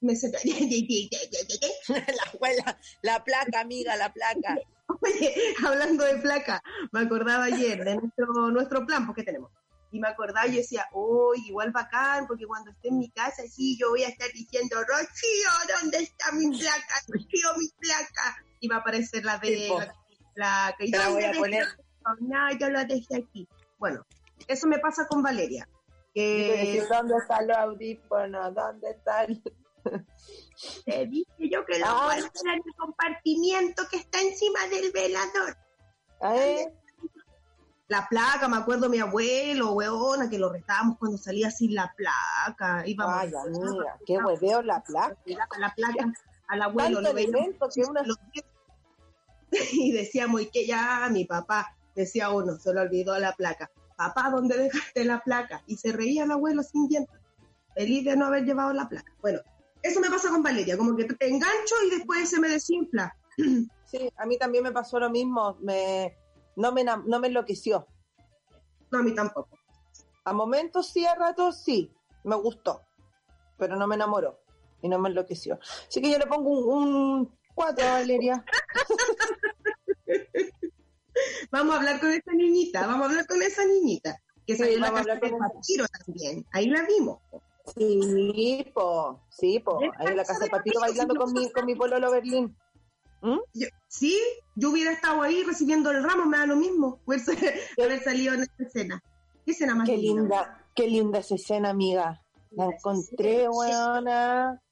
me, 0.00 0.14
la, 2.56 2.78
la 3.02 3.24
placa, 3.24 3.60
amiga, 3.60 3.96
la 3.96 4.12
placa. 4.12 4.56
Oye, 5.02 5.34
hablando 5.66 6.04
de 6.04 6.18
placa, 6.18 6.62
me 6.92 7.00
acordaba 7.00 7.44
ayer 7.44 7.84
de 7.84 7.96
nuestro, 7.96 8.50
nuestro 8.50 8.86
plan, 8.86 9.06
porque 9.06 9.22
tenemos 9.22 9.50
y 9.90 10.00
me 10.00 10.08
acordaba 10.08 10.46
y 10.46 10.56
decía, 10.56 10.86
oh, 10.92 11.32
igual 11.34 11.70
bacán, 11.70 12.26
porque 12.26 12.46
cuando 12.46 12.70
esté 12.70 12.88
en 12.88 12.98
mi 12.98 13.10
casa, 13.10 13.42
sí, 13.48 13.76
yo 13.78 13.90
voy 13.90 14.02
a 14.04 14.08
estar 14.08 14.30
diciendo, 14.32 14.76
Rocío, 14.82 15.78
¿dónde 15.80 15.98
está 15.98 16.32
mi 16.32 16.58
placa? 16.58 16.94
Rocío, 17.08 17.48
mi 17.56 17.68
placa. 17.78 18.44
Y 18.60 18.68
va 18.68 18.76
a 18.76 18.78
aparecer 18.80 19.24
la 19.24 19.38
de 19.38 19.68
la 20.34 20.74
placa. 20.76 20.84
Y 20.84 20.90
la 20.90 21.08
voy 21.08 21.24
a 21.24 21.32
poner. 21.32 21.66
No, 22.20 22.58
yo 22.58 22.70
lo 22.70 22.84
dejé 22.84 23.16
aquí. 23.16 23.48
Bueno, 23.78 24.04
eso 24.46 24.66
me 24.66 24.78
pasa 24.78 25.06
con 25.06 25.22
Valeria. 25.22 25.68
Que... 26.14 26.84
¿Dónde 26.90 27.14
está 27.16 27.38
el 27.38 27.50
audífono? 27.50 28.50
¿Dónde 28.52 28.90
está 28.90 29.24
el... 29.24 29.42
Te 30.84 31.06
dije 31.06 31.48
yo 31.50 31.64
que 31.64 31.78
lo 31.78 31.86
ah. 31.86 32.16
en 32.18 32.50
el 32.50 32.62
compartimiento 32.76 33.84
que 33.90 33.98
está 33.98 34.20
encima 34.20 34.66
del 34.68 34.90
velador. 34.90 35.56
¿Eh? 36.34 36.66
La 37.88 38.06
placa, 38.08 38.48
me 38.48 38.58
acuerdo 38.58 38.90
mi 38.90 38.98
abuelo, 38.98 39.72
weona, 39.72 40.28
que 40.28 40.38
lo 40.38 40.52
retábamos 40.52 40.98
cuando 40.98 41.16
salía 41.16 41.50
sin 41.50 41.74
la 41.74 41.92
placa. 41.96 42.86
Íbamos 42.86 43.14
Ay, 43.18 43.32
amiga, 43.34 43.98
qué 44.06 44.18
hueveo 44.18 44.62
la 44.62 44.82
placa. 44.82 45.16
La 45.24 45.74
placa 45.74 46.12
al 46.48 46.62
abuelo 46.62 47.00
lo 47.00 47.14
Y 49.72 49.92
decíamos, 49.92 50.42
y 50.42 50.50
que 50.50 50.66
ya 50.66 51.08
mi 51.10 51.24
papá, 51.24 51.74
decía 51.94 52.30
uno, 52.30 52.58
se 52.58 52.74
lo 52.74 52.82
olvidó 52.82 53.18
la 53.18 53.32
placa. 53.32 53.70
Papá, 53.96 54.30
¿dónde 54.30 54.58
dejaste 54.58 55.06
la 55.06 55.20
placa? 55.20 55.62
Y 55.66 55.78
se 55.78 55.90
reía 55.92 56.24
el 56.24 56.30
abuelo 56.30 56.62
sin 56.62 56.88
dientes, 56.88 57.18
feliz 57.74 58.04
de 58.04 58.16
no 58.16 58.26
haber 58.26 58.44
llevado 58.44 58.74
la 58.74 58.86
placa. 58.86 59.10
Bueno, 59.22 59.40
eso 59.82 59.98
me 60.00 60.10
pasa 60.10 60.28
con 60.28 60.42
Valeria, 60.42 60.76
como 60.76 60.94
que 60.94 61.04
te 61.04 61.26
engancho 61.26 61.74
y 61.86 61.90
después 61.96 62.28
se 62.28 62.38
me 62.38 62.48
desinfla. 62.48 63.16
Sí, 63.86 64.12
a 64.18 64.26
mí 64.26 64.36
también 64.36 64.64
me 64.64 64.72
pasó 64.72 65.00
lo 65.00 65.08
mismo. 65.08 65.56
Me, 65.62 66.14
no 66.58 66.72
me, 66.72 66.84
no 66.84 67.20
me 67.20 67.28
enloqueció. 67.28 67.86
No, 68.90 68.98
a 68.98 69.02
mí 69.02 69.14
tampoco. 69.14 69.56
A 70.24 70.32
momentos 70.32 70.88
sí, 70.88 71.06
a 71.06 71.14
ratos 71.14 71.62
sí, 71.62 71.92
me 72.24 72.36
gustó, 72.36 72.82
pero 73.56 73.76
no 73.76 73.86
me 73.86 73.94
enamoró 73.94 74.40
y 74.82 74.88
no 74.88 74.98
me 74.98 75.08
enloqueció. 75.08 75.58
Así 75.88 76.02
que 76.02 76.10
yo 76.10 76.18
le 76.18 76.26
pongo 76.26 76.50
un 76.50 77.32
4 77.54 77.86
a 77.86 77.92
Valeria. 77.92 78.44
vamos 81.50 81.74
a 81.74 81.78
hablar 81.78 82.00
con 82.00 82.10
esa 82.10 82.32
niñita, 82.32 82.86
vamos 82.86 83.06
a 83.06 83.10
hablar 83.10 83.26
con 83.26 83.40
esa 83.40 83.64
niñita. 83.64 84.20
Que 84.46 84.54
sí, 84.54 84.60
salió 84.60 84.80
la 84.80 84.92
casa 84.92 85.14
de 85.14 85.30
Papiro 85.30 85.86
también. 86.04 86.46
Ahí 86.52 86.66
la 86.66 86.86
vimos. 86.86 87.20
Sí, 87.76 88.70
po, 88.74 89.20
sí, 89.28 89.60
po. 89.60 89.78
Ahí 89.98 90.08
en 90.08 90.16
la 90.16 90.24
casa 90.24 90.44
de 90.44 90.50
Papiro 90.50 90.80
bailando 90.80 91.14
con 91.14 91.32
mi, 91.32 91.50
con 91.52 91.66
mi 91.66 91.74
pololo 91.74 92.10
Berlín. 92.10 92.56
¿Mm? 93.20 93.38
sí, 93.88 94.16
yo 94.54 94.70
hubiera 94.70 94.92
estado 94.92 95.22
ahí 95.22 95.42
recibiendo 95.42 95.90
el 95.90 96.04
ramo, 96.04 96.26
me 96.26 96.38
da 96.38 96.46
lo 96.46 96.56
mismo 96.56 97.00
haber 97.82 98.02
salido 98.02 98.34
en 98.34 98.42
esa 98.42 98.62
escena. 98.62 99.02
¿Qué 99.44 99.52
escena 99.52 99.74
más 99.74 99.88
qué 99.88 99.96
linda? 99.96 100.64
Qué 100.74 100.86
linda 100.86 101.18
esa 101.18 101.34
escena, 101.34 101.70
amiga. 101.70 102.22
La 102.50 102.66
encontré, 102.66 103.48
buena. 103.48 104.62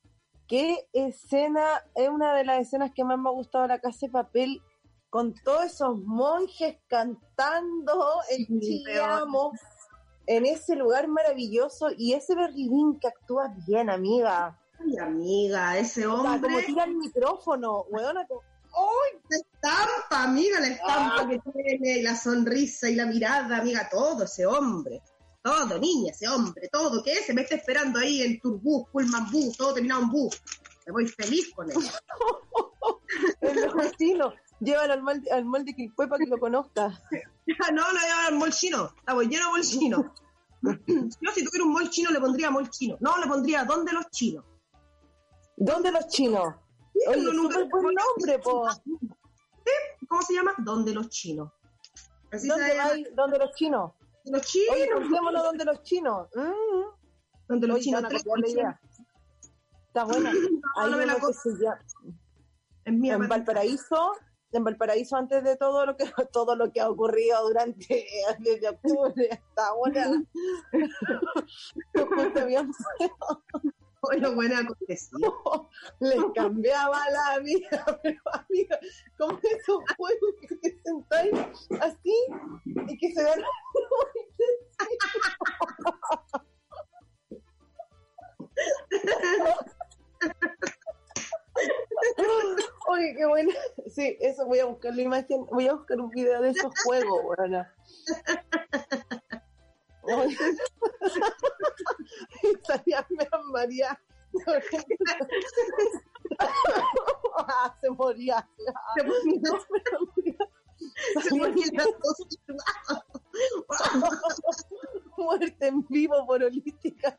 Qué 0.47 0.87
escena, 0.93 1.83
es 1.95 2.09
una 2.09 2.35
de 2.35 2.45
las 2.45 2.61
escenas 2.61 2.93
que 2.95 3.03
más 3.03 3.19
me 3.19 3.29
ha 3.29 3.33
gustado 3.33 3.63
de 3.63 3.69
la 3.69 3.81
casa 3.81 4.07
de 4.07 4.11
papel, 4.11 4.63
con 5.11 5.35
todos 5.35 5.65
esos 5.65 5.99
monjes 5.99 6.77
cantando 6.89 8.21
el 8.31 8.47
en 10.27 10.45
ese 10.45 10.75
lugar 10.75 11.09
maravilloso 11.09 11.89
y 11.97 12.13
ese 12.13 12.35
Berlín 12.35 12.99
que 13.01 13.09
actúa 13.09 13.55
bien, 13.67 13.91
amiga. 13.91 14.61
Ay, 14.79 14.99
amiga, 14.99 15.79
ese 15.79 16.07
hombre. 16.07 16.41
como 16.41 16.59
tira 16.61 16.85
el 16.85 16.97
micrófono, 16.97 17.83
weona. 17.91 18.27
¡Ay, 18.77 19.19
la 19.31 19.37
estampa, 19.37 20.25
amiga! 20.25 20.61
La 20.61 20.69
estampa 20.69 21.23
ah. 21.23 21.29
que 21.29 21.41
tiene, 21.51 21.99
y 21.99 22.03
la 22.03 22.17
sonrisa 22.17 22.91
y 22.91 22.95
la 22.95 23.07
mirada, 23.07 23.59
amiga, 23.59 23.89
todo 23.91 24.25
ese 24.25 24.47
hombre. 24.47 25.03
Todo, 25.43 25.79
niña, 25.79 26.11
ese 26.11 26.29
hombre, 26.29 26.69
todo. 26.71 27.03
¿Qué 27.03 27.13
es? 27.13 27.27
Se 27.27 27.33
me 27.33 27.43
está 27.43 27.55
esperando 27.55 28.01
ahí 28.01 28.23
en 28.23 28.41
Turbus, 28.41 28.89
Pullman 28.91 29.31
Bus, 29.31 29.57
todo 29.57 29.75
terminado 29.75 30.03
en 30.03 30.11
bus. 30.11 30.43
Me 30.87 30.93
voy 30.93 31.07
feliz 31.07 31.53
con 31.55 31.71
él. 31.71 31.77
el 33.41 33.55
mejor 33.55 33.97
chino. 33.97 34.33
Llévalo 34.61 34.93
al 34.95 35.03
mal, 35.03 35.23
al 35.31 35.45
mal 35.45 35.65
de 35.65 35.75
Quilpue 35.75 36.09
para 36.09 36.25
que 36.25 36.31
lo 36.31 36.39
conozca. 36.39 36.89
no, 37.73 37.93
no 37.93 38.01
lleva 38.01 38.27
al 38.27 38.35
mol 38.35 38.51
chino. 38.51 38.93
Estamos 38.99 39.25
lleno 39.25 39.47
de 39.47 39.51
mol 39.53 39.63
chino. 39.63 40.15
Yo 40.63 41.33
si 41.33 41.45
tuviera 41.45 41.65
un 41.65 41.73
mol 41.73 41.91
chino 41.91 42.11
le 42.11 42.21
pondría 42.21 42.51
mol 42.51 42.69
chino. 42.71 42.97
No, 43.01 43.17
le 43.19 43.27
pondría 43.27 43.65
¿dónde 43.65 43.93
los 43.93 44.11
chinos? 44.11 44.45
¿Dónde 45.57 45.91
los 45.91 46.07
chinos? 46.09 46.55
Oye, 47.09 47.67
buen 47.71 47.95
nombre, 47.95 48.39
po. 48.39 48.67
¿Cómo 50.09 50.23
se 50.23 50.35
llama? 50.35 50.55
¿Dónde 50.59 50.95
los 50.95 51.09
chinos? 51.09 51.51
¿Dónde, 52.31 52.81
hay, 52.81 53.05
¿Dónde 53.15 53.39
los 53.39 53.53
chinos? 53.55 53.93
Los 54.25 54.43
chinos. 54.43 54.75
Oye, 54.75 54.89
¿Dónde 55.33 55.65
los 55.65 55.83
chinos? 55.83 56.29
Mm. 56.35 56.97
¿Dónde 57.49 57.67
los 57.67 57.81
chinos? 57.81 58.05
Está 59.89 60.05
buena. 60.05 60.31
Ahí 60.77 60.91
no 60.91 60.99
me 60.99 61.07
la 61.07 61.19
cosa. 61.19 61.51
En, 62.85 63.05
en 63.05 63.29
Valparaíso, 63.29 64.13
en 64.53 64.65
Valparaíso 64.65 65.17
antes 65.17 65.43
de 65.43 65.57
todo 65.57 65.87
lo 65.87 65.97
que 65.97 66.05
todo 66.33 66.55
lo 66.55 66.71
que 66.71 66.81
ha 66.81 66.91
ocurrido 66.91 67.43
durante 67.49 68.07
desde 68.41 68.69
octubre 68.69 69.29
está 69.31 69.73
buena. 69.75 70.23
lo 74.19 74.35
bueno 74.35 74.57
acontecido. 74.59 75.71
Les 76.01 76.25
cambiaba 76.35 76.99
la 77.11 77.39
vida, 77.41 77.85
pero 78.03 78.21
amiga, 78.33 78.79
como 79.19 79.39
esos 79.39 79.79
juegos 79.97 80.35
que 80.41 80.57
te 80.57 80.79
sentáis 80.85 81.69
así 81.81 82.15
y 82.89 82.99
que 82.99 83.13
se 83.13 83.23
ven 83.23 83.43
Oye, 92.89 93.15
qué 93.17 93.27
bueno. 93.27 93.51
Sí, 93.87 94.17
eso 94.21 94.47
voy 94.47 94.61
a 94.61 94.67
buscar 94.67 94.95
la 94.95 95.03
imagen, 95.03 95.47
voy 95.47 95.69
a 95.69 95.75
buscar 95.75 96.01
un 96.01 96.11
video 96.11 96.41
de 96.41 96.51
esos 96.51 96.73
juegos, 96.85 97.23
bueno. 97.37 97.67
Y 102.43 102.55
salía 102.65 103.07
María. 103.53 104.01
se 107.81 107.91
moría. 107.91 108.49
Se 108.95 109.05
moría. 109.05 109.43
Se 111.23 111.35
moría. 111.35 111.85
Muerte 115.17 115.67
en 115.67 115.87
vivo 115.89 116.27
por 116.27 116.43
holística. 116.43 117.19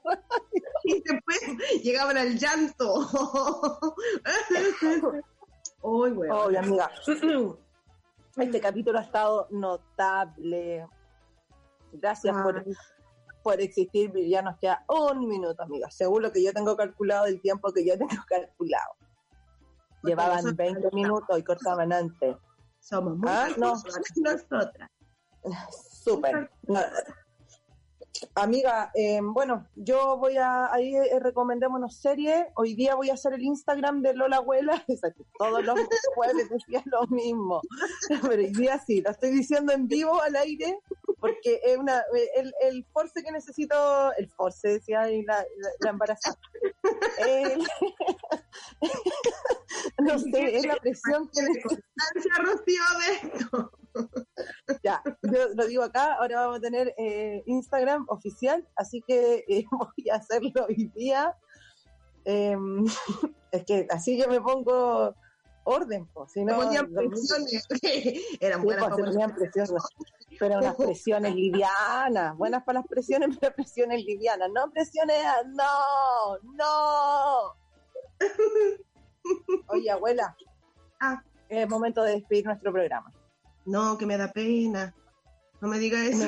y 0.84 1.02
después 1.02 1.40
llegaban 1.84 2.18
al 2.18 2.38
llanto. 2.38 3.10
Uy, 5.82 6.12
bueno. 6.12 6.60
amiga. 6.60 6.92
Este 8.38 8.62
capítulo 8.62 9.00
ha 9.00 9.04
estado 9.04 9.48
notable. 9.50 10.86
Gracias 11.94 12.36
por, 12.42 12.64
por 13.44 13.62
existir. 13.62 14.12
Ya 14.28 14.42
nos 14.42 14.58
queda 14.58 14.84
un 14.88 15.28
minuto, 15.28 15.64
amiga. 15.64 15.90
Según 15.90 16.24
lo 16.24 16.32
que 16.32 16.44
yo 16.44 16.54
tengo 16.54 16.76
calculado, 16.76 17.26
el 17.26 17.42
tiempo 17.42 17.72
que 17.72 17.86
yo 17.86 17.98
tengo 17.98 18.10
calculado. 18.28 18.96
Llevaban 20.04 20.56
20 20.56 20.90
minutos 20.94 21.40
y 21.40 21.44
cortaban 21.44 21.92
antes. 21.92 22.36
Somos 22.80 23.18
muy 23.18 23.30
¿Ah? 23.30 23.50
no. 23.58 23.74
nosotras. 24.16 24.90
Súper. 26.04 26.50
Amiga, 28.34 28.92
eh, 28.96 29.20
bueno, 29.22 29.68
yo 29.76 30.18
voy 30.18 30.38
a, 30.38 30.74
ahí 30.74 30.96
eh, 30.96 31.20
recomendémonos 31.20 31.98
series. 31.98 32.46
Hoy 32.56 32.74
día 32.74 32.96
voy 32.96 33.10
a 33.10 33.14
hacer 33.14 33.34
el 33.34 33.44
Instagram 33.44 34.02
de 34.02 34.14
Lola 34.14 34.38
Abuela. 34.38 34.84
Todos 35.40 35.64
los 35.64 35.80
jueves 36.16 36.50
decía 36.50 36.82
lo 36.86 37.06
mismo. 37.08 37.62
Pero 38.08 38.42
hoy 38.42 38.54
día 38.54 38.80
sí, 38.80 39.02
lo 39.02 39.12
estoy 39.12 39.32
diciendo 39.32 39.74
en 39.74 39.88
vivo 39.88 40.22
al 40.22 40.36
aire, 40.36 40.80
porque 41.20 41.60
es 41.64 41.78
una, 41.78 42.04
el, 42.36 42.54
el 42.62 42.86
force 42.94 43.24
que 43.24 43.32
necesito, 43.32 44.14
el 44.14 44.30
force 44.30 44.68
decía 44.68 45.02
ahí 45.02 45.24
la, 45.24 45.44
la, 45.80 45.90
embarazada. 45.90 46.38
no 50.00 50.20
sé, 50.20 50.58
es 50.58 50.66
la 50.66 50.76
presión 50.76 51.28
que 51.34 51.42
necesito. 51.42 51.82
Rocío, 52.44 52.84
de 53.00 53.30
esto. 53.30 53.72
Ya, 54.84 55.02
yo 55.24 55.48
lo 55.56 55.66
digo 55.66 55.84
acá, 55.84 56.14
ahora 56.14 56.42
vamos 56.42 56.58
a 56.58 56.62
tener 56.62 56.94
eh, 56.98 57.42
Instagram 57.46 58.06
oficial, 58.10 58.68
así 58.76 59.02
que 59.08 59.46
eh, 59.48 59.66
voy 59.72 60.10
a 60.12 60.16
hacerlo 60.16 60.66
hoy 60.68 60.92
día. 60.96 61.36
Em, 62.26 62.86
es 63.52 63.66
que 63.66 63.88
así 63.90 64.20
yo 64.20 64.28
me 64.28 64.42
pongo 64.42 65.16
orden, 65.68 66.08
pues, 66.14 66.32
si 66.32 66.46
no... 66.46 66.58
presiones, 66.60 67.68
eran 68.40 68.64
buenas 68.64 68.90
pues, 68.90 69.34
presiosas, 69.34 69.84
pero 70.40 70.60
unas 70.60 70.76
presiones 70.76 71.36
livianas, 71.36 72.38
buenas 72.38 72.64
para 72.64 72.80
las 72.80 72.88
presiones, 72.88 73.38
pero 73.42 73.54
presiones 73.54 74.04
livianas, 74.06 74.50
no 74.54 74.72
presiones, 74.72 75.18
no, 75.48 76.38
no. 76.54 77.56
Oye, 79.68 79.92
abuela, 79.92 80.36
ah. 81.02 81.22
es 81.50 81.70
momento 81.70 82.02
de 82.04 82.14
despedir 82.14 82.46
nuestro 82.46 82.72
programa. 82.72 83.12
No, 83.66 83.98
que 83.98 84.06
me 84.06 84.18
da 84.18 84.32
pena. 84.32 84.96
No 85.60 85.68
me 85.68 85.80
diga 85.80 86.02
eso. 86.06 86.28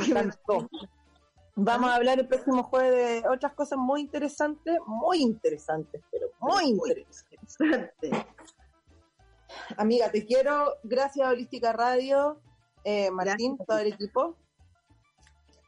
Vamos 1.56 1.90
a 1.90 1.96
hablar 1.96 2.20
el 2.20 2.28
próximo 2.28 2.64
jueves 2.64 3.24
de 3.24 3.30
otras 3.30 3.54
cosas 3.54 3.78
muy 3.80 4.02
interesantes, 4.02 4.78
muy 4.86 5.22
interesantes, 5.22 6.02
pero 6.12 6.28
muy 6.42 6.66
interesantes. 6.66 7.40
Amiga, 9.78 10.12
te 10.12 10.26
quiero. 10.26 10.76
Gracias 10.84 11.26
a 11.26 11.32
Holística 11.32 11.74
Radio, 11.74 12.42
eh, 12.84 13.12
Martín, 13.12 13.58
todo 13.68 13.80
el 13.80 13.94
equipo. 13.94 14.38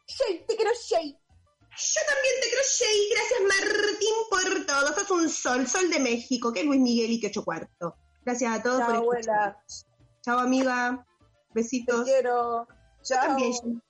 Shay, 0.08 0.46
te 0.48 0.56
quiero 0.56 0.72
Shay. 0.74 1.12
Yo 1.14 2.02
también 2.08 2.36
te 2.42 2.48
quiero 2.50 2.64
Shay. 2.64 3.10
Gracias 3.12 3.42
Martín 3.42 4.14
por 4.30 4.66
todo. 4.66 4.94
Sos 4.94 5.12
un 5.12 5.30
sol, 5.30 5.68
sol 5.68 5.90
de 5.90 6.00
México, 6.00 6.52
que 6.52 6.62
es 6.62 6.66
Luis 6.66 6.82
Miguel 6.82 7.12
y 7.12 7.20
que 7.20 7.28
ocho 7.28 7.44
cuarto. 7.44 7.96
Gracias 8.26 8.60
a 8.60 8.62
todos 8.62 8.80
Chao, 8.80 8.88
por 8.88 8.96
abuela. 8.98 9.64
Chao, 10.22 10.40
amiga. 10.40 11.06
Besitos. 11.54 12.06
Te 12.06 12.12
quiero. 12.12 12.68
Chao. 13.04 13.28
También. 13.28 13.82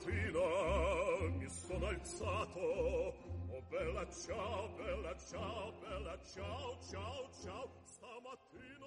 Stamattina 0.00 1.28
mi 1.36 1.48
sono 1.48 1.86
alzato. 1.86 2.60
Oh 2.60 3.62
bella 3.68 4.06
ciao, 4.10 4.68
bella 4.76 5.14
ciao, 5.18 5.72
bella 5.80 6.18
ciao, 6.24 6.78
ciao, 6.90 7.28
ciao. 7.42 7.68
Stamattina 7.84 8.86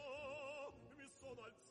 mi 0.97 1.07
sono 1.19 1.41
alzato 1.43 1.64